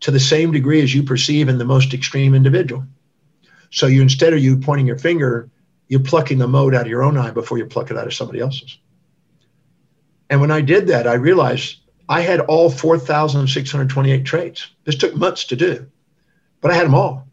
to 0.00 0.10
the 0.10 0.20
same 0.20 0.52
degree 0.52 0.82
as 0.82 0.94
you 0.94 1.02
perceive 1.02 1.48
in 1.48 1.58
the 1.58 1.64
most 1.64 1.94
extreme 1.94 2.34
individual. 2.34 2.84
So 3.70 3.86
you 3.86 4.02
instead 4.02 4.32
of 4.32 4.40
you 4.40 4.58
pointing 4.58 4.86
your 4.86 4.98
finger, 4.98 5.50
you're 5.88 6.00
plucking 6.00 6.38
the 6.38 6.48
mote 6.48 6.74
out 6.74 6.82
of 6.82 6.88
your 6.88 7.02
own 7.02 7.16
eye 7.16 7.30
before 7.30 7.58
you 7.58 7.66
pluck 7.66 7.90
it 7.90 7.96
out 7.96 8.06
of 8.06 8.14
somebody 8.14 8.40
else's. 8.40 8.78
And 10.28 10.40
when 10.40 10.50
I 10.50 10.60
did 10.60 10.86
that, 10.88 11.06
I 11.06 11.14
realized 11.14 11.76
I 12.08 12.20
had 12.20 12.40
all 12.40 12.70
4,628 12.70 14.24
traits. 14.24 14.68
This 14.84 14.96
took 14.96 15.14
months 15.14 15.44
to 15.46 15.56
do, 15.56 15.86
but 16.60 16.70
I 16.70 16.74
had 16.74 16.86
them 16.86 16.94
all. 16.94 17.26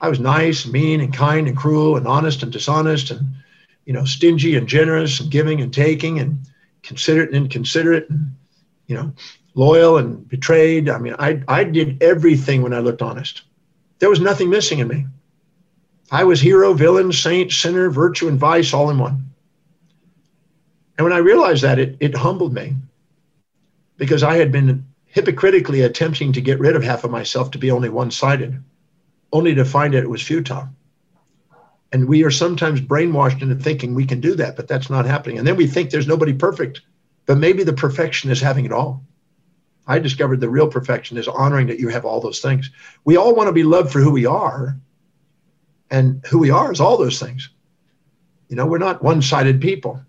I 0.00 0.08
was 0.08 0.20
nice, 0.20 0.66
mean, 0.66 1.00
and 1.00 1.12
kind, 1.12 1.48
and 1.48 1.56
cruel, 1.56 1.96
and 1.96 2.06
honest, 2.06 2.42
and 2.42 2.52
dishonest, 2.52 3.10
and 3.10 3.20
you 3.84 3.92
know, 3.92 4.04
stingy 4.04 4.56
and 4.56 4.68
generous, 4.68 5.18
and 5.18 5.30
giving 5.30 5.60
and 5.60 5.72
taking, 5.72 6.20
and 6.20 6.40
considerate 6.82 7.28
and 7.28 7.44
inconsiderate, 7.44 8.08
and 8.10 8.34
you 8.86 8.94
know, 8.96 9.12
loyal 9.58 9.98
and 9.98 10.26
betrayed. 10.28 10.88
I 10.88 10.98
mean, 10.98 11.16
I 11.18 11.42
I 11.48 11.64
did 11.64 12.00
everything 12.00 12.62
when 12.62 12.72
I 12.72 12.78
looked 12.78 13.02
honest. 13.02 13.42
There 13.98 14.08
was 14.08 14.20
nothing 14.20 14.48
missing 14.48 14.78
in 14.78 14.88
me. 14.88 15.06
I 16.10 16.24
was 16.24 16.40
hero, 16.40 16.72
villain, 16.72 17.12
saint, 17.12 17.50
sinner, 17.52 17.90
virtue, 17.90 18.28
and 18.28 18.38
vice 18.38 18.72
all 18.72 18.88
in 18.88 18.98
one. 18.98 19.28
And 20.96 21.04
when 21.04 21.12
I 21.12 21.18
realized 21.18 21.62
that, 21.64 21.78
it, 21.78 21.96
it 22.00 22.16
humbled 22.16 22.54
me 22.54 22.76
because 23.96 24.22
I 24.22 24.36
had 24.36 24.50
been 24.52 24.86
hypocritically 25.06 25.82
attempting 25.82 26.32
to 26.32 26.40
get 26.40 26.60
rid 26.60 26.76
of 26.76 26.82
half 26.82 27.04
of 27.04 27.10
myself 27.10 27.50
to 27.50 27.58
be 27.58 27.70
only 27.70 27.88
one 27.88 28.10
sided, 28.10 28.62
only 29.32 29.54
to 29.54 29.64
find 29.64 29.94
out 29.94 30.04
it 30.04 30.10
was 30.10 30.22
futile. 30.22 30.68
And 31.92 32.08
we 32.08 32.24
are 32.24 32.30
sometimes 32.30 32.80
brainwashed 32.80 33.42
into 33.42 33.56
thinking 33.56 33.94
we 33.94 34.06
can 34.06 34.20
do 34.20 34.34
that, 34.36 34.56
but 34.56 34.68
that's 34.68 34.90
not 34.90 35.06
happening. 35.06 35.38
And 35.38 35.46
then 35.46 35.56
we 35.56 35.66
think 35.66 35.90
there's 35.90 36.06
nobody 36.06 36.32
perfect, 36.32 36.82
but 37.26 37.38
maybe 37.38 37.64
the 37.64 37.72
perfection 37.72 38.30
is 38.30 38.40
having 38.40 38.64
it 38.64 38.72
all. 38.72 39.02
I 39.88 39.98
discovered 39.98 40.40
the 40.40 40.50
real 40.50 40.68
perfection 40.68 41.16
is 41.16 41.26
honoring 41.26 41.66
that 41.68 41.80
you 41.80 41.88
have 41.88 42.04
all 42.04 42.20
those 42.20 42.40
things. 42.40 42.70
We 43.06 43.16
all 43.16 43.34
want 43.34 43.48
to 43.48 43.54
be 43.54 43.64
loved 43.64 43.90
for 43.90 44.00
who 44.00 44.10
we 44.10 44.26
are, 44.26 44.76
and 45.90 46.22
who 46.26 46.38
we 46.38 46.50
are 46.50 46.70
is 46.70 46.78
all 46.78 46.98
those 46.98 47.18
things. 47.18 47.48
You 48.48 48.56
know, 48.56 48.66
we're 48.66 48.78
not 48.78 49.02
one 49.02 49.22
sided 49.22 49.62
people 49.62 50.00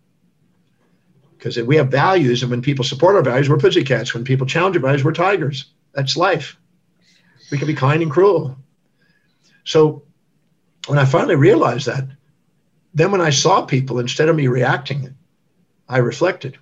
because 1.37 1.57
we 1.57 1.77
have 1.77 1.89
values, 1.89 2.43
and 2.43 2.51
when 2.51 2.61
people 2.61 2.83
support 2.83 3.15
our 3.15 3.21
values, 3.21 3.49
we're 3.49 3.57
pussycats. 3.57 4.13
When 4.13 4.25
people 4.25 4.45
challenge 4.45 4.75
our 4.75 4.81
values, 4.81 5.05
we're 5.05 5.13
tigers. 5.13 5.71
That's 5.93 6.17
life. 6.17 6.57
We 7.49 7.57
can 7.57 7.67
be 7.67 7.73
kind 7.73 8.01
and 8.01 8.11
cruel. 8.11 8.57
So 9.63 10.03
when 10.87 10.99
I 10.99 11.05
finally 11.05 11.35
realized 11.35 11.87
that, 11.87 12.05
then 12.93 13.11
when 13.11 13.21
I 13.21 13.29
saw 13.29 13.61
people, 13.61 13.99
instead 13.99 14.27
of 14.27 14.35
me 14.35 14.47
reacting, 14.47 15.15
I 15.87 15.99
reflected. 15.99 16.57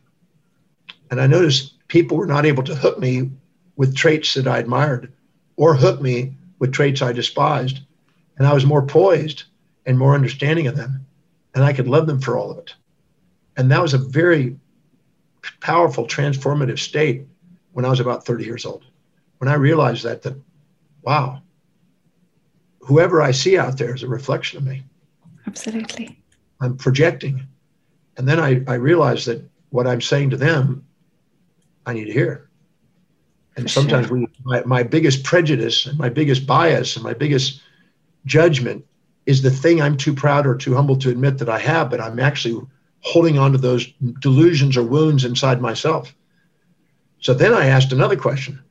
And 1.10 1.20
I 1.20 1.26
noticed 1.26 1.74
people 1.88 2.18
were 2.18 2.28
not 2.28 2.46
able 2.46 2.64
to 2.64 2.76
hook 2.76 3.00
me 3.00 3.32
with 3.76 3.96
traits 3.96 4.34
that 4.34 4.48
I 4.48 4.58
admired 4.58 5.14
or 5.56 5.76
hook 5.76 6.02
me 6.02 6.34
with 6.60 6.74
traits 6.74 7.02
I 7.02 7.12
despised. 7.12 7.80
And 8.38 8.48
I 8.48 8.54
was 8.54 8.66
more 8.66 8.86
poised 8.86 9.44
and 9.86 9.98
more 9.98 10.14
understanding 10.14 10.68
of 10.68 10.76
them. 10.76 11.06
And 11.56 11.64
I 11.64 11.74
could 11.74 11.88
love 11.88 12.08
them 12.08 12.22
for 12.22 12.38
all 12.38 12.52
of 12.52 12.58
it. 12.58 12.76
And 13.56 13.72
that 13.72 13.82
was 13.82 13.94
a 13.94 13.98
very 13.98 14.58
powerful 15.62 16.06
transformative 16.06 16.80
state 16.80 17.26
when 17.72 17.86
I 17.86 17.90
was 17.90 18.00
about 18.00 18.26
30 18.26 18.46
years 18.46 18.66
old. 18.66 18.86
When 19.40 19.48
I 19.48 19.56
realized 19.56 20.04
that, 20.04 20.22
that, 20.24 20.36
wow, 21.02 21.42
whoever 22.82 23.22
I 23.22 23.32
see 23.32 23.58
out 23.58 23.78
there 23.78 23.94
is 23.94 24.04
a 24.04 24.08
reflection 24.08 24.58
of 24.58 24.66
me. 24.66 24.84
Absolutely. 25.46 26.20
I'm 26.60 26.78
projecting. 26.78 27.48
And 28.18 28.28
then 28.28 28.40
I, 28.40 28.64
I 28.68 28.76
realized 28.76 29.28
that 29.28 29.48
what 29.70 29.88
I'm 29.88 30.02
saying 30.02 30.32
to 30.32 30.38
them, 30.38 30.87
I 31.88 31.94
need 31.94 32.06
to 32.06 32.14
hear. 32.14 32.50
And 33.56 33.72
sometimes 33.72 34.10
we, 34.12 34.28
my, 34.44 34.64
my 34.66 34.84
biggest 34.84 35.24
prejudice 35.24 35.88
and 35.88 35.98
my 35.98 36.10
biggest 36.10 36.46
bias 36.46 36.96
and 36.96 37.04
my 37.04 37.14
biggest 37.14 37.62
judgment 38.26 38.86
is 39.26 39.42
the 39.42 39.50
thing 39.50 39.82
I'm 39.82 39.98
too 39.98 40.14
proud 40.14 40.46
or 40.46 40.56
too 40.56 40.76
humble 40.76 40.98
to 40.98 41.10
admit 41.10 41.40
that 41.40 41.50
I 41.50 41.58
have, 41.60 41.90
but 41.90 42.00
I'm 42.00 42.20
actually 42.20 42.62
holding 43.00 43.40
on 43.40 43.54
to 43.54 43.58
those 43.58 43.88
delusions 44.20 44.78
or 44.78 44.84
wounds 44.84 45.26
inside 45.26 45.62
myself. 45.62 46.14
So 47.20 47.34
then 47.34 47.54
I 47.54 47.68
asked 47.68 47.92
another 47.92 48.16
question. 48.16 48.62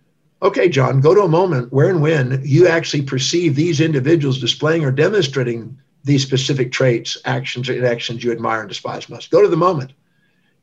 Okay, 0.42 0.68
John, 0.68 1.00
go 1.00 1.14
to 1.14 1.22
a 1.22 1.28
moment 1.28 1.72
where 1.72 1.88
and 1.88 2.02
when 2.02 2.42
you 2.44 2.68
actually 2.68 3.02
perceive 3.02 3.56
these 3.56 3.80
individuals 3.80 4.38
displaying 4.38 4.84
or 4.84 4.92
demonstrating 4.92 5.78
these 6.04 6.22
specific 6.22 6.70
traits, 6.70 7.16
actions, 7.24 7.68
and 7.68 7.84
actions 7.84 8.22
you 8.22 8.30
admire 8.30 8.60
and 8.60 8.68
despise 8.68 9.08
most. 9.08 9.30
Go 9.30 9.42
to 9.42 9.48
the 9.48 9.56
moment. 9.56 9.92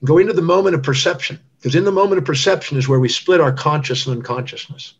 Go 0.05 0.17
into 0.17 0.33
the 0.33 0.41
moment 0.41 0.75
of 0.75 0.83
perception, 0.83 1.39
because 1.63 1.75
in 1.75 1.85
the 1.85 1.93
moment 1.93 2.17
of 2.17 2.25
perception 2.25 2.77
is 2.77 2.89
where 2.89 2.99
we 2.99 3.07
split 3.07 3.39
our 3.39 3.53
conscious 3.53 4.05
and 4.05 4.17
unconsciousness. 4.17 4.95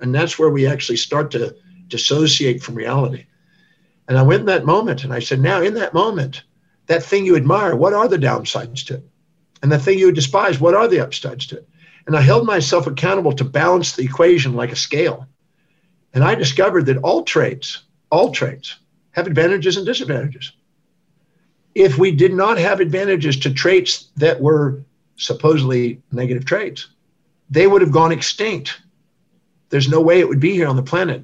And 0.00 0.12
that's 0.12 0.36
where 0.36 0.50
we 0.50 0.66
actually 0.66 0.96
start 0.96 1.30
to 1.30 1.54
dissociate 1.86 2.60
from 2.60 2.74
reality. 2.74 3.26
And 4.08 4.18
I 4.18 4.22
went 4.22 4.40
in 4.40 4.46
that 4.46 4.66
moment 4.66 5.04
and 5.04 5.12
I 5.12 5.20
said, 5.20 5.38
now 5.38 5.62
in 5.62 5.74
that 5.74 5.94
moment, 5.94 6.42
that 6.88 7.04
thing 7.04 7.24
you 7.24 7.36
admire, 7.36 7.76
what 7.76 7.92
are 7.92 8.08
the 8.08 8.18
downsides 8.18 8.84
to 8.86 8.94
it? 8.94 9.08
And 9.62 9.70
the 9.70 9.78
thing 9.78 9.96
you 9.96 10.10
despise, 10.10 10.58
what 10.58 10.74
are 10.74 10.88
the 10.88 10.98
upsides 10.98 11.46
to 11.46 11.58
it? 11.58 11.68
And 12.08 12.16
I 12.16 12.20
held 12.20 12.48
myself 12.48 12.88
accountable 12.88 13.32
to 13.34 13.44
balance 13.44 13.92
the 13.94 14.02
equation 14.02 14.54
like 14.54 14.72
a 14.72 14.76
scale. 14.76 15.28
And 16.14 16.24
I 16.24 16.34
discovered 16.34 16.86
that 16.86 16.96
all 16.96 17.22
traits, 17.22 17.84
all 18.10 18.32
traits, 18.32 18.76
have 19.12 19.28
advantages 19.28 19.76
and 19.76 19.86
disadvantages. 19.86 20.50
If 21.76 21.96
we 21.96 22.10
did 22.10 22.34
not 22.34 22.58
have 22.58 22.80
advantages 22.80 23.38
to 23.38 23.54
traits 23.54 24.08
that 24.16 24.40
were 24.40 24.82
supposedly 25.16 26.00
negative 26.10 26.44
traits, 26.44 26.88
they 27.50 27.66
would 27.66 27.82
have 27.82 27.92
gone 27.92 28.12
extinct. 28.12 28.80
There's 29.68 29.88
no 29.88 30.00
way 30.00 30.20
it 30.20 30.28
would 30.28 30.40
be 30.40 30.52
here 30.52 30.68
on 30.68 30.76
the 30.76 30.82
planet. 30.82 31.22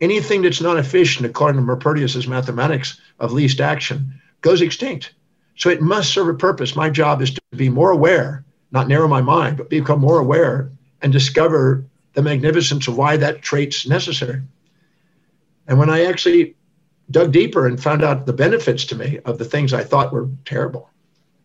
Anything 0.00 0.42
that's 0.42 0.60
not 0.60 0.78
efficient, 0.78 1.26
according 1.26 1.60
to 1.60 1.66
Maupertuis's 1.66 2.26
mathematics 2.26 3.00
of 3.18 3.32
least 3.32 3.60
action, 3.60 4.14
goes 4.40 4.62
extinct. 4.62 5.12
So 5.56 5.68
it 5.68 5.82
must 5.82 6.12
serve 6.12 6.28
a 6.28 6.34
purpose. 6.34 6.74
My 6.74 6.88
job 6.88 7.20
is 7.20 7.32
to 7.32 7.40
be 7.54 7.68
more 7.68 7.90
aware, 7.90 8.44
not 8.72 8.88
narrow 8.88 9.08
my 9.08 9.20
mind, 9.20 9.58
but 9.58 9.68
become 9.68 10.00
more 10.00 10.18
aware 10.18 10.70
and 11.02 11.12
discover 11.12 11.84
the 12.14 12.22
magnificence 12.22 12.88
of 12.88 12.96
why 12.96 13.16
that 13.18 13.42
trait's 13.42 13.86
necessary. 13.86 14.40
And 15.66 15.78
when 15.78 15.90
I 15.90 16.04
actually 16.06 16.56
dug 17.10 17.32
deeper 17.32 17.66
and 17.66 17.82
found 17.82 18.02
out 18.02 18.26
the 18.26 18.32
benefits 18.32 18.84
to 18.86 18.96
me 18.96 19.18
of 19.24 19.38
the 19.38 19.44
things 19.44 19.74
I 19.74 19.84
thought 19.84 20.12
were 20.12 20.28
terrible 20.44 20.90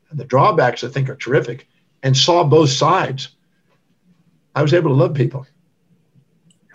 and 0.09 0.19
the 0.19 0.25
drawbacks 0.25 0.83
I 0.83 0.87
think 0.87 1.09
are 1.09 1.15
terrific 1.15 1.67
and 2.05 2.15
saw 2.15 2.43
both 2.45 2.69
sides, 2.69 3.29
I 4.55 4.61
was 4.61 4.73
able 4.73 4.91
to 4.91 4.95
love 4.95 5.13
people. 5.13 5.45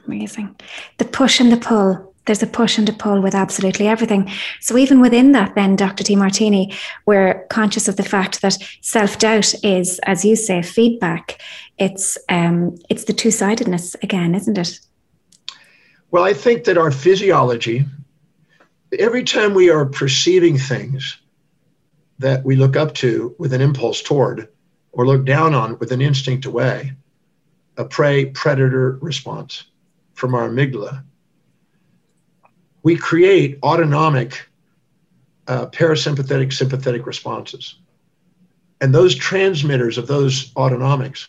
Amazing. 0.07 0.57
The 0.99 1.07
push 1.07 1.41
and 1.41 1.51
the 1.51 1.57
pull 1.57 2.11
there's 2.27 2.43
a 2.43 2.47
push 2.47 2.79
and 2.79 2.89
a 2.89 2.93
pull 2.93 3.21
with 3.21 3.35
absolutely 3.35 3.89
everything. 3.89 4.31
So 4.61 4.77
even 4.77 5.01
within 5.01 5.33
that, 5.33 5.55
then, 5.55 5.75
Dr. 5.75 6.05
Demartini, 6.05 6.73
we're 7.07 7.45
conscious 7.49 7.89
of 7.89 7.97
the 7.97 8.05
fact 8.05 8.43
that 8.43 8.57
self-doubt 8.83 9.65
is, 9.65 9.99
as 10.05 10.25
you 10.25 10.37
say, 10.37 10.63
feedback. 10.63 11.41
It's 11.79 12.19
um, 12.29 12.77
it's 12.89 13.05
the 13.05 13.15
two-sidedness 13.15 13.97
again, 14.03 14.35
isn't 14.35 14.59
it? 14.59 14.81
Well, 16.11 16.23
I 16.23 16.35
think 16.35 16.65
that 16.65 16.79
our 16.79 16.91
physiology, 16.91 17.87
every 18.99 19.25
time 19.25 19.55
we 19.55 19.71
are 19.71 19.87
perceiving 19.87 20.59
things 20.59 21.17
that 22.19 22.45
we 22.45 22.55
look 22.55 22.77
up 22.77 22.95
to 22.97 23.35
with 23.39 23.53
an 23.55 23.61
impulse 23.61 24.03
toward, 24.03 24.47
or 24.93 25.07
look 25.07 25.25
down 25.25 25.55
on 25.55 25.79
with 25.79 25.93
an 25.93 26.01
instinct 26.01 26.45
away, 26.47 26.93
a 27.77 27.85
prey 27.85 28.27
predator 28.27 28.99
response 29.01 29.65
from 30.15 30.35
our 30.35 30.49
amygdala, 30.49 31.05
we 32.83 32.97
create 32.97 33.59
autonomic 33.63 34.49
uh, 35.47 35.67
parasympathetic 35.67 36.53
sympathetic 36.53 37.07
responses. 37.07 37.77
And 38.81 38.95
those 38.95 39.15
transmitters 39.15 39.99
of 39.99 40.07
those 40.07 40.53
autonomics 40.55 41.29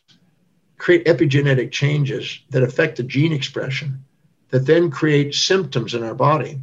create 0.78 1.06
epigenetic 1.06 1.72
changes 1.72 2.40
that 2.50 2.64
affect 2.64 2.98
the 2.98 3.04
gene 3.04 3.34
expression 3.34 4.04
that 4.50 4.66
then 4.66 4.92
create 4.92 5.34
symptoms 5.34 5.94
in 5.94 6.04
our 6.04 6.14
body 6.14 6.60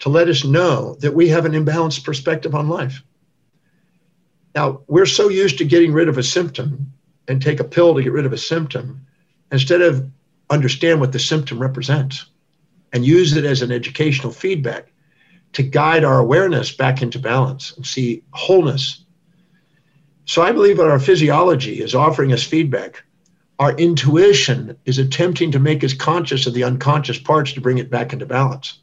to 0.00 0.08
let 0.08 0.28
us 0.28 0.44
know 0.44 0.96
that 1.00 1.14
we 1.14 1.28
have 1.28 1.44
an 1.44 1.52
imbalanced 1.52 2.04
perspective 2.04 2.54
on 2.54 2.68
life. 2.68 3.02
Now, 4.54 4.80
we're 4.88 5.06
so 5.06 5.28
used 5.28 5.58
to 5.58 5.64
getting 5.64 5.92
rid 5.92 6.08
of 6.08 6.18
a 6.18 6.22
symptom 6.22 6.92
and 7.28 7.40
take 7.40 7.60
a 7.60 7.64
pill 7.64 7.94
to 7.94 8.02
get 8.02 8.12
rid 8.12 8.26
of 8.26 8.32
a 8.32 8.38
symptom 8.38 9.06
instead 9.52 9.80
of 9.80 10.08
understand 10.50 11.00
what 11.00 11.12
the 11.12 11.18
symptom 11.18 11.60
represents 11.60 12.26
and 12.92 13.04
use 13.04 13.36
it 13.36 13.44
as 13.44 13.62
an 13.62 13.70
educational 13.70 14.32
feedback 14.32 14.92
to 15.52 15.62
guide 15.62 16.04
our 16.04 16.18
awareness 16.18 16.72
back 16.72 17.02
into 17.02 17.18
balance 17.18 17.76
and 17.76 17.86
see 17.86 18.22
wholeness. 18.32 19.04
So 20.24 20.42
I 20.42 20.52
believe 20.52 20.76
that 20.76 20.88
our 20.88 21.00
physiology 21.00 21.80
is 21.80 21.94
offering 21.94 22.32
us 22.32 22.42
feedback. 22.42 23.02
Our 23.58 23.76
intuition 23.76 24.76
is 24.84 24.98
attempting 24.98 25.52
to 25.52 25.58
make 25.58 25.84
us 25.84 25.92
conscious 25.92 26.46
of 26.46 26.54
the 26.54 26.64
unconscious 26.64 27.18
parts 27.18 27.52
to 27.52 27.60
bring 27.60 27.78
it 27.78 27.90
back 27.90 28.12
into 28.12 28.26
balance. 28.26 28.78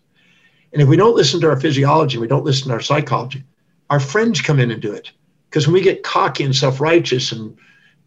And 0.74 0.82
if 0.82 0.88
we 0.88 0.98
don't 0.98 1.16
listen 1.16 1.40
to 1.42 1.50
our 1.50 1.60
physiology, 1.60 2.18
we 2.18 2.28
don't 2.28 2.44
listen 2.46 2.68
to 2.68 2.74
our 2.74 2.82
psychology, 2.82 3.44
our 3.90 4.00
friends 4.00 4.42
come 4.42 4.60
in 4.60 4.72
and 4.72 4.82
do 4.82 4.94
it. 4.94 5.12
Because 5.50 5.68
when 5.68 5.74
we 5.74 5.82
get 5.82 6.04
cocky 6.04 6.44
and 6.44 6.56
self-righteous 6.56 7.32
and 7.32 7.58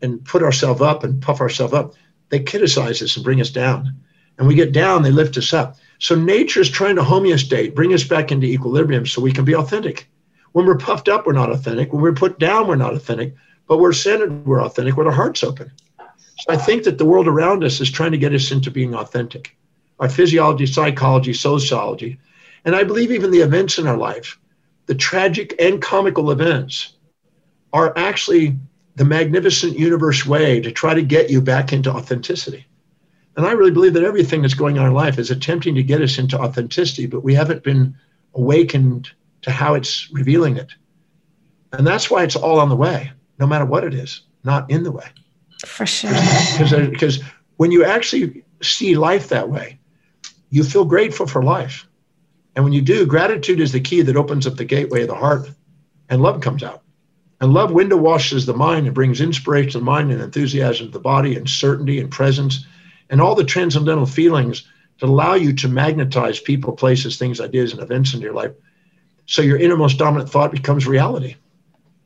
and 0.03 0.25
put 0.25 0.43
ourselves 0.43 0.81
up 0.81 1.05
and 1.05 1.23
puff 1.23 1.41
ourselves 1.41 1.75
up, 1.75 1.95
they 2.31 2.41
criticize 2.41 3.03
us 3.03 3.17
and 3.17 3.25
bring 3.25 3.41
us 3.41 3.51
down. 3.51 3.95
And 4.39 4.49
we 4.49 4.55
get 4.55 4.73
down, 4.73 5.03
they 5.03 5.11
lift 5.11 5.37
us 5.37 5.53
up. 5.53 5.77
So 5.99 6.15
nature 6.15 6.61
is 6.61 6.71
trying 6.71 6.97
to 6.97 7.03
homeostate, 7.03 7.75
bring 7.75 7.93
us 7.93 8.05
back 8.05 8.33
into 8.33 8.47
equilibrium 8.47 9.05
so 9.07 9.21
we 9.21 9.33
can 9.33 9.45
be 9.45 9.55
authentic. 9.55 10.09
When 10.53 10.65
we're 10.65 10.79
puffed 10.79 11.09
up, 11.09 11.27
we're 11.27 11.33
not 11.35 11.51
authentic. 11.51 11.93
When 11.93 12.03
we're 12.03 12.13
put 12.13 12.39
down, 12.39 12.67
we're 12.67 12.77
not 12.77 12.95
authentic. 12.95 13.35
But 13.69 13.79
we're 13.79 13.93
centered, 13.93 14.47
we're 14.47 14.65
authentic 14.65 14.97
with 14.97 15.07
our 15.07 15.13
hearts 15.13 15.45
open. 15.45 15.71
So 15.99 16.47
I 16.49 16.57
think 16.57 16.85
that 16.85 16.97
the 16.97 17.05
world 17.05 17.29
around 17.29 17.63
us 17.63 17.81
is 17.81 17.91
trying 17.91 18.13
to 18.13 18.19
get 18.19 18.35
us 18.35 18.51
into 18.51 18.71
being 18.71 18.95
authentic. 18.95 19.57
Our 19.99 20.09
physiology, 20.09 20.67
psychology, 20.67 21.35
sociology. 21.35 22.19
And 22.65 22.75
I 22.75 22.85
believe 22.85 23.13
even 23.13 23.31
the 23.31 23.41
events 23.41 23.79
in 23.79 23.87
our 23.87 23.97
life, 23.97 24.39
the 24.87 24.95
tragic 24.95 25.55
and 25.61 25.83
comical 25.83 26.31
events, 26.31 26.95
are 27.73 27.97
actually 27.97 28.57
the 28.97 29.05
magnificent 29.05 29.79
universe 29.79 30.27
way 30.27 30.61
to 30.61 30.71
try 30.71 30.95
to 30.95 31.03
get 31.03 31.31
you 31.31 31.41
back 31.41 31.73
into 31.73 31.91
authenticity. 31.91 32.67
And 33.37 33.47
I 33.47 33.53
really 33.53 33.71
believe 33.71 33.95
that 33.95 34.05
everything 34.05 34.43
that's 34.43 34.55
going 34.55 34.79
on 34.79 34.87
in 34.87 34.93
life 34.93 35.19
is 35.19 35.31
attempting 35.31 35.75
to 35.77 35.83
get 35.83 36.03
us 36.03 36.19
into 36.19 36.39
authenticity, 36.39 37.07
but 37.07 37.25
we 37.25 37.35
haven't 37.35 37.63
been 37.63 37.97
awakened 38.35 39.11
to 39.43 39.51
how 39.51 39.75
it's 39.75 40.11
revealing 40.11 40.57
it. 40.57 40.73
And 41.73 41.87
that's 41.87 42.11
why 42.11 42.25
it's 42.25 42.37
all 42.37 42.61
on 42.61 42.69
the 42.69 42.77
way, 42.77 43.13
no 43.39 43.47
matter 43.47 43.65
what 43.65 43.85
it 43.85 43.95
is, 43.95 44.23
not 44.45 44.71
in 44.71 44.83
the 44.83 44.93
way. 44.93 45.07
For 45.65 45.87
sure. 45.87 46.11
Because 46.59 47.21
uh, 47.21 47.25
when 47.57 47.71
you 47.71 47.85
actually 47.85 48.45
see 48.63 48.97
life 48.97 49.29
that 49.29 49.49
way, 49.49 49.79
you 50.51 50.65
feel 50.65 50.85
grateful 50.85 51.27
for 51.27 51.43
life. 51.43 51.87
And 52.57 52.65
when 52.65 52.73
you 52.73 52.83
do, 52.83 53.07
gratitude 53.07 53.61
is 53.61 53.73
the 53.73 53.81
key 53.81 54.03
that 54.03 54.17
opens 54.17 54.47
up 54.47 54.57
the 54.57 54.65
gateway 54.65 55.03
of 55.03 55.09
the 55.09 55.15
heart, 55.15 55.49
and 56.09 56.21
love 56.21 56.41
comes 56.41 56.63
out. 56.63 56.83
And 57.41 57.55
love 57.55 57.73
window 57.73 57.97
washes 57.97 58.45
the 58.45 58.55
mind 58.55 58.87
and 58.87 58.95
brings 58.95 59.21
inspiration 59.21 59.73
to 59.73 59.79
the 59.79 59.85
mind 59.85 60.13
and 60.13 60.21
enthusiasm 60.21 60.87
to 60.87 60.93
the 60.93 60.99
body 60.99 61.37
and 61.37 61.49
certainty 61.49 61.99
and 61.99 62.11
presence 62.11 62.67
and 63.09 63.21
all 63.21 63.35
the 63.35 63.45
transcendental 63.45 64.07
feelings 64.07 64.69
that 65.01 65.09
allow 65.09 65.35
you 65.35 65.55
to 65.55 65.69
magnetize 65.69 66.39
people, 66.39 66.73
places, 66.73 67.19
things, 67.19 67.41
ideas, 67.41 67.73
and 67.73 67.81
events 67.81 68.13
in 68.13 68.21
your 68.21 68.35
life. 68.35 68.53
So 69.27 69.43
your 69.43 69.57
innermost 69.57 69.99
dominant 69.99 70.31
thought 70.31 70.53
becomes 70.53 70.87
reality. 70.87 71.37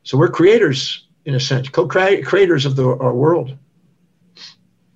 So 0.03 0.17
we're 0.17 0.29
creators, 0.29 1.05
in 1.25 1.35
a 1.35 1.39
sense, 1.39 1.67
co-creators 1.67 2.65
of 2.65 2.75
the, 2.75 2.87
our 2.87 3.13
world 3.13 3.57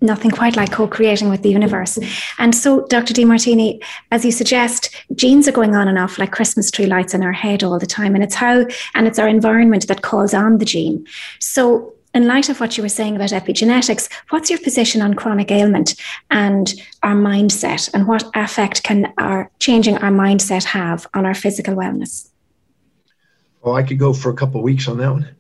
nothing 0.02 0.32
quite 0.32 0.56
like 0.56 0.72
co-creating 0.72 1.30
with 1.30 1.42
the 1.42 1.50
universe. 1.50 2.00
And 2.38 2.56
so, 2.56 2.86
Dr. 2.88 3.14
Demartini, 3.14 3.84
as 4.12 4.24
you 4.24 4.32
suggest, 4.32 4.96
genes 5.16 5.48
are 5.48 5.54
going 5.54 5.76
on 5.76 5.88
and 5.88 6.00
off 6.00 6.18
like 6.18 6.32
Christmas 6.32 6.72
tree 6.72 6.86
lights 6.86 7.14
in 7.14 7.24
our 7.24 7.32
head 7.32 7.64
all 7.64 7.80
the 7.80 7.86
time. 7.86 8.16
And 8.16 8.24
it's 8.24 8.36
how 8.36 8.66
and 8.96 9.08
it's 9.08 9.20
our 9.20 9.28
environment 9.28 9.88
that 9.88 10.02
calls 10.02 10.34
on 10.34 10.58
the 10.58 10.66
gene. 10.66 11.06
So 11.40 11.94
in 12.14 12.28
light 12.28 12.50
of 12.50 12.60
what 12.60 12.76
you 12.76 12.84
were 12.84 12.90
saying 12.90 13.16
about 13.16 13.30
epigenetics, 13.30 14.10
what's 14.30 14.50
your 14.50 14.60
position 14.60 15.02
on 15.02 15.14
chronic 15.14 15.52
ailment 15.52 15.96
and 16.32 16.74
our 17.04 17.16
mindset 17.16 17.90
and 17.94 18.08
what 18.08 18.24
effect 18.36 18.84
can 18.84 19.14
our 19.18 19.52
changing 19.60 19.98
our 19.98 20.12
mindset 20.12 20.64
have 20.64 21.08
on 21.14 21.26
our 21.26 21.36
physical 21.36 21.76
wellness? 21.76 22.30
Well, 23.62 23.76
I 23.76 23.84
could 23.84 24.00
go 24.00 24.14
for 24.14 24.30
a 24.30 24.34
couple 24.34 24.60
of 24.60 24.64
weeks 24.64 24.88
on 24.88 24.98
that 24.98 25.12
one. 25.12 25.36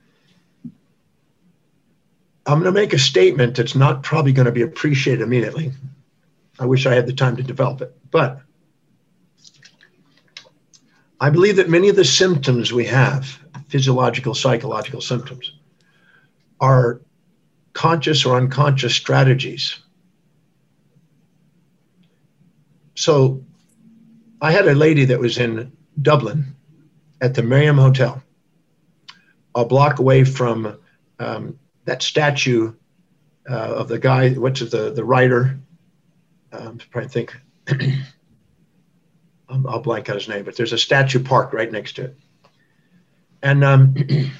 I'm 2.49 2.63
going 2.63 2.73
to 2.73 2.81
make 2.81 2.93
a 2.93 2.99
statement 2.99 3.57
that's 3.57 3.75
not 3.75 4.01
probably 4.01 4.31
going 4.31 4.47
to 4.47 4.51
be 4.51 4.63
appreciated 4.63 5.21
immediately. 5.21 5.71
I 6.59 6.65
wish 6.65 6.87
I 6.87 6.95
had 6.95 7.05
the 7.05 7.13
time 7.13 7.35
to 7.35 7.43
develop 7.43 7.79
it. 7.81 7.95
But 8.09 8.41
I 11.19 11.29
believe 11.29 11.57
that 11.57 11.69
many 11.69 11.89
of 11.89 11.95
the 11.95 12.03
symptoms 12.03 12.73
we 12.73 12.85
have, 12.85 13.39
physiological, 13.67 14.33
psychological 14.33 14.99
symptoms, 14.99 15.53
are 16.59 17.01
conscious 17.73 18.25
or 18.25 18.35
unconscious 18.35 18.95
strategies. 18.95 19.77
So 22.95 23.43
I 24.41 24.51
had 24.51 24.67
a 24.67 24.73
lady 24.73 25.05
that 25.05 25.19
was 25.19 25.37
in 25.37 25.71
Dublin 26.01 26.55
at 27.21 27.35
the 27.35 27.43
Merrion 27.43 27.77
Hotel, 27.77 28.23
a 29.53 29.65
block 29.65 29.99
away 29.99 30.23
from 30.23 30.79
um, 31.19 31.59
that 31.89 32.03
statue 32.03 32.71
uh, 33.49 33.53
of 33.53 33.87
the 33.87 33.97
guy, 33.97 34.29
what's 34.33 34.59
the, 34.59 34.91
the 34.91 35.03
writer? 35.03 35.59
Um, 36.51 36.67
I'm 36.67 36.77
trying 36.77 37.07
to 37.07 37.11
think. 37.11 37.35
I'll 39.49 39.81
blank 39.81 40.07
out 40.07 40.15
his 40.15 40.29
name, 40.29 40.45
but 40.45 40.55
there's 40.55 40.73
a 40.73 40.77
statue 40.77 41.23
park 41.23 41.51
right 41.51 41.71
next 41.71 41.95
to 41.95 42.03
it. 42.05 42.17
And 43.41 43.63
um, 43.63 43.95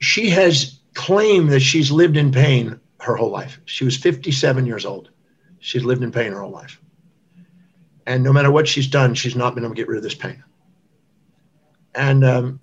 she 0.00 0.30
has 0.30 0.78
claimed 0.94 1.50
that 1.50 1.60
she's 1.60 1.90
lived 1.90 2.16
in 2.16 2.30
pain 2.30 2.78
her 3.00 3.16
whole 3.16 3.30
life. 3.30 3.60
She 3.64 3.84
was 3.84 3.96
57 3.96 4.66
years 4.66 4.86
old. 4.86 5.10
She's 5.58 5.82
lived 5.82 6.04
in 6.04 6.12
pain 6.12 6.30
her 6.30 6.42
whole 6.42 6.52
life. 6.52 6.80
And 8.06 8.22
no 8.22 8.32
matter 8.32 8.52
what 8.52 8.68
she's 8.68 8.86
done, 8.86 9.14
she's 9.14 9.34
not 9.34 9.56
been 9.56 9.64
able 9.64 9.74
to 9.74 9.80
get 9.80 9.88
rid 9.88 9.96
of 9.96 10.04
this 10.04 10.14
pain. 10.14 10.44
And 11.96 12.24
um, 12.24 12.60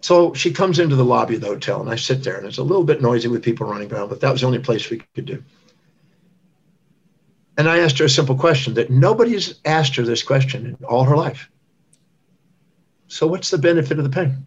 so 0.00 0.32
she 0.34 0.52
comes 0.52 0.78
into 0.78 0.96
the 0.96 1.04
lobby 1.04 1.34
of 1.34 1.42
the 1.42 1.48
hotel, 1.48 1.80
and 1.80 1.90
I 1.90 1.96
sit 1.96 2.24
there, 2.24 2.36
and 2.36 2.46
it's 2.46 2.58
a 2.58 2.62
little 2.62 2.84
bit 2.84 3.02
noisy 3.02 3.28
with 3.28 3.42
people 3.42 3.66
running 3.66 3.92
around, 3.92 4.08
but 4.08 4.20
that 4.20 4.32
was 4.32 4.40
the 4.40 4.46
only 4.46 4.58
place 4.58 4.88
we 4.88 5.02
could 5.14 5.26
do. 5.26 5.42
And 7.58 7.68
I 7.68 7.78
asked 7.78 7.98
her 7.98 8.06
a 8.06 8.10
simple 8.10 8.36
question 8.36 8.74
that 8.74 8.90
nobody's 8.90 9.56
asked 9.64 9.96
her 9.96 10.02
this 10.02 10.22
question 10.22 10.64
in 10.66 10.84
all 10.84 11.04
her 11.04 11.16
life. 11.16 11.50
So, 13.08 13.26
what's 13.26 13.50
the 13.50 13.58
benefit 13.58 13.98
of 13.98 14.04
the 14.04 14.10
pain? 14.10 14.46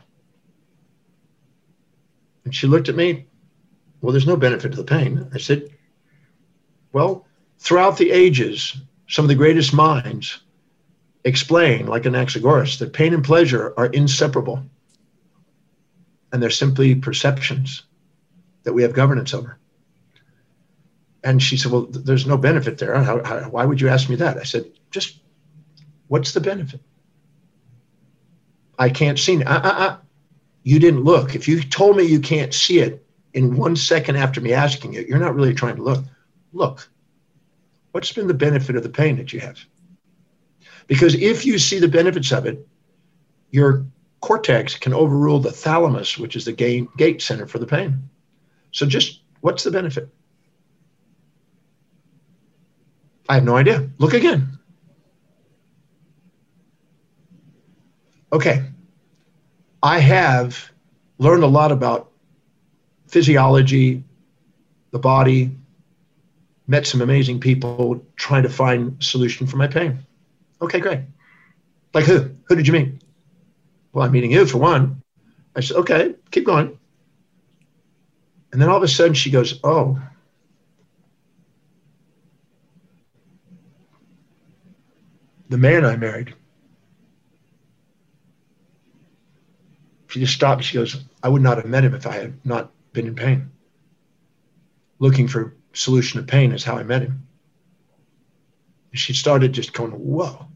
And 2.46 2.56
she 2.56 2.66
looked 2.66 2.90
at 2.90 2.96
me, 2.96 3.28
Well, 4.02 4.12
there's 4.12 4.26
no 4.26 4.38
benefit 4.38 4.72
to 4.72 4.78
the 4.78 4.84
pain. 4.84 5.30
I 5.34 5.38
said, 5.38 5.70
Well, 6.92 7.28
throughout 7.60 7.98
the 7.98 8.10
ages, 8.10 8.76
some 9.08 9.26
of 9.26 9.30
the 9.30 9.36
greatest 9.36 9.74
minds 9.74 10.40
explain, 11.24 11.86
like 11.86 12.04
Anaxagoras, 12.04 12.80
that 12.80 12.94
pain 12.94 13.14
and 13.14 13.24
pleasure 13.24 13.74
are 13.78 13.88
inseparable 13.88 14.64
and 16.34 16.42
they're 16.42 16.50
simply 16.50 16.96
perceptions 16.96 17.84
that 18.64 18.74
we 18.74 18.82
have 18.82 18.94
governance 18.94 19.34
over. 19.34 19.60
And 21.24 21.42
she 21.42 21.56
said, 21.56 21.72
Well, 21.72 21.86
there's 21.86 22.26
no 22.26 22.38
benefit 22.38 22.80
there. 22.80 23.02
How, 23.02 23.24
how, 23.24 23.42
why 23.50 23.66
would 23.66 23.80
you 23.80 23.88
ask 23.88 24.10
me 24.10 24.16
that? 24.18 24.38
I 24.38 24.44
said, 24.44 24.66
Just 24.92 25.20
what's 26.08 26.34
the 26.34 26.42
benefit? 26.42 26.82
I 28.80 28.90
can't 28.90 29.20
see 29.20 29.36
it. 29.36 29.48
Uh, 29.48 29.62
uh, 29.64 29.76
uh. 29.78 29.98
You 30.64 30.80
didn't 30.80 31.04
look. 31.04 31.36
If 31.36 31.48
you 31.48 31.62
told 31.62 31.98
me 31.98 32.04
you 32.04 32.20
can't 32.20 32.54
see 32.54 32.80
it 32.80 33.06
in 33.34 33.56
one 33.56 33.76
second 33.76 34.16
after 34.16 34.42
me 34.42 34.54
asking 34.54 34.96
it, 34.96 35.08
you're 35.08 35.20
not 35.20 35.36
really 35.36 35.54
trying 35.54 35.76
to 35.76 35.84
look. 35.84 36.04
Look. 36.52 36.90
What's 37.92 38.12
been 38.12 38.28
the 38.28 38.34
benefit 38.34 38.76
of 38.76 38.82
the 38.82 38.90
pain 38.90 39.18
that 39.18 39.34
you 39.34 39.40
have? 39.42 39.60
Because 40.88 41.14
if 41.16 41.46
you 41.46 41.60
see 41.60 41.80
the 41.80 41.88
benefits 41.88 42.32
of 42.32 42.46
it, 42.48 42.68
your 43.52 43.86
cortex 44.24 44.76
can 44.76 44.94
overrule 44.94 45.40
the 45.40 45.52
thalamus, 45.52 46.18
which 46.18 46.38
is 46.38 46.46
the 46.46 46.54
gate 46.54 47.22
center 47.22 47.46
for 47.46 47.60
the 47.60 47.66
pain. 47.66 48.10
So 48.72 48.86
just 48.86 49.20
what's 49.42 49.66
the 49.66 49.72
benefit? 49.72 50.08
I 53.28 53.36
have 53.36 53.44
no 53.44 53.58
idea. 53.58 53.90
Look 53.98 54.14
again. 54.14 54.58
Okay. 58.32 58.64
I 59.84 60.00
have 60.00 60.72
learned 61.18 61.44
a 61.44 61.48
lot 61.48 61.74
about 61.74 62.10
physiology, 63.08 64.06
the 64.92 65.00
body, 65.00 65.52
met 66.68 66.88
some 66.88 67.02
amazing 67.02 67.42
people 67.42 68.02
trying 68.16 68.44
to 68.44 68.50
find 68.50 69.04
solution 69.04 69.48
for 69.48 69.58
my 69.58 69.68
pain. 69.68 70.00
Okay, 70.62 70.80
great. 70.80 71.02
Like 71.94 72.06
who? 72.06 72.30
Who 72.46 72.56
did 72.56 72.68
you 72.68 72.72
meet? 72.72 73.03
Well, 73.94 74.06
I'm 74.06 74.12
meeting 74.12 74.32
you 74.32 74.46
for 74.46 74.58
one. 74.58 75.02
I 75.56 75.62
said, 75.62 75.78
okay, 75.78 76.16
keep 76.32 76.46
going. 76.46 76.78
And 78.52 78.62
then 78.62 78.70
all 78.70 78.78
of 78.78 78.84
a 78.84 78.88
sudden 78.88 79.14
she 79.14 79.30
goes, 79.30 79.60
oh, 79.64 80.02
the 85.50 85.58
man 85.58 85.86
I 85.86 85.96
married. 85.96 86.34
She 90.08 90.20
just 90.20 90.34
stopped. 90.34 90.64
She 90.64 90.78
goes, 90.78 91.04
I 91.24 91.30
would 91.30 91.42
not 91.42 91.58
have 91.58 91.66
met 91.66 91.84
him 91.84 91.96
if 91.96 92.06
I 92.06 92.14
had 92.14 92.46
not 92.46 92.72
been 92.94 93.08
in 93.08 93.16
pain. 93.16 93.52
Looking 95.00 95.28
for 95.28 95.56
solution 95.74 96.20
to 96.20 96.26
pain 96.26 96.52
is 96.52 96.64
how 96.64 96.78
I 96.78 96.84
met 96.84 97.02
him. 97.02 97.28
She 98.94 99.14
started 99.14 99.54
just 99.54 99.74
going, 99.74 99.92
whoa. 99.92 100.48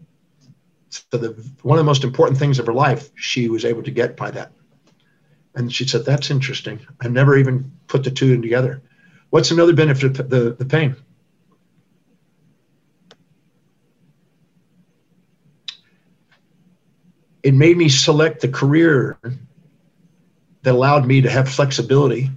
So 0.90 1.18
the 1.18 1.30
one 1.62 1.78
of 1.78 1.84
the 1.86 1.90
most 1.90 2.04
important 2.04 2.40
things 2.40 2.60
of 2.60 2.66
her 2.66 2.74
life, 2.74 3.10
she 3.16 3.50
was 3.50 3.66
able 3.66 3.84
to 3.84 3.92
get 3.92 4.16
by 4.16 4.32
that. 4.32 4.52
And 5.56 5.74
she 5.74 5.88
said, 5.88 6.06
That's 6.06 6.30
interesting. 6.32 6.80
I 7.02 7.08
never 7.08 7.38
even 7.38 7.72
put 7.88 8.04
the 8.04 8.12
two 8.12 8.40
together. 8.42 8.82
What's 9.30 9.52
another 9.52 9.74
benefit 9.74 10.20
of 10.20 10.30
the, 10.30 10.56
the 10.58 10.66
pain? 10.66 10.96
It 17.44 17.54
made 17.54 17.78
me 17.78 17.90
select 17.90 18.42
the 18.42 18.50
career 18.50 19.18
that 20.64 20.74
allowed 20.74 21.06
me 21.08 21.22
to 21.22 21.30
have 21.30 21.50
flexibility. 21.50 22.30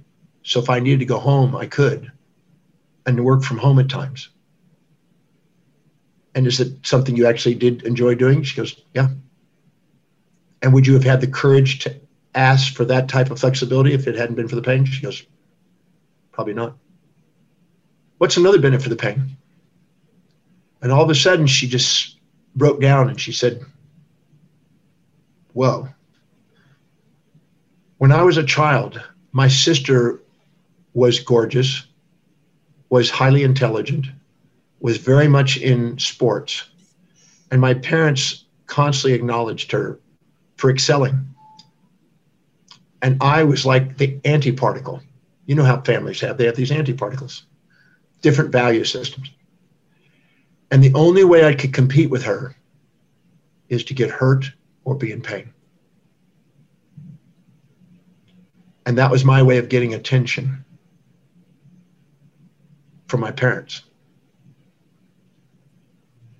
So 0.43 0.59
if 0.59 0.69
I 0.69 0.79
needed 0.79 0.99
to 0.99 1.05
go 1.05 1.19
home, 1.19 1.55
I 1.55 1.65
could 1.67 2.11
and 3.05 3.17
to 3.17 3.23
work 3.23 3.43
from 3.43 3.57
home 3.57 3.79
at 3.79 3.89
times. 3.89 4.29
And 6.33 6.47
is 6.47 6.59
it 6.59 6.85
something 6.85 7.15
you 7.15 7.27
actually 7.27 7.55
did 7.55 7.83
enjoy 7.83 8.15
doing? 8.15 8.43
She 8.43 8.55
goes, 8.55 8.81
Yeah. 8.93 9.09
And 10.61 10.73
would 10.73 10.87
you 10.87 10.93
have 10.93 11.03
had 11.03 11.21
the 11.21 11.27
courage 11.27 11.79
to 11.79 11.95
ask 12.35 12.73
for 12.73 12.85
that 12.85 13.09
type 13.09 13.31
of 13.31 13.39
flexibility 13.39 13.93
if 13.93 14.07
it 14.07 14.15
hadn't 14.15 14.35
been 14.35 14.47
for 14.47 14.55
the 14.55 14.61
pain? 14.61 14.85
She 14.85 15.01
goes, 15.01 15.23
Probably 16.31 16.53
not. 16.53 16.77
What's 18.17 18.37
another 18.37 18.59
benefit 18.59 18.85
of 18.85 18.91
the 18.91 18.95
pain? 18.95 19.37
And 20.81 20.91
all 20.91 21.03
of 21.03 21.09
a 21.09 21.15
sudden, 21.15 21.47
she 21.47 21.67
just 21.67 22.17
broke 22.55 22.79
down 22.79 23.09
and 23.09 23.19
she 23.19 23.31
said, 23.31 23.65
Whoa. 25.53 25.89
When 27.97 28.11
I 28.11 28.23
was 28.23 28.37
a 28.37 28.43
child, 28.43 29.01
my 29.31 29.47
sister 29.47 30.21
was 30.93 31.19
gorgeous, 31.19 31.85
was 32.89 33.09
highly 33.09 33.43
intelligent, 33.43 34.07
was 34.81 34.97
very 34.97 35.27
much 35.27 35.57
in 35.57 35.97
sports. 35.99 36.69
And 37.51 37.61
my 37.61 37.73
parents 37.73 38.45
constantly 38.65 39.13
acknowledged 39.13 39.71
her 39.71 39.99
for 40.57 40.69
excelling. 40.69 41.27
And 43.01 43.17
I 43.21 43.43
was 43.43 43.65
like 43.65 43.97
the 43.97 44.19
antiparticle. 44.19 45.01
You 45.45 45.55
know 45.55 45.63
how 45.63 45.81
families 45.81 46.19
have, 46.21 46.37
they 46.37 46.45
have 46.45 46.55
these 46.55 46.71
antiparticles, 46.71 47.43
different 48.21 48.51
value 48.51 48.83
systems. 48.83 49.31
And 50.71 50.83
the 50.83 50.93
only 50.93 51.23
way 51.23 51.45
I 51.45 51.53
could 51.53 51.73
compete 51.73 52.09
with 52.09 52.23
her 52.23 52.55
is 53.69 53.83
to 53.85 53.93
get 53.93 54.09
hurt 54.09 54.51
or 54.83 54.95
be 54.95 55.11
in 55.11 55.21
pain. 55.21 55.53
And 58.85 58.97
that 58.97 59.11
was 59.11 59.23
my 59.23 59.43
way 59.43 59.57
of 59.57 59.69
getting 59.69 59.93
attention 59.93 60.65
from 63.07 63.19
my 63.19 63.31
parents. 63.31 63.83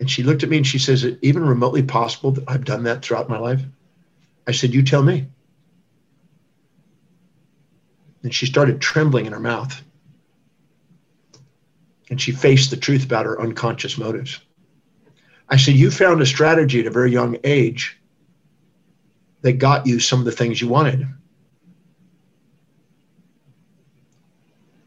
And 0.02 0.10
she 0.10 0.24
looked 0.24 0.42
at 0.42 0.50
me 0.50 0.58
and 0.58 0.66
she 0.66 0.80
says, 0.80 1.04
Is 1.04 1.14
it 1.14 1.20
even 1.22 1.46
remotely 1.46 1.84
possible 1.84 2.32
that 2.32 2.44
I've 2.48 2.66
done 2.66 2.84
that 2.86 3.04
throughout 3.04 3.30
my 3.30 3.38
life? 3.38 3.62
I 4.48 4.52
said, 4.52 4.74
You 4.74 4.82
tell 4.82 5.04
me. 5.04 5.28
And 8.24 8.34
she 8.34 8.48
started 8.48 8.82
trembling 8.82 9.28
in 9.28 9.34
her 9.34 9.40
mouth. 9.40 9.80
And 12.10 12.20
she 12.20 12.32
faced 12.32 12.72
the 12.72 12.78
truth 12.78 13.06
about 13.06 13.28
her 13.28 13.40
unconscious 13.40 13.96
motives. 14.00 14.40
I 15.48 15.58
said, 15.58 15.76
You 15.76 15.92
found 15.92 16.20
a 16.20 16.26
strategy 16.26 16.80
at 16.80 16.88
a 16.88 16.92
very 16.92 17.12
young 17.12 17.38
age 17.44 18.00
that 19.42 19.54
got 19.54 19.86
you 19.86 20.00
some 20.00 20.18
of 20.18 20.26
the 20.26 20.32
things 20.32 20.60
you 20.60 20.68
wanted. 20.68 21.08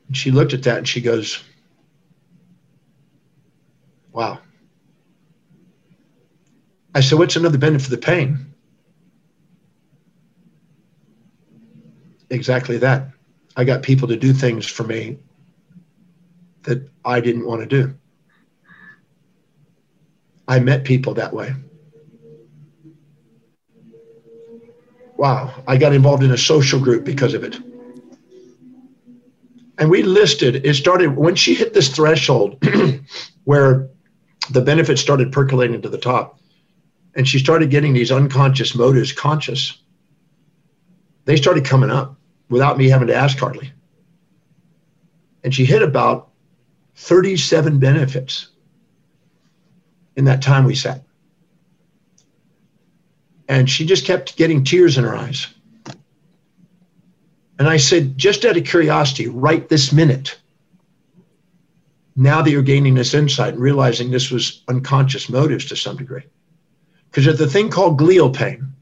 And 0.08 0.16
she 0.16 0.32
looked 0.32 0.54
at 0.54 0.64
that 0.64 0.78
and 0.78 0.88
she 0.88 1.00
goes, 1.00 1.40
Wow. 4.10 4.40
I 6.94 7.00
said, 7.00 7.18
What's 7.18 7.36
another 7.36 7.58
benefit 7.58 7.86
of 7.86 7.90
the 7.90 7.98
pain? 7.98 8.54
Exactly 12.30 12.78
that. 12.78 13.08
I 13.56 13.64
got 13.64 13.82
people 13.82 14.08
to 14.08 14.16
do 14.16 14.32
things 14.32 14.66
for 14.66 14.84
me 14.84 15.18
that 16.62 16.88
I 17.04 17.20
didn't 17.20 17.46
want 17.46 17.60
to 17.60 17.66
do. 17.66 17.94
I 20.46 20.58
met 20.60 20.84
people 20.84 21.14
that 21.14 21.32
way. 21.32 21.54
Wow, 25.16 25.54
I 25.66 25.76
got 25.76 25.92
involved 25.92 26.22
in 26.22 26.32
a 26.32 26.38
social 26.38 26.80
group 26.80 27.04
because 27.04 27.34
of 27.34 27.44
it. 27.44 27.58
And 29.78 29.90
we 29.90 30.02
listed, 30.02 30.64
it 30.66 30.74
started 30.74 31.16
when 31.16 31.34
she 31.34 31.54
hit 31.54 31.74
this 31.74 31.88
threshold 31.88 32.62
where 33.44 33.88
the 34.50 34.60
benefits 34.60 35.00
started 35.00 35.32
percolating 35.32 35.82
to 35.82 35.88
the 35.88 35.98
top 35.98 36.38
and 37.14 37.26
she 37.28 37.38
started 37.38 37.70
getting 37.70 37.92
these 37.92 38.10
unconscious 38.10 38.74
motives 38.74 39.12
conscious, 39.12 39.78
they 41.24 41.36
started 41.36 41.64
coming 41.64 41.90
up 41.90 42.16
without 42.48 42.76
me 42.76 42.88
having 42.88 43.08
to 43.08 43.14
ask 43.14 43.38
hardly. 43.38 43.72
And 45.42 45.54
she 45.54 45.64
hit 45.64 45.82
about 45.82 46.30
37 46.96 47.78
benefits 47.78 48.48
in 50.16 50.24
that 50.24 50.42
time 50.42 50.64
we 50.64 50.74
sat. 50.74 51.02
And 53.48 53.68
she 53.68 53.84
just 53.84 54.06
kept 54.06 54.36
getting 54.36 54.64
tears 54.64 54.96
in 54.96 55.04
her 55.04 55.14
eyes. 55.14 55.48
And 57.58 57.68
I 57.68 57.76
said, 57.76 58.18
just 58.18 58.44
out 58.44 58.56
of 58.56 58.64
curiosity, 58.64 59.28
right 59.28 59.68
this 59.68 59.92
minute, 59.92 60.38
now 62.16 62.42
that 62.42 62.50
you're 62.50 62.62
gaining 62.62 62.94
this 62.94 63.14
insight 63.14 63.54
and 63.54 63.62
realizing 63.62 64.10
this 64.10 64.30
was 64.30 64.62
unconscious 64.68 65.28
motives 65.28 65.66
to 65.66 65.76
some 65.76 65.96
degree, 65.96 66.24
because 67.14 67.26
there's 67.26 67.48
a 67.48 67.52
thing 67.52 67.70
called 67.70 67.96
glial 67.96 68.34
pain. 68.34 68.72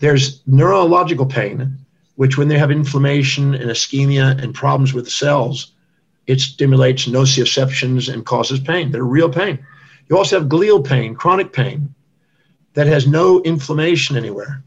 There's 0.00 0.42
neurological 0.48 1.26
pain, 1.26 1.78
which 2.16 2.36
when 2.36 2.48
they 2.48 2.58
have 2.58 2.72
inflammation 2.72 3.54
and 3.54 3.70
ischemia 3.70 4.42
and 4.42 4.52
problems 4.52 4.92
with 4.92 5.04
the 5.04 5.12
cells, 5.12 5.70
it 6.26 6.40
stimulates 6.40 7.06
nociceptions 7.06 8.12
and 8.12 8.26
causes 8.26 8.58
pain. 8.58 8.90
They're 8.90 9.04
real 9.04 9.28
pain. 9.28 9.64
You 10.08 10.18
also 10.18 10.40
have 10.40 10.48
glial 10.48 10.84
pain, 10.84 11.14
chronic 11.14 11.52
pain, 11.52 11.94
that 12.74 12.88
has 12.88 13.06
no 13.06 13.40
inflammation 13.42 14.16
anywhere. 14.16 14.64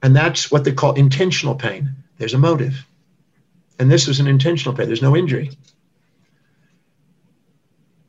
And 0.00 0.14
that's 0.14 0.52
what 0.52 0.62
they 0.62 0.72
call 0.72 0.92
intentional 0.92 1.56
pain. 1.56 1.90
There's 2.18 2.34
a 2.34 2.38
motive. 2.38 2.86
And 3.80 3.90
this 3.90 4.06
is 4.06 4.20
an 4.20 4.28
intentional 4.28 4.76
pain. 4.76 4.86
There's 4.86 5.02
no 5.02 5.16
injury. 5.16 5.50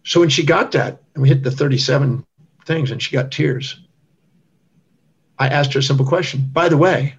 So 0.04 0.20
when 0.20 0.30
she 0.30 0.44
got 0.46 0.74
that, 0.74 1.02
and 1.16 1.24
we 1.24 1.30
hit 1.30 1.42
the 1.42 1.50
37 1.50 2.24
things, 2.68 2.92
and 2.92 3.02
she 3.02 3.12
got 3.12 3.32
tears, 3.32 3.80
I 5.38 5.48
asked 5.48 5.74
her 5.74 5.80
a 5.80 5.84
simple 5.84 6.06
question. 6.06 6.50
By 6.52 6.70
the 6.70 6.78
way, 6.78 7.16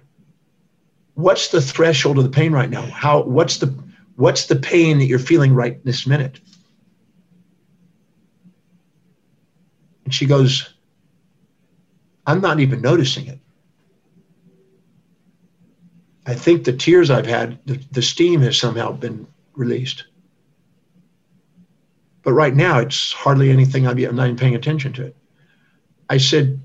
what's 1.13 1.49
the 1.49 1.61
threshold 1.61 2.17
of 2.17 2.23
the 2.23 2.29
pain 2.29 2.51
right 2.51 2.69
now? 2.69 2.83
How 2.83 3.21
what's 3.21 3.57
the 3.57 3.73
what's 4.15 4.45
the 4.45 4.55
pain 4.55 4.99
that 4.99 5.05
you're 5.05 5.19
feeling 5.19 5.53
right 5.53 5.83
this 5.85 6.07
minute? 6.07 6.39
And 10.05 10.13
she 10.13 10.25
goes, 10.25 10.73
I'm 12.25 12.41
not 12.41 12.59
even 12.59 12.81
noticing 12.81 13.27
it. 13.27 13.39
I 16.25 16.33
think 16.33 16.63
the 16.63 16.73
tears 16.73 17.09
I've 17.09 17.25
had, 17.25 17.59
the, 17.65 17.79
the 17.91 18.01
steam 18.01 18.41
has 18.41 18.57
somehow 18.57 18.91
been 18.91 19.27
released. 19.53 20.05
But 22.23 22.33
right 22.33 22.53
now, 22.53 22.79
it's 22.79 23.13
hardly 23.13 23.49
anything 23.49 23.87
I'm, 23.87 23.97
I'm 23.97 24.15
not 24.15 24.25
even 24.25 24.35
paying 24.35 24.55
attention 24.55 24.91
to 24.93 25.05
it. 25.05 25.15
I 26.09 26.17
said, 26.17 26.59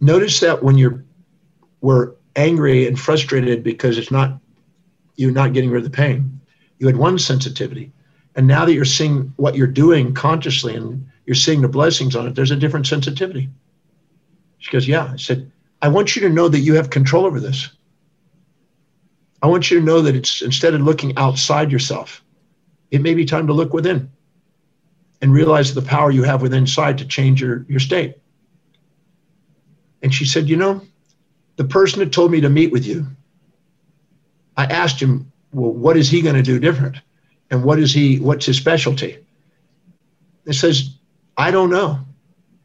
notice 0.00 0.40
that 0.40 0.62
when 0.62 0.78
you're 0.78 1.04
were 1.80 2.16
angry 2.36 2.86
and 2.86 2.98
frustrated 2.98 3.62
because 3.62 3.98
it's 3.98 4.10
not 4.10 4.38
you're 5.16 5.32
not 5.32 5.52
getting 5.52 5.70
rid 5.70 5.84
of 5.84 5.90
the 5.90 5.96
pain. 5.96 6.40
You 6.78 6.86
had 6.86 6.96
one 6.96 7.18
sensitivity. 7.18 7.92
And 8.36 8.46
now 8.46 8.64
that 8.64 8.72
you're 8.72 8.84
seeing 8.84 9.32
what 9.36 9.54
you're 9.54 9.66
doing 9.66 10.14
consciously 10.14 10.74
and 10.74 11.06
you're 11.26 11.34
seeing 11.34 11.60
the 11.60 11.68
blessings 11.68 12.16
on 12.16 12.26
it 12.26 12.34
there's 12.34 12.50
a 12.50 12.56
different 12.56 12.86
sensitivity. 12.86 13.48
She 14.58 14.70
goes 14.70 14.86
yeah. 14.88 15.10
I 15.12 15.16
said 15.16 15.50
i 15.82 15.88
want 15.88 16.14
you 16.14 16.22
to 16.22 16.28
know 16.28 16.48
that 16.48 16.60
you 16.60 16.74
have 16.74 16.90
control 16.90 17.26
over 17.26 17.40
this. 17.40 17.70
I 19.42 19.46
want 19.46 19.70
you 19.70 19.78
to 19.78 19.84
know 19.84 20.02
that 20.02 20.14
it's 20.14 20.42
instead 20.42 20.74
of 20.74 20.82
looking 20.82 21.16
outside 21.16 21.72
yourself 21.72 22.22
it 22.90 23.02
may 23.02 23.14
be 23.14 23.24
time 23.24 23.46
to 23.46 23.52
look 23.52 23.72
within 23.72 24.10
and 25.22 25.32
realize 25.32 25.74
the 25.74 25.82
power 25.82 26.10
you 26.10 26.22
have 26.22 26.42
within 26.42 26.60
inside 26.60 26.98
to 26.98 27.06
change 27.06 27.40
your, 27.40 27.64
your 27.68 27.80
state. 27.80 28.16
And 30.02 30.14
she 30.14 30.24
said, 30.24 30.48
You 30.48 30.56
know, 30.56 30.82
the 31.56 31.64
person 31.64 32.00
that 32.00 32.12
told 32.12 32.30
me 32.30 32.40
to 32.40 32.48
meet 32.48 32.72
with 32.72 32.86
you, 32.86 33.06
I 34.56 34.64
asked 34.64 35.00
him, 35.00 35.30
Well, 35.52 35.72
what 35.72 35.96
is 35.96 36.10
he 36.10 36.22
going 36.22 36.36
to 36.36 36.42
do 36.42 36.58
different? 36.58 36.96
And 37.50 37.64
what 37.64 37.78
is 37.78 37.92
he, 37.92 38.18
what's 38.18 38.46
his 38.46 38.56
specialty? 38.56 39.18
It 40.46 40.54
says, 40.54 40.90
I 41.36 41.50
don't 41.50 41.70
know, 41.70 42.00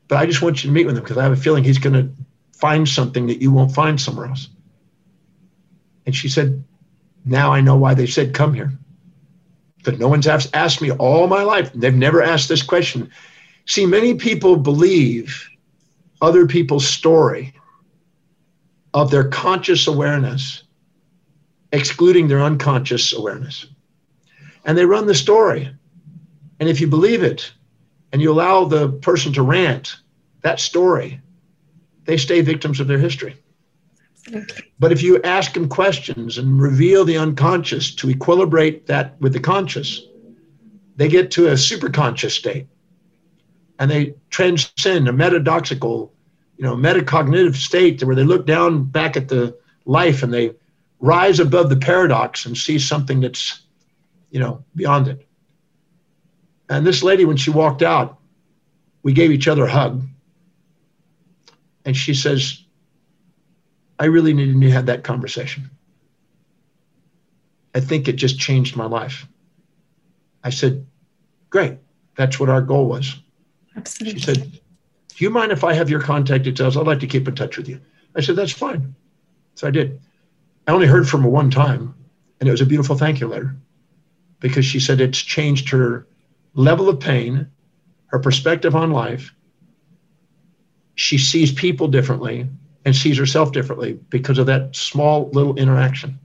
but 0.07 0.17
I 0.17 0.25
just 0.25 0.41
want 0.41 0.63
you 0.63 0.69
to 0.69 0.73
meet 0.73 0.85
with 0.85 0.97
him 0.97 1.03
because 1.03 1.17
I 1.17 1.23
have 1.23 1.31
a 1.31 1.37
feeling 1.37 1.63
he's 1.63 1.77
going 1.79 1.93
to 1.93 2.09
find 2.53 2.87
something 2.87 3.27
that 3.27 3.41
you 3.41 3.51
won't 3.51 3.73
find 3.73 3.99
somewhere 3.99 4.27
else. 4.27 4.49
And 6.05 6.15
she 6.15 6.29
said, 6.29 6.63
Now 7.25 7.51
I 7.51 7.61
know 7.61 7.75
why 7.75 7.93
they 7.93 8.07
said, 8.07 8.33
Come 8.33 8.53
here. 8.53 8.71
But 9.83 9.99
no 9.99 10.07
one's 10.07 10.27
asked 10.27 10.81
me 10.81 10.91
all 10.91 11.27
my 11.27 11.43
life. 11.43 11.71
They've 11.73 11.93
never 11.93 12.21
asked 12.21 12.49
this 12.49 12.63
question. 12.63 13.11
See, 13.65 13.85
many 13.85 14.15
people 14.15 14.57
believe 14.57 15.47
other 16.21 16.47
people's 16.47 16.87
story 16.87 17.53
of 18.93 19.11
their 19.11 19.27
conscious 19.27 19.87
awareness, 19.87 20.63
excluding 21.71 22.27
their 22.27 22.41
unconscious 22.41 23.13
awareness. 23.13 23.67
And 24.65 24.77
they 24.77 24.85
run 24.85 25.05
the 25.05 25.15
story. 25.15 25.69
And 26.59 26.69
if 26.69 26.79
you 26.79 26.87
believe 26.87 27.21
it 27.21 27.51
and 28.11 28.21
you 28.21 28.31
allow 28.31 28.65
the 28.65 28.89
person 28.89 29.33
to 29.33 29.41
rant 29.41 29.97
that 30.41 30.59
story, 30.59 31.19
they 32.05 32.17
stay 32.17 32.41
victims 32.41 32.79
of 32.79 32.87
their 32.87 32.99
history. 32.99 33.35
Absolutely. 34.27 34.71
But 34.79 34.91
if 34.91 35.03
you 35.03 35.21
ask 35.23 35.53
them 35.53 35.69
questions 35.69 36.37
and 36.37 36.61
reveal 36.61 37.05
the 37.05 37.17
unconscious 37.17 37.93
to 37.95 38.07
equilibrate 38.07 38.85
that 38.87 39.19
with 39.19 39.33
the 39.33 39.39
conscious, 39.39 40.01
they 40.95 41.09
get 41.09 41.29
to 41.31 41.47
a 41.47 41.53
superconscious 41.53 42.31
state 42.31 42.67
and 43.79 43.91
they 43.91 44.15
transcend 44.29 45.07
a 45.07 45.11
metadoxical, 45.11 46.11
you 46.57 46.63
know, 46.63 46.75
metacognitive 46.75 47.55
state 47.55 48.03
where 48.03 48.15
they 48.15 48.23
look 48.23 48.45
down 48.45 48.83
back 48.83 49.17
at 49.17 49.27
the 49.27 49.57
life 49.85 50.23
and 50.23 50.33
they 50.33 50.53
rise 50.99 51.39
above 51.39 51.69
the 51.69 51.75
paradox 51.75 52.45
and 52.45 52.57
see 52.57 52.79
something 52.79 53.19
that's, 53.19 53.61
you 54.31 54.39
know, 54.39 54.63
beyond 54.75 55.07
it. 55.07 55.27
And 56.69 56.85
this 56.85 57.03
lady, 57.03 57.25
when 57.25 57.37
she 57.37 57.51
walked 57.51 57.83
out, 57.83 58.17
we 59.03 59.13
gave 59.13 59.31
each 59.31 59.47
other 59.47 59.65
a 59.65 59.69
hug. 59.69 60.03
And 61.83 61.95
she 61.95 62.15
says, 62.15 62.63
I 63.99 64.05
really 64.05 64.33
needed 64.33 64.59
to 64.59 64.71
have 64.71 64.87
that 64.87 65.03
conversation. 65.03 65.69
I 67.75 67.81
think 67.81 68.07
it 68.07 68.13
just 68.13 68.39
changed 68.39 68.75
my 68.75 68.85
life. 68.85 69.27
I 70.43 70.49
said, 70.49 70.85
Great. 71.49 71.77
That's 72.15 72.39
what 72.39 72.49
our 72.49 72.61
goal 72.61 72.87
was. 72.87 73.15
Absolutely. 73.75 74.19
She 74.19 74.25
said, 74.25 74.51
Do 74.51 75.23
you 75.23 75.29
mind 75.29 75.51
if 75.51 75.63
I 75.63 75.73
have 75.73 75.89
your 75.89 76.01
contact 76.01 76.43
details? 76.43 76.77
I'd 76.77 76.87
like 76.87 76.99
to 76.99 77.07
keep 77.07 77.27
in 77.27 77.35
touch 77.35 77.57
with 77.57 77.67
you. 77.67 77.81
I 78.15 78.21
said, 78.21 78.35
That's 78.35 78.51
fine. 78.51 78.95
So 79.55 79.67
I 79.67 79.71
did. 79.71 79.99
I 80.67 80.71
only 80.71 80.87
heard 80.87 81.07
from 81.07 81.23
her 81.23 81.29
one 81.29 81.51
time, 81.51 81.93
and 82.39 82.49
it 82.49 82.51
was 82.51 82.61
a 82.61 82.65
beautiful 82.65 82.97
thank 82.97 83.19
you 83.19 83.27
letter 83.27 83.55
because 84.39 84.65
she 84.65 84.79
said 84.79 84.99
it's 84.99 85.19
changed 85.19 85.69
her 85.69 86.07
level 86.53 86.89
of 86.89 86.99
pain, 86.99 87.47
her 88.07 88.19
perspective 88.19 88.75
on 88.75 88.91
life. 88.91 89.33
She 90.95 91.17
sees 91.17 91.51
people 91.51 91.87
differently, 91.87 92.47
and 92.85 92.95
sees 92.95 93.17
herself 93.17 93.51
differently 93.51 93.93
because 94.09 94.37
of 94.37 94.45
that 94.45 94.75
small 94.75 95.29
little 95.31 95.55
interaction. 95.55 96.19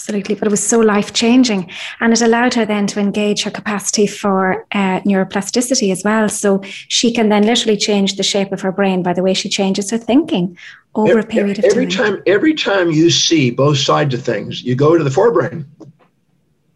Absolutely, 0.00 0.34
but 0.34 0.48
it 0.48 0.50
was 0.50 0.66
so 0.66 0.80
life 0.80 1.12
changing, 1.12 1.70
and 2.00 2.14
it 2.14 2.22
allowed 2.22 2.54
her 2.54 2.64
then 2.64 2.86
to 2.86 2.98
engage 2.98 3.42
her 3.42 3.50
capacity 3.50 4.06
for 4.06 4.66
uh, 4.72 5.00
neuroplasticity 5.00 5.92
as 5.92 6.02
well. 6.02 6.26
So 6.30 6.62
she 6.64 7.12
can 7.12 7.28
then 7.28 7.44
literally 7.44 7.76
change 7.76 8.16
the 8.16 8.22
shape 8.22 8.50
of 8.50 8.62
her 8.62 8.72
brain 8.72 9.02
by 9.02 9.12
the 9.12 9.22
way 9.22 9.34
she 9.34 9.50
changes 9.50 9.90
her 9.90 9.98
thinking 9.98 10.56
over 10.94 11.10
every, 11.10 11.22
a 11.22 11.26
period 11.26 11.58
of 11.58 11.66
every 11.66 11.86
time. 11.86 12.14
time. 12.14 12.22
Every 12.26 12.54
time 12.54 12.90
you 12.90 13.10
see 13.10 13.50
both 13.50 13.76
sides 13.76 14.14
of 14.14 14.22
things, 14.22 14.62
you 14.62 14.74
go 14.74 14.96
to 14.96 15.04
the 15.04 15.10
forebrain. 15.10 15.66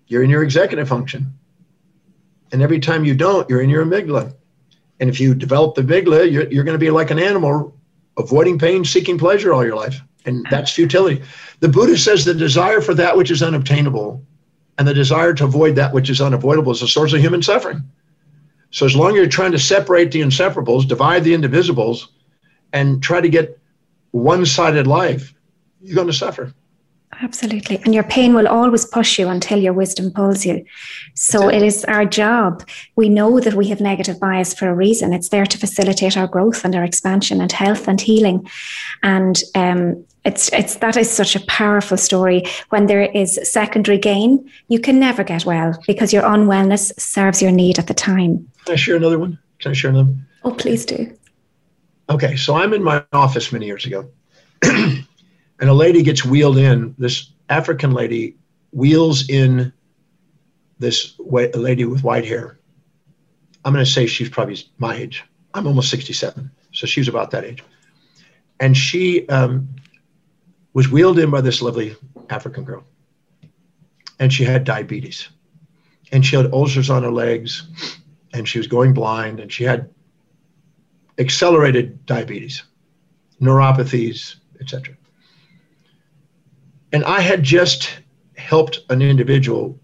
You're 0.08 0.22
in 0.22 0.28
your 0.28 0.42
executive 0.42 0.86
function, 0.86 1.32
and 2.52 2.60
every 2.60 2.78
time 2.78 3.06
you 3.06 3.14
don't, 3.14 3.48
you're 3.48 3.62
in 3.62 3.70
your 3.70 3.86
amygdala. 3.86 4.34
And 5.00 5.08
if 5.08 5.18
you 5.18 5.34
develop 5.34 5.76
the 5.76 5.82
amygdala, 5.82 6.30
you're, 6.30 6.46
you're 6.52 6.64
going 6.64 6.78
to 6.78 6.86
be 6.86 6.90
like 6.90 7.10
an 7.10 7.18
animal 7.18 7.74
avoiding 8.18 8.58
pain, 8.58 8.84
seeking 8.84 9.16
pleasure 9.16 9.54
all 9.54 9.64
your 9.64 9.76
life. 9.76 9.98
And 10.24 10.46
that's 10.50 10.72
futility. 10.72 11.22
The 11.60 11.68
Buddha 11.68 11.98
says 11.98 12.24
the 12.24 12.34
desire 12.34 12.80
for 12.80 12.94
that 12.94 13.16
which 13.16 13.30
is 13.30 13.42
unobtainable 13.42 14.24
and 14.78 14.88
the 14.88 14.94
desire 14.94 15.34
to 15.34 15.44
avoid 15.44 15.76
that 15.76 15.92
which 15.92 16.10
is 16.10 16.20
unavoidable 16.20 16.72
is 16.72 16.82
a 16.82 16.88
source 16.88 17.12
of 17.12 17.20
human 17.20 17.42
suffering. 17.42 17.82
So 18.70 18.86
as 18.86 18.96
long 18.96 19.10
as 19.10 19.16
you're 19.16 19.26
trying 19.28 19.52
to 19.52 19.58
separate 19.58 20.10
the 20.10 20.22
inseparables, 20.22 20.88
divide 20.88 21.22
the 21.22 21.34
indivisibles, 21.34 22.08
and 22.72 23.02
try 23.02 23.20
to 23.20 23.28
get 23.28 23.58
one-sided 24.10 24.86
life, 24.86 25.32
you're 25.80 25.94
going 25.94 26.08
to 26.08 26.12
suffer. 26.12 26.52
Absolutely. 27.22 27.80
And 27.84 27.94
your 27.94 28.04
pain 28.04 28.34
will 28.34 28.48
always 28.48 28.84
push 28.84 29.18
you 29.18 29.28
until 29.28 29.58
your 29.58 29.72
wisdom 29.72 30.10
pulls 30.12 30.44
you. 30.44 30.64
So 31.14 31.48
it. 31.48 31.62
is 31.62 31.84
our 31.84 32.04
job. 32.04 32.66
We 32.96 33.08
know 33.08 33.40
that 33.40 33.54
we 33.54 33.68
have 33.68 33.80
negative 33.80 34.18
bias 34.18 34.54
for 34.54 34.68
a 34.68 34.74
reason. 34.74 35.12
It's 35.12 35.28
there 35.28 35.46
to 35.46 35.58
facilitate 35.58 36.16
our 36.16 36.26
growth 36.26 36.64
and 36.64 36.74
our 36.74 36.84
expansion 36.84 37.40
and 37.40 37.52
health 37.52 37.88
and 37.88 38.00
healing. 38.00 38.48
And 39.02 39.42
um, 39.54 40.04
it's 40.24 40.52
it's 40.52 40.76
that 40.76 40.96
is 40.96 41.10
such 41.10 41.36
a 41.36 41.44
powerful 41.46 41.96
story. 41.96 42.44
When 42.70 42.86
there 42.86 43.02
is 43.02 43.38
secondary 43.42 43.98
gain, 43.98 44.50
you 44.68 44.80
can 44.80 44.98
never 44.98 45.22
get 45.22 45.44
well 45.44 45.78
because 45.86 46.12
your 46.12 46.22
unwellness 46.22 46.98
serves 46.98 47.42
your 47.42 47.52
need 47.52 47.78
at 47.78 47.86
the 47.86 47.94
time. 47.94 48.48
Can 48.64 48.74
I 48.74 48.76
share 48.76 48.96
another 48.96 49.18
one? 49.18 49.38
Can 49.60 49.70
I 49.70 49.74
share 49.74 49.90
another? 49.90 50.10
One? 50.10 50.26
Oh, 50.44 50.52
please 50.52 50.84
do. 50.84 51.16
Okay, 52.10 52.36
so 52.36 52.54
I'm 52.54 52.74
in 52.74 52.82
my 52.82 53.04
office 53.12 53.52
many 53.52 53.66
years 53.66 53.86
ago. 53.86 54.10
and 55.60 55.70
a 55.70 55.74
lady 55.74 56.02
gets 56.02 56.24
wheeled 56.24 56.58
in. 56.58 56.94
This 56.98 57.32
African 57.48 57.92
lady 57.92 58.36
wheels 58.72 59.28
in 59.28 59.72
this 60.78 61.14
lady 61.18 61.84
with 61.84 62.02
white 62.02 62.24
hair. 62.24 62.58
I'm 63.64 63.72
going 63.72 63.84
to 63.84 63.90
say 63.90 64.06
she's 64.06 64.28
probably 64.28 64.58
my 64.78 64.94
age. 64.94 65.24
I'm 65.54 65.66
almost 65.66 65.90
67, 65.90 66.50
so 66.72 66.86
she's 66.86 67.08
about 67.08 67.30
that 67.30 67.44
age. 67.44 67.62
And 68.60 68.76
she 68.76 69.26
um, 69.28 69.68
was 70.74 70.90
wheeled 70.90 71.18
in 71.18 71.30
by 71.30 71.40
this 71.40 71.62
lovely 71.62 71.96
African 72.28 72.64
girl, 72.64 72.84
and 74.18 74.32
she 74.32 74.44
had 74.44 74.64
diabetes, 74.64 75.28
and 76.12 76.26
she 76.26 76.36
had 76.36 76.52
ulcers 76.52 76.90
on 76.90 77.04
her 77.04 77.10
legs, 77.10 77.66
and 78.32 78.48
she 78.48 78.58
was 78.58 78.66
going 78.66 78.92
blind, 78.92 79.40
and 79.40 79.52
she 79.52 79.64
had 79.64 79.88
accelerated 81.18 82.04
diabetes, 82.06 82.64
neuropathies, 83.40 84.36
etc. 84.60 84.96
And 86.94 87.02
I 87.02 87.22
had 87.22 87.42
just 87.42 87.98
helped 88.36 88.78
an 88.88 89.02
individual 89.02 89.76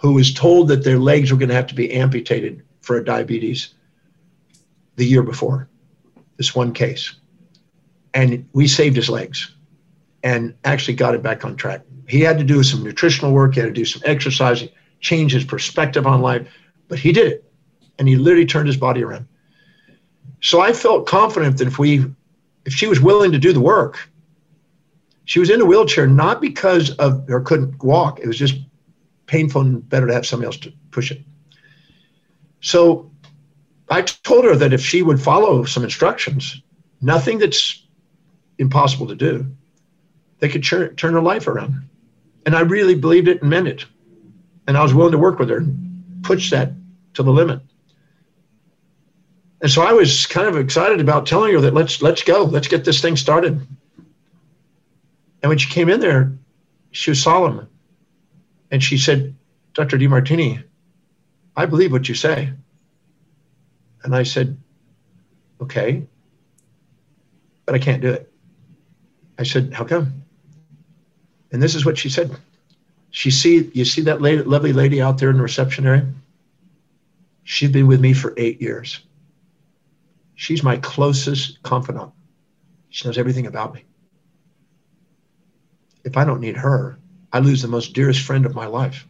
who 0.00 0.14
was 0.14 0.34
told 0.34 0.66
that 0.68 0.82
their 0.82 0.98
legs 0.98 1.30
were 1.30 1.38
going 1.38 1.50
to 1.50 1.54
have 1.54 1.68
to 1.68 1.74
be 1.74 1.92
amputated 1.92 2.64
for 2.80 2.96
a 2.96 3.04
diabetes 3.04 3.74
the 4.96 5.06
year 5.06 5.22
before, 5.22 5.68
this 6.36 6.56
one 6.56 6.72
case. 6.72 7.14
And 8.12 8.44
we 8.54 8.66
saved 8.66 8.96
his 8.96 9.08
legs 9.08 9.54
and 10.24 10.52
actually 10.64 10.94
got 10.94 11.14
it 11.14 11.22
back 11.22 11.44
on 11.44 11.54
track. 11.54 11.82
He 12.08 12.22
had 12.22 12.38
to 12.38 12.44
do 12.44 12.64
some 12.64 12.82
nutritional 12.82 13.32
work, 13.32 13.54
he 13.54 13.60
had 13.60 13.66
to 13.66 13.72
do 13.72 13.84
some 13.84 14.02
exercising, 14.04 14.68
change 14.98 15.34
his 15.34 15.44
perspective 15.44 16.08
on 16.08 16.22
life, 16.22 16.48
but 16.88 16.98
he 16.98 17.12
did 17.12 17.34
it. 17.34 17.52
And 18.00 18.08
he 18.08 18.16
literally 18.16 18.46
turned 18.46 18.66
his 18.66 18.76
body 18.76 19.04
around. 19.04 19.28
So 20.40 20.60
I 20.60 20.72
felt 20.72 21.06
confident 21.06 21.58
that 21.58 21.68
if 21.68 21.78
we 21.78 22.04
if 22.64 22.72
she 22.74 22.88
was 22.88 23.00
willing 23.00 23.30
to 23.30 23.38
do 23.38 23.52
the 23.52 23.60
work, 23.60 24.07
she 25.28 25.40
was 25.40 25.50
in 25.50 25.60
a 25.60 25.64
wheelchair 25.66 26.06
not 26.06 26.40
because 26.40 26.88
of 26.92 27.28
her 27.28 27.42
couldn't 27.42 27.84
walk. 27.84 28.18
It 28.18 28.26
was 28.26 28.38
just 28.38 28.54
painful 29.26 29.60
and 29.60 29.86
better 29.86 30.06
to 30.06 30.14
have 30.14 30.24
somebody 30.24 30.46
else 30.46 30.56
to 30.60 30.72
push 30.90 31.10
it. 31.10 31.20
So 32.62 33.10
I 33.90 34.00
told 34.00 34.46
her 34.46 34.56
that 34.56 34.72
if 34.72 34.80
she 34.80 35.02
would 35.02 35.20
follow 35.20 35.64
some 35.64 35.84
instructions, 35.84 36.62
nothing 37.02 37.36
that's 37.36 37.86
impossible 38.56 39.06
to 39.08 39.14
do, 39.14 39.46
they 40.38 40.48
could 40.48 40.64
turn, 40.64 40.96
turn 40.96 41.12
her 41.12 41.20
life 41.20 41.46
around. 41.46 41.86
And 42.46 42.56
I 42.56 42.60
really 42.60 42.94
believed 42.94 43.28
it 43.28 43.42
and 43.42 43.50
meant 43.50 43.68
it. 43.68 43.84
And 44.66 44.78
I 44.78 44.82
was 44.82 44.94
willing 44.94 45.12
to 45.12 45.18
work 45.18 45.38
with 45.38 45.50
her 45.50 45.58
and 45.58 46.22
push 46.22 46.48
that 46.52 46.72
to 47.14 47.22
the 47.22 47.32
limit. 47.32 47.60
And 49.60 49.70
so 49.70 49.82
I 49.82 49.92
was 49.92 50.24
kind 50.24 50.48
of 50.48 50.56
excited 50.56 51.00
about 51.00 51.26
telling 51.26 51.52
her 51.52 51.60
that 51.60 51.74
let's 51.74 52.00
let's 52.00 52.22
go, 52.22 52.44
let's 52.44 52.68
get 52.68 52.86
this 52.86 53.02
thing 53.02 53.16
started. 53.16 53.66
And 55.42 55.48
when 55.48 55.58
she 55.58 55.70
came 55.70 55.88
in 55.88 56.00
there, 56.00 56.32
she 56.90 57.10
was 57.10 57.22
solemn. 57.22 57.68
And 58.70 58.82
she 58.82 58.98
said, 58.98 59.34
Dr. 59.74 59.96
Demartini, 59.96 60.62
I 61.56 61.66
believe 61.66 61.92
what 61.92 62.08
you 62.08 62.14
say. 62.14 62.52
And 64.02 64.14
I 64.14 64.22
said, 64.22 64.56
okay, 65.60 66.02
but 67.66 67.74
I 67.74 67.78
can't 67.78 68.02
do 68.02 68.10
it. 68.10 68.32
I 69.38 69.42
said, 69.42 69.72
how 69.72 69.84
come? 69.84 70.22
And 71.52 71.62
this 71.62 71.74
is 71.74 71.84
what 71.84 71.98
she 71.98 72.08
said. 72.08 72.36
She 73.10 73.30
see, 73.30 73.70
you 73.72 73.84
see 73.84 74.02
that 74.02 74.20
lady, 74.20 74.42
lovely 74.42 74.72
lady 74.72 75.00
out 75.00 75.18
there 75.18 75.30
in 75.30 75.36
the 75.36 75.42
reception 75.42 75.86
area? 75.86 76.06
She's 77.44 77.70
been 77.70 77.86
with 77.86 78.00
me 78.00 78.12
for 78.12 78.34
eight 78.36 78.60
years. 78.60 79.00
She's 80.34 80.62
my 80.62 80.76
closest 80.76 81.62
confidant. 81.62 82.12
She 82.90 83.06
knows 83.06 83.18
everything 83.18 83.46
about 83.46 83.74
me. 83.74 83.84
If 86.04 86.16
I 86.16 86.24
don't 86.24 86.40
need 86.40 86.56
her, 86.56 86.98
I 87.32 87.40
lose 87.40 87.62
the 87.62 87.68
most 87.68 87.92
dearest 87.92 88.20
friend 88.22 88.46
of 88.46 88.54
my 88.54 88.66
life. 88.66 89.06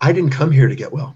I 0.00 0.12
didn't 0.12 0.30
come 0.30 0.50
here 0.50 0.68
to 0.68 0.74
get 0.74 0.92
well. 0.92 1.14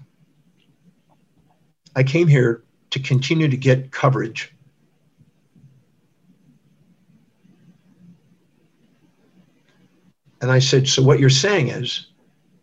I 1.95 2.03
came 2.03 2.27
here 2.27 2.63
to 2.91 2.99
continue 2.99 3.47
to 3.47 3.57
get 3.57 3.91
coverage. 3.91 4.53
And 10.41 10.51
I 10.51 10.59
said, 10.59 10.87
So 10.87 11.01
what 11.01 11.19
you're 11.19 11.29
saying 11.29 11.69
is 11.69 12.07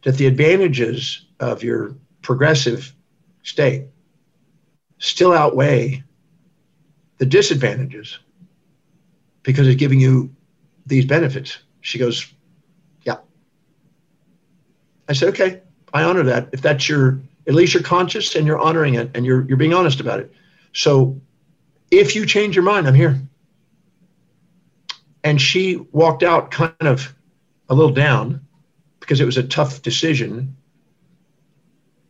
that 0.04 0.16
the 0.16 0.26
advantages 0.26 1.26
of 1.40 1.62
your 1.62 1.96
progressive 2.22 2.94
state 3.42 3.86
still 4.98 5.32
outweigh 5.32 6.02
the 7.18 7.26
disadvantages 7.26 8.18
because 9.44 9.68
it's 9.68 9.78
giving 9.78 10.00
you 10.00 10.34
these 10.86 11.04
benefits. 11.04 11.58
She 11.82 11.98
goes, 11.98 12.34
Yeah. 13.04 13.18
I 15.08 15.12
said, 15.12 15.28
Okay, 15.28 15.60
I 15.92 16.02
honor 16.02 16.24
that. 16.24 16.48
If 16.52 16.60
that's 16.60 16.88
your 16.88 17.20
at 17.46 17.54
least 17.54 17.74
you're 17.74 17.82
conscious 17.82 18.34
and 18.34 18.46
you're 18.46 18.58
honoring 18.58 18.94
it 18.94 19.10
and 19.14 19.24
you're 19.24 19.44
you're 19.46 19.56
being 19.56 19.74
honest 19.74 20.00
about 20.00 20.18
it. 20.18 20.32
So 20.72 21.20
if 21.92 22.16
you 22.16 22.26
change 22.26 22.56
your 22.56 22.64
mind, 22.64 22.88
I'm 22.88 22.94
here. 22.94 23.20
And 25.22 25.40
she 25.40 25.76
walked 25.92 26.22
out 26.22 26.50
kind 26.50 26.74
of 26.80 27.14
a 27.68 27.74
little 27.74 27.94
down 27.94 28.44
because 29.00 29.20
it 29.20 29.24
was 29.24 29.38
a 29.38 29.42
tough 29.42 29.80
decision. 29.82 30.56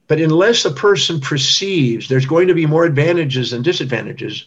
But 0.07 0.21
unless 0.21 0.65
a 0.65 0.71
person 0.71 1.21
perceives 1.21 2.09
there's 2.09 2.27
going 2.27 2.49
to 2.49 2.55
be 2.55 2.67
more 2.67 2.85
advantages 2.85 3.51
than 3.51 3.63
disadvantages 3.63 4.47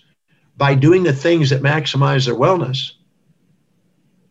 by 0.58 0.76
doing 0.76 1.04
the 1.04 1.14
things 1.14 1.50
that 1.52 1.62
maximize 1.62 2.26
their 2.26 2.36
wellness, 2.36 2.92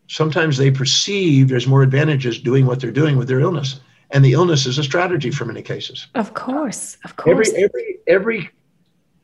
sometimes 0.07 0.57
they 0.57 0.71
perceive 0.71 1.49
there's 1.49 1.67
more 1.67 1.83
advantages 1.83 2.39
doing 2.39 2.65
what 2.65 2.79
they're 2.79 2.91
doing 2.91 3.17
with 3.17 3.27
their 3.27 3.39
illness 3.39 3.79
and 4.11 4.23
the 4.23 4.33
illness 4.33 4.65
is 4.65 4.77
a 4.77 4.83
strategy 4.83 5.31
for 5.31 5.45
many 5.45 5.61
cases. 5.61 6.07
Of 6.15 6.33
course, 6.33 6.97
of 7.03 7.15
course. 7.15 7.49
Every 7.49 7.63
every 7.63 7.99
every 8.07 8.49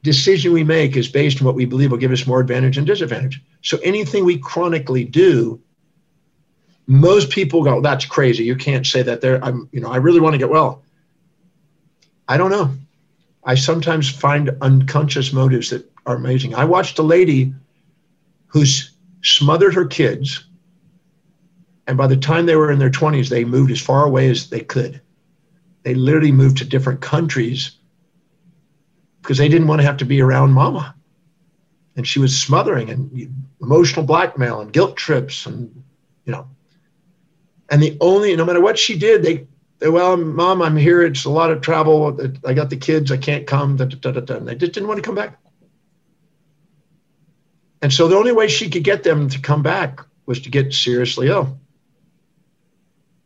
decision 0.04 0.52
we 0.52 0.64
make 0.64 0.98
is 0.98 1.08
based 1.08 1.42
on 1.42 1.46
what 1.46 1.56
we 1.56 1.66
believe 1.66 1.92
will 1.92 1.98
give 1.98 2.12
us 2.12 2.28
more 2.28 2.42
advantage 2.42 2.78
and 2.78 2.86
disadvantage. 2.86 3.42
So 3.62 3.78
anything 3.84 4.26
we 4.26 4.38
chronically 4.38 5.06
do, 5.06 5.62
most 6.88 7.30
people 7.30 7.64
go, 7.64 7.82
"That's 7.82 8.06
crazy. 8.06 8.44
You 8.44 8.56
can't 8.56 8.86
say 8.86 9.02
that." 9.04 9.22
There, 9.22 9.44
I'm, 9.44 9.70
you 9.72 9.80
know, 9.80 9.92
I 9.92 9.98
really 9.98 10.20
want 10.20 10.34
to 10.34 10.40
get 10.40 10.50
well. 10.50 10.84
I 12.28 12.38
don't 12.38 12.52
know. 12.52 12.72
I 13.46 13.56
sometimes 13.56 14.10
find 14.10 14.52
unconscious 14.62 15.34
motives 15.34 15.70
that 15.70 15.90
are 16.06 16.16
amazing. 16.16 16.56
I 16.56 16.66
watched 16.66 17.00
a 17.00 17.04
lady 17.04 17.54
who's 18.48 18.96
smothered 19.22 19.74
her 19.74 19.86
kids 19.86 20.46
and 21.88 21.98
by 21.98 22.08
the 22.08 22.18
time 22.18 22.46
they 22.46 22.56
were 22.56 22.72
in 22.72 22.80
their 22.80 22.90
20s, 22.90 23.30
they 23.30 23.44
moved 23.44 23.72
as 23.72 23.82
far 23.82 24.06
away 24.06 24.30
as 24.30 24.50
they 24.50 24.62
could. 24.62 25.02
They 25.84 25.94
literally 25.94 26.32
moved 26.32 26.58
to 26.60 26.66
different 26.66 27.02
countries 27.02 27.78
because 29.22 29.38
they 29.38 29.50
didn't 29.50 29.68
want 29.68 29.82
to 29.82 29.88
have 29.88 29.98
to 29.98 30.06
be 30.06 30.22
around 30.22 30.54
mama. 30.54 30.96
And 31.96 32.08
she 32.08 32.20
was 32.20 32.40
smothering 32.40 32.90
and 32.90 33.46
emotional 33.62 34.06
blackmail 34.06 34.62
and 34.62 34.72
guilt 34.72 34.96
trips 34.96 35.46
and, 35.46 35.84
you 36.26 36.32
know. 36.32 36.48
And 37.70 37.82
the 37.82 37.98
only, 38.02 38.36
no 38.36 38.46
matter 38.46 38.62
what 38.62 38.80
she 38.80 38.98
did, 38.98 39.24
they, 39.24 39.48
well, 39.82 40.18
mom, 40.18 40.62
I'm 40.62 40.78
here. 40.78 41.02
It's 41.04 41.26
a 41.26 41.30
lot 41.30 41.52
of 41.52 41.62
travel. 41.62 42.18
I 42.46 42.54
got 42.54 42.70
the 42.70 42.78
kids. 42.78 43.12
I 43.12 43.18
can't 43.18 43.46
come. 43.46 43.78
Da, 43.78 43.86
da, 43.86 44.12
da, 44.12 44.36
And 44.36 44.48
they 44.48 44.56
just 44.56 44.74
didn't 44.74 44.88
want 44.88 44.98
to 44.98 45.06
come 45.06 45.16
back. 45.16 45.40
And 47.82 47.92
so 47.92 48.08
the 48.08 48.16
only 48.16 48.32
way 48.32 48.48
she 48.48 48.70
could 48.70 48.84
get 48.84 49.04
them 49.04 49.28
to 49.30 49.40
come 49.40 49.62
back 49.62 50.00
was 50.26 50.42
to 50.42 50.50
get 50.50 50.74
seriously 50.74 51.28
ill. 51.28 51.60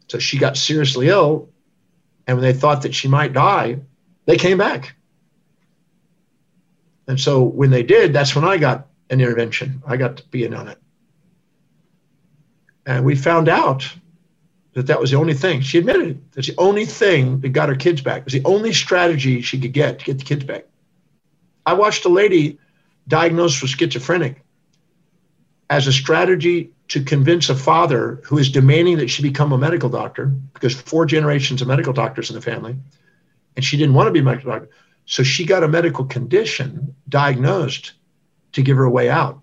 So 0.07 0.17
she 0.17 0.39
got 0.39 0.57
seriously 0.57 1.09
ill. 1.09 1.49
And 2.25 2.37
when 2.37 2.43
they 2.43 2.57
thought 2.57 2.81
that 2.81 2.95
she 2.95 3.07
might 3.07 3.33
die, 3.33 3.79
they 4.25 4.35
came 4.35 4.57
back. 4.57 4.95
And 7.07 7.19
so 7.19 7.43
when 7.43 7.69
they 7.69 7.83
did, 7.83 8.13
that's 8.13 8.35
when 8.35 8.43
I 8.43 8.57
got 8.57 8.87
an 9.09 9.21
intervention. 9.21 9.81
I 9.85 9.95
got 9.95 10.17
to 10.17 10.27
be 10.27 10.43
in 10.43 10.53
on 10.53 10.67
it. 10.67 10.77
And 12.85 13.05
we 13.05 13.15
found 13.15 13.49
out 13.49 13.87
that 14.77 14.85
that 14.85 15.01
was 15.01 15.09
the 15.09 15.17
only 15.17 15.33
thing. 15.33 15.59
She 15.61 15.79
admitted 15.79 16.07
it. 16.07 16.31
That's 16.33 16.49
the 16.49 16.55
only 16.59 16.85
thing 16.85 17.39
that 17.39 17.49
got 17.49 17.67
her 17.67 17.75
kids 17.75 17.99
back. 17.99 18.19
It 18.19 18.25
was 18.25 18.33
the 18.33 18.45
only 18.45 18.71
strategy 18.71 19.41
she 19.41 19.59
could 19.59 19.73
get 19.73 19.97
to 19.97 20.05
get 20.05 20.19
the 20.19 20.23
kids 20.23 20.43
back. 20.43 20.65
I 21.65 21.73
watched 21.73 22.05
a 22.05 22.09
lady 22.09 22.59
diagnosed 23.07 23.59
with 23.59 23.71
schizophrenic 23.71 24.43
as 25.71 25.87
a 25.87 25.91
strategy 25.91 26.69
to 26.89 27.03
convince 27.03 27.49
a 27.49 27.55
father 27.55 28.21
who 28.23 28.37
is 28.37 28.51
demanding 28.51 28.97
that 28.99 29.09
she 29.09 29.23
become 29.23 29.51
a 29.51 29.57
medical 29.57 29.89
doctor 29.89 30.27
because 30.53 30.79
four 30.79 31.07
generations 31.07 31.59
of 31.63 31.67
medical 31.67 31.91
doctors 31.91 32.29
in 32.29 32.35
the 32.35 32.41
family, 32.41 32.75
and 33.55 33.65
she 33.65 33.77
didn't 33.77 33.95
want 33.95 34.05
to 34.05 34.11
be 34.11 34.19
a 34.19 34.23
medical 34.23 34.51
doctor. 34.51 34.69
So 35.07 35.23
she 35.23 35.43
got 35.43 35.63
a 35.63 35.67
medical 35.67 36.05
condition 36.05 36.93
diagnosed 37.09 37.93
to 38.51 38.61
give 38.61 38.77
her 38.77 38.83
a 38.83 38.91
way 38.91 39.09
out. 39.09 39.41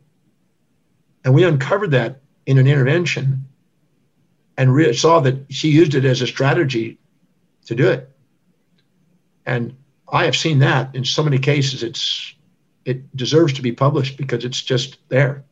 And 1.24 1.34
we 1.34 1.42
uncovered 1.42 1.90
that 1.90 2.20
in 2.46 2.56
an 2.58 2.68
intervention 2.68 3.48
and 4.56 4.74
re- 4.74 4.92
saw 4.92 5.20
that 5.20 5.36
she 5.50 5.68
used 5.68 5.94
it 5.94 6.04
as 6.04 6.22
a 6.22 6.26
strategy 6.26 6.98
to 7.66 7.74
do 7.74 7.88
it. 7.88 8.10
And 9.46 9.76
I 10.12 10.24
have 10.24 10.36
seen 10.36 10.58
that 10.60 10.94
in 10.94 11.04
so 11.04 11.22
many 11.22 11.38
cases. 11.38 11.82
It's 11.82 12.34
it 12.84 13.16
deserves 13.16 13.52
to 13.54 13.62
be 13.62 13.72
published 13.72 14.16
because 14.16 14.44
it's 14.44 14.62
just 14.62 14.98
there. 15.08 15.44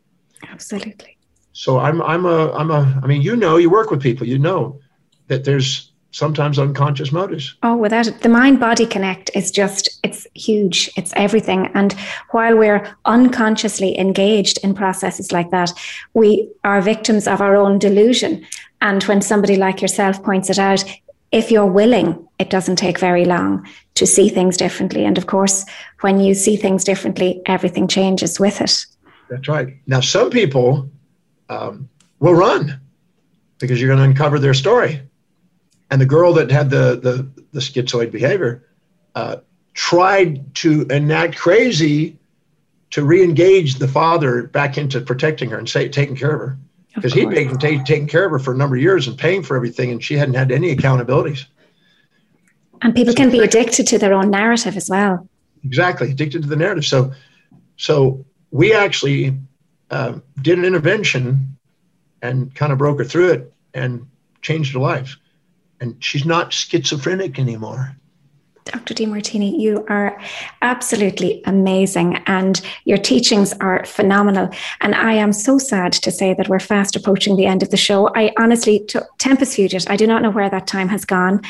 Absolutely. 0.47 1.17
So 1.53 1.79
I'm 1.79 2.01
I'm 2.01 2.25
a 2.25 2.51
I'm 2.53 2.71
a 2.71 2.99
I 3.03 3.07
mean 3.07 3.21
you 3.21 3.35
know 3.35 3.57
you 3.57 3.69
work 3.69 3.91
with 3.91 4.01
people 4.01 4.27
you 4.27 4.39
know 4.39 4.79
that 5.27 5.43
there's 5.43 5.93
sometimes 6.13 6.59
unconscious 6.59 7.11
motives. 7.11 7.55
Oh, 7.63 7.75
without 7.75 8.07
it, 8.07 8.21
the 8.21 8.29
mind 8.29 8.59
body 8.59 8.85
connect 8.85 9.31
is 9.33 9.51
just 9.51 9.99
it's 10.03 10.27
huge. 10.35 10.89
It's 10.95 11.11
everything. 11.15 11.67
And 11.73 11.93
while 12.31 12.55
we're 12.55 12.95
unconsciously 13.05 13.97
engaged 13.97 14.59
in 14.63 14.75
processes 14.75 15.31
like 15.31 15.49
that, 15.51 15.71
we 16.13 16.49
are 16.63 16.81
victims 16.81 17.27
of 17.27 17.41
our 17.41 17.55
own 17.55 17.79
delusion. 17.79 18.45
And 18.83 19.01
when 19.05 19.21
somebody 19.21 19.55
like 19.55 19.81
yourself 19.81 20.21
points 20.21 20.49
it 20.49 20.59
out, 20.59 20.83
if 21.31 21.49
you're 21.49 21.65
willing, 21.65 22.27
it 22.37 22.49
doesn't 22.49 22.75
take 22.75 22.99
very 22.99 23.23
long 23.23 23.65
to 23.95 24.05
see 24.05 24.27
things 24.27 24.57
differently. 24.57 25.05
And 25.05 25.17
of 25.17 25.25
course, 25.25 25.65
when 26.01 26.19
you 26.19 26.35
see 26.35 26.57
things 26.57 26.83
differently, 26.83 27.41
everything 27.45 27.87
changes 27.87 28.41
with 28.41 28.59
it. 28.59 28.85
That's 29.29 29.47
right. 29.47 29.77
Now, 29.87 30.01
some 30.01 30.29
people 30.29 30.91
um, 31.47 31.89
will 32.19 32.35
run 32.35 32.79
because 33.57 33.79
you're 33.79 33.87
going 33.87 33.99
to 33.99 34.05
uncover 34.05 34.37
their 34.37 34.53
story. 34.53 35.01
And 35.89 36.01
the 36.01 36.05
girl 36.05 36.33
that 36.33 36.51
had 36.51 36.69
the 36.69 36.99
the, 37.01 37.43
the 37.53 37.61
schizoid 37.61 38.11
behavior 38.11 38.67
uh, 39.15 39.37
tried 39.73 40.53
to 40.55 40.81
enact 40.89 41.37
crazy 41.37 42.19
to 42.89 43.03
re-engage 43.03 43.75
the 43.75 43.87
father 43.87 44.43
back 44.43 44.77
into 44.77 44.99
protecting 44.99 45.49
her 45.51 45.57
and 45.57 45.69
say, 45.69 45.87
taking 45.87 46.15
care 46.15 46.33
of 46.33 46.39
her 46.41 46.57
because 46.95 47.13
he'd 47.13 47.29
been 47.29 47.57
taking 47.57 48.07
care 48.07 48.25
of 48.25 48.31
her 48.31 48.39
for 48.39 48.53
a 48.53 48.57
number 48.57 48.75
of 48.75 48.81
years 48.81 49.07
and 49.07 49.17
paying 49.17 49.43
for 49.43 49.55
everything, 49.55 49.91
and 49.91 50.03
she 50.03 50.15
hadn't 50.15 50.35
had 50.35 50.51
any 50.51 50.75
accountabilities. 50.75 51.45
And 52.81 52.93
people 52.93 53.13
so, 53.13 53.17
can 53.17 53.31
be 53.31 53.39
addicted 53.39 53.87
to 53.87 53.97
their 53.97 54.13
own 54.13 54.29
narrative 54.29 54.77
as 54.77 54.89
well. 54.89 55.27
Exactly, 55.63 56.11
addicted 56.11 56.43
to 56.43 56.47
the 56.47 56.55
narrative. 56.55 56.85
So, 56.85 57.13
so 57.77 58.25
we 58.51 58.73
actually 58.73 59.37
uh, 59.89 60.19
did 60.41 60.57
an 60.59 60.65
intervention 60.65 61.57
and 62.21 62.53
kind 62.53 62.71
of 62.71 62.77
broke 62.77 62.99
her 62.99 63.05
through 63.05 63.31
it 63.31 63.53
and 63.73 64.07
changed 64.41 64.73
her 64.73 64.79
life. 64.79 65.17
And 65.79 66.01
she's 66.03 66.25
not 66.25 66.53
schizophrenic 66.53 67.39
anymore. 67.39 67.95
Dr. 68.65 68.93
Demartini, 68.93 69.59
you 69.59 69.85
are 69.89 70.19
absolutely 70.61 71.41
amazing 71.45 72.17
and 72.27 72.61
your 72.85 72.97
teachings 72.97 73.53
are 73.59 73.85
phenomenal. 73.85 74.49
And 74.81 74.95
I 74.95 75.13
am 75.13 75.33
so 75.33 75.57
sad 75.57 75.93
to 75.93 76.11
say 76.11 76.33
that 76.33 76.47
we're 76.47 76.59
fast 76.59 76.95
approaching 76.95 77.35
the 77.35 77.45
end 77.45 77.63
of 77.63 77.69
the 77.69 77.77
show. 77.77 78.09
I 78.15 78.31
honestly, 78.37 78.79
t- 78.79 78.99
Tempus 79.17 79.55
Fugit, 79.55 79.89
I 79.89 79.95
do 79.95 80.07
not 80.07 80.21
know 80.21 80.31
where 80.31 80.49
that 80.49 80.67
time 80.67 80.87
has 80.89 81.05
gone. 81.05 81.41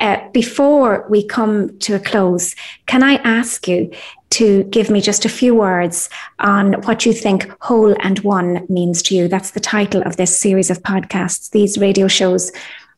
Uh, 0.00 0.18
before 0.32 1.06
we 1.08 1.26
come 1.26 1.78
to 1.80 1.94
a 1.94 2.00
close, 2.00 2.54
can 2.86 3.02
I 3.02 3.14
ask 3.16 3.68
you 3.68 3.90
to 4.30 4.64
give 4.64 4.90
me 4.90 5.00
just 5.00 5.24
a 5.24 5.28
few 5.28 5.54
words 5.54 6.10
on 6.38 6.74
what 6.82 7.06
you 7.06 7.12
think 7.12 7.50
whole 7.62 7.94
and 8.00 8.18
one 8.20 8.66
means 8.68 9.02
to 9.02 9.14
you. 9.14 9.26
That's 9.26 9.52
the 9.52 9.60
title 9.60 10.02
of 10.02 10.16
this 10.16 10.38
series 10.38 10.70
of 10.70 10.82
podcasts. 10.82 11.50
These 11.50 11.78
radio 11.78 12.08
shows 12.08 12.52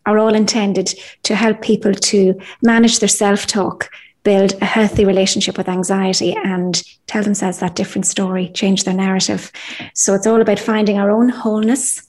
are 0.06 0.18
all 0.18 0.34
intended 0.34 0.94
to 1.24 1.34
help 1.34 1.60
people 1.62 1.92
to 1.92 2.38
manage 2.62 2.98
their 2.98 3.08
self 3.08 3.46
talk, 3.46 3.90
build 4.22 4.54
a 4.60 4.64
healthy 4.64 5.04
relationship 5.04 5.56
with 5.56 5.68
anxiety, 5.68 6.34
and 6.44 6.82
tell 7.06 7.22
themselves 7.22 7.58
that 7.58 7.76
different 7.76 8.06
story, 8.06 8.48
change 8.48 8.84
their 8.84 8.94
narrative. 8.94 9.50
So 9.94 10.14
it's 10.14 10.26
all 10.26 10.40
about 10.40 10.58
finding 10.58 10.98
our 10.98 11.10
own 11.10 11.28
wholeness 11.28 12.02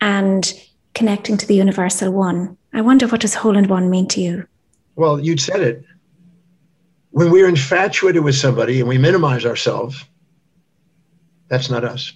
and 0.00 0.52
connecting 0.94 1.36
to 1.36 1.46
the 1.46 1.54
universal 1.54 2.12
one. 2.12 2.56
I 2.72 2.80
wonder 2.80 3.06
what 3.06 3.20
does 3.20 3.34
whole 3.34 3.56
and 3.56 3.68
one 3.68 3.90
mean 3.90 4.08
to 4.08 4.20
you? 4.20 4.46
Well, 4.96 5.18
you'd 5.18 5.40
said 5.40 5.60
it. 5.60 5.84
When 7.10 7.30
we're 7.30 7.48
infatuated 7.48 8.24
with 8.24 8.34
somebody 8.34 8.80
and 8.80 8.88
we 8.88 8.98
minimize 8.98 9.46
ourselves, 9.46 10.04
that's 11.48 11.70
not 11.70 11.84
us. 11.84 12.12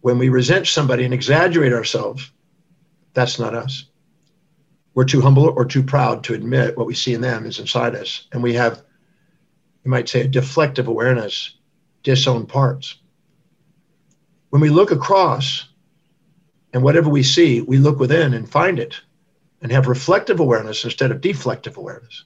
When 0.00 0.18
we 0.18 0.28
resent 0.28 0.66
somebody 0.66 1.04
and 1.04 1.14
exaggerate 1.14 1.72
ourselves, 1.72 2.30
that's 3.14 3.38
not 3.38 3.54
us. 3.54 3.86
We're 4.96 5.04
too 5.04 5.20
humble 5.20 5.44
or 5.44 5.66
too 5.66 5.82
proud 5.82 6.24
to 6.24 6.32
admit 6.32 6.78
what 6.78 6.86
we 6.86 6.94
see 6.94 7.12
in 7.12 7.20
them 7.20 7.44
is 7.44 7.58
inside 7.58 7.94
us. 7.94 8.26
And 8.32 8.42
we 8.42 8.54
have, 8.54 8.82
you 9.84 9.90
might 9.90 10.08
say, 10.08 10.22
a 10.22 10.28
deflective 10.28 10.86
awareness, 10.86 11.54
disowned 12.02 12.48
parts. 12.48 12.96
When 14.48 14.62
we 14.62 14.70
look 14.70 14.92
across 14.92 15.68
and 16.72 16.82
whatever 16.82 17.10
we 17.10 17.22
see, 17.22 17.60
we 17.60 17.76
look 17.76 17.98
within 17.98 18.32
and 18.32 18.48
find 18.48 18.78
it 18.78 18.98
and 19.60 19.70
have 19.70 19.86
reflective 19.86 20.40
awareness 20.40 20.82
instead 20.82 21.10
of 21.10 21.20
deflective 21.20 21.76
awareness. 21.76 22.24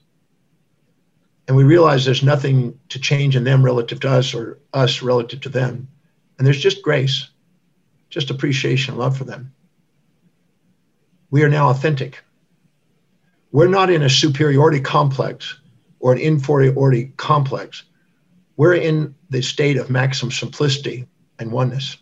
And 1.49 1.57
we 1.57 1.65
realize 1.65 2.05
there's 2.05 2.23
nothing 2.23 2.79
to 2.87 3.01
change 3.01 3.35
in 3.35 3.43
them 3.43 3.65
relative 3.65 3.99
to 3.99 4.09
us 4.09 4.33
or 4.33 4.59
us 4.73 5.01
relative 5.01 5.41
to 5.41 5.49
them. 5.49 5.89
And 6.37 6.47
there's 6.47 6.61
just 6.61 6.83
grace, 6.83 7.31
just 8.09 8.29
appreciation, 8.29 8.95
love 8.95 9.17
for 9.17 9.25
them. 9.25 9.53
We 11.31 11.43
are 11.43 11.49
now 11.49 11.69
authentic. 11.69 12.23
We're 13.51 13.67
not 13.67 13.89
in 13.89 14.01
a 14.01 14.09
superiority 14.09 14.79
complex 14.79 15.59
or 15.99 16.13
an 16.13 16.19
inferiority 16.19 17.13
complex. 17.17 17.83
We're 18.55 18.75
in 18.75 19.15
the 19.29 19.41
state 19.41 19.77
of 19.77 19.89
maximum 19.89 20.31
simplicity 20.31 21.07
and 21.39 21.51
oneness. 21.51 21.97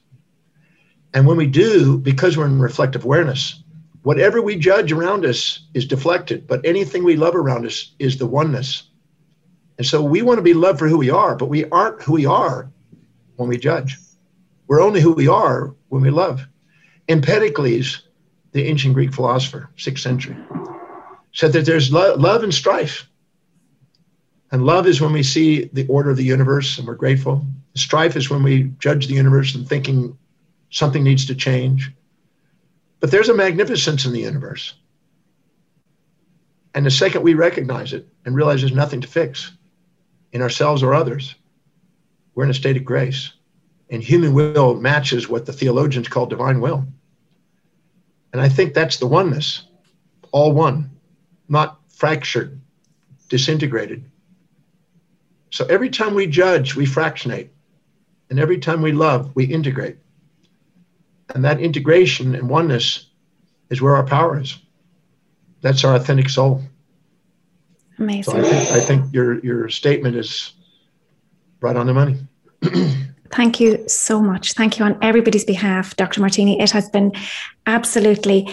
And 1.14 1.26
when 1.26 1.38
we 1.38 1.48
do, 1.48 1.98
because 1.98 2.38
we're 2.38 2.46
in 2.46 2.60
reflective 2.60 3.04
awareness, 3.04 3.64
whatever 4.04 4.42
we 4.42 4.58
judge 4.58 4.92
around 4.92 5.26
us 5.26 5.66
is 5.74 5.86
deflected, 5.86 6.48
but 6.48 6.66
anything 6.66 7.04
we 7.04 7.16
love 7.16 7.36
around 7.36 7.66
us 7.66 7.94
is 7.98 8.18
the 8.18 8.28
oneness. 8.28 8.84
And 9.78 9.88
so 9.88 10.04
we 10.04 10.22
want 10.22 10.38
to 10.38 10.44
be 10.44 10.54
loved 10.54 10.78
for 10.78 10.88
who 10.88 10.98
we 10.98 11.10
are, 11.10 11.36
but 11.36 11.50
we 11.50 11.66
aren't 11.70 12.02
who 12.04 12.14
we 12.14 12.26
are 12.26 12.70
when 13.38 13.50
we 13.50 13.58
judge. 13.58 13.98
We're 14.68 14.82
only 14.82 15.02
who 15.02 15.14
we 15.14 15.28
are 15.28 15.74
when 15.88 16.02
we 16.02 16.12
love. 16.12 16.46
Empedocles, 17.08 18.04
the 18.52 18.66
ancient 18.66 18.94
Greek 18.94 19.14
philosopher, 19.14 19.70
sixth 19.78 20.04
century, 20.04 20.36
said 21.40 21.54
that 21.54 21.66
there's 21.66 21.90
lo- 21.90 22.16
love 22.16 22.44
and 22.44 22.54
strife. 22.54 23.08
And 24.52 24.66
love 24.66 24.86
is 24.86 25.00
when 25.00 25.14
we 25.14 25.24
see 25.24 25.70
the 25.72 25.88
order 25.88 26.10
of 26.10 26.18
the 26.18 26.24
universe 26.26 26.78
and 26.78 26.86
we're 26.86 26.96
grateful. 26.96 27.46
Strife 27.76 28.18
is 28.18 28.30
when 28.30 28.44
we 28.44 28.74
judge 28.80 29.08
the 29.08 29.14
universe 29.14 29.56
and 29.56 29.66
thinking 29.66 30.18
something 30.70 31.02
needs 31.02 31.26
to 31.28 31.36
change. 31.36 31.94
But 33.00 33.12
there's 33.12 33.30
a 33.30 33.34
magnificence 33.34 34.04
in 34.06 34.12
the 34.12 34.20
universe. 34.20 34.74
And 36.76 36.86
the 36.86 36.92
second 36.92 37.22
we 37.22 37.36
recognize 37.36 37.94
it 37.94 38.06
and 38.26 38.36
realize 38.36 38.60
there's 38.60 38.74
nothing 38.74 39.00
to 39.00 39.08
fix 39.08 39.50
in 40.34 40.42
ourselves 40.42 40.84
or 40.84 40.94
others, 40.94 41.36
we're 42.36 42.44
in 42.44 42.50
a 42.50 42.54
state 42.54 42.76
of 42.76 42.84
grace. 42.84 43.32
And 43.90 44.04
human 44.04 44.34
will 44.34 44.76
matches 44.76 45.30
what 45.30 45.46
the 45.46 45.54
theologians 45.54 46.10
call 46.10 46.26
divine 46.26 46.60
will. 46.60 46.86
And 48.34 48.42
I 48.42 48.50
think 48.50 48.74
that's 48.74 48.98
the 48.98 49.08
oneness, 49.08 49.64
all 50.34 50.52
one, 50.52 50.99
not 51.50 51.80
fractured, 51.90 52.60
disintegrated. 53.28 54.04
So 55.52 55.66
every 55.66 55.90
time 55.90 56.14
we 56.14 56.28
judge, 56.28 56.76
we 56.76 56.86
fractionate. 56.86 57.52
And 58.30 58.40
every 58.40 58.60
time 58.60 58.82
we 58.82 58.92
love, 58.92 59.36
we 59.36 59.46
integrate. 59.46 59.98
And 61.34 61.44
that 61.44 61.60
integration 61.60 62.36
and 62.36 62.50
oneness 62.50 63.08
is 63.70 63.82
where 63.82 63.96
our 63.96 64.06
power 64.06 64.40
is. 64.40 64.58
That's 65.62 65.84
our 65.84 65.96
authentic 65.96 66.30
soul. 66.30 66.62
Amazing. 67.98 68.34
So 68.34 68.40
I 68.40 68.44
think, 68.44 68.72
I 68.72 68.80
think 68.80 69.14
your 69.14 69.40
your 69.40 69.70
statement 69.70 70.16
is 70.16 70.54
right 71.60 71.76
on 71.76 71.86
the 71.86 71.94
money. 71.94 72.18
Thank 73.32 73.60
you 73.60 73.88
so 73.88 74.22
much. 74.22 74.54
Thank 74.54 74.80
you 74.80 74.86
on 74.86 74.98
everybody's 75.02 75.46
behalf, 75.46 75.96
Dr. 75.98 76.22
Demartini. 76.22 76.62
It 76.62 76.72
has 76.72 76.90
been 76.90 77.12
absolutely 77.68 78.50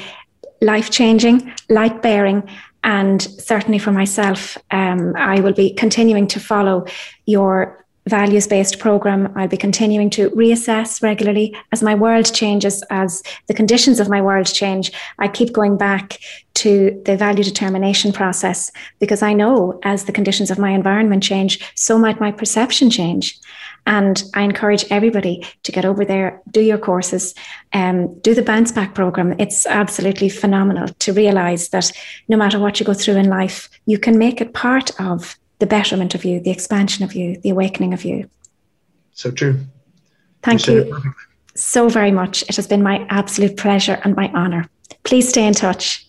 life 0.61 0.91
changing, 0.91 1.53
light 1.71 2.03
bearing, 2.03 2.49
and 2.87 3.20
certainly 3.20 3.78
for 3.78 3.91
myself, 3.91 4.57
um, 4.70 5.12
I 5.16 5.41
will 5.41 5.53
be 5.53 5.74
continuing 5.74 6.28
to 6.28 6.41
follow 6.41 6.87
your 7.26 7.84
values 8.07 8.47
based 8.47 8.78
program. 8.78 9.32
I'll 9.37 9.49
be 9.49 9.57
continuing 9.57 10.09
to 10.11 10.30
reassess 10.30 11.03
regularly 11.03 11.57
as 11.72 11.82
my 11.82 11.97
world 11.97 12.32
changes, 12.32 12.84
as 12.89 13.24
the 13.49 13.55
conditions 13.55 13.99
of 13.99 14.09
my 14.09 14.22
world 14.22 14.47
change. 14.47 14.93
I 15.18 15.26
keep 15.26 15.53
going 15.53 15.76
back 15.76 16.20
to 16.55 17.03
the 17.05 17.16
value 17.16 17.43
determination 17.43 18.12
process 18.12 18.70
because 19.01 19.20
I 19.20 19.32
know 19.32 19.80
as 19.82 20.05
the 20.05 20.12
conditions 20.12 20.53
of 20.53 20.59
my 20.59 20.70
environment 20.70 21.24
change, 21.24 21.59
so 21.74 21.99
might 21.99 22.20
my 22.20 22.30
perception 22.30 22.89
change. 22.89 23.37
And 23.87 24.22
I 24.34 24.43
encourage 24.43 24.84
everybody 24.91 25.47
to 25.62 25.72
get 25.72 25.84
over 25.84 26.05
there, 26.05 26.43
do 26.51 26.61
your 26.61 26.78
courses, 26.78 27.34
um, 27.72 28.18
do 28.20 28.34
the 28.34 28.43
bounce 28.43 28.72
back 28.72 28.95
program. 28.95 29.34
It's 29.39 29.64
absolutely 29.66 30.28
phenomenal 30.28 30.89
to 30.89 31.12
realize 31.12 31.68
that 31.68 31.93
no 32.28 32.37
matter 32.37 32.59
what 32.59 32.80
you 32.80 32.87
go 32.87 32.95
through 32.95 33.16
in 33.16 33.28
life, 33.28 33.70
you 33.87 33.99
can 33.99 34.18
make 34.18 34.41
it 34.41 34.53
part 34.55 35.01
of 35.01 35.37
the 35.61 35.66
betterment 35.66 36.14
of 36.14 36.24
you, 36.24 36.41
the 36.41 36.51
expansion 36.51 37.05
of 37.05 37.14
you, 37.14 37.41
the 37.41 37.51
awakening 37.51 37.95
of 37.95 38.05
you. 38.05 38.28
So 39.12 39.30
true. 39.30 39.61
Thank 40.43 40.66
you, 40.66 40.84
you 40.84 41.14
so 41.55 41.89
very 41.89 42.12
much. 42.12 42.43
It 42.43 42.57
has 42.57 42.66
been 42.66 42.82
my 42.82 43.07
absolute 43.09 43.57
pleasure 43.57 44.01
and 44.05 44.14
my 44.14 44.30
honor. 44.34 44.68
Please 45.05 45.28
stay 45.28 45.47
in 45.47 45.55
touch. 45.55 46.06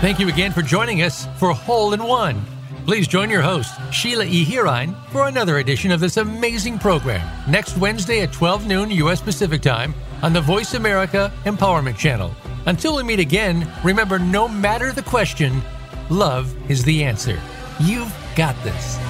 Thank 0.00 0.20
you 0.20 0.28
again 0.28 0.52
for 0.52 0.60
joining 0.60 1.02
us 1.02 1.26
for 1.38 1.52
Hole 1.52 1.94
in 1.94 2.02
One. 2.02 2.44
Please 2.84 3.08
join 3.08 3.30
your 3.30 3.40
host, 3.40 3.74
Sheila 3.90 4.26
E. 4.26 4.44
Hirine, 4.44 4.94
for 5.10 5.26
another 5.26 5.56
edition 5.56 5.90
of 5.90 6.00
this 6.00 6.18
amazing 6.18 6.78
program 6.78 7.26
next 7.50 7.78
Wednesday 7.78 8.20
at 8.20 8.30
12 8.30 8.66
noon 8.66 8.90
U.S. 8.90 9.22
Pacific 9.22 9.62
Time 9.62 9.94
on 10.22 10.34
the 10.34 10.40
Voice 10.40 10.74
America 10.74 11.32
Empowerment 11.44 11.96
Channel. 11.96 12.30
Until 12.66 12.94
we 12.96 13.04
meet 13.04 13.20
again, 13.20 13.72
remember 13.82 14.18
no 14.18 14.46
matter 14.46 14.92
the 14.92 15.02
question, 15.02 15.62
love 16.10 16.54
is 16.70 16.84
the 16.84 17.02
answer. 17.02 17.40
You've 17.80 18.14
got 18.36 18.54
this. 18.62 19.05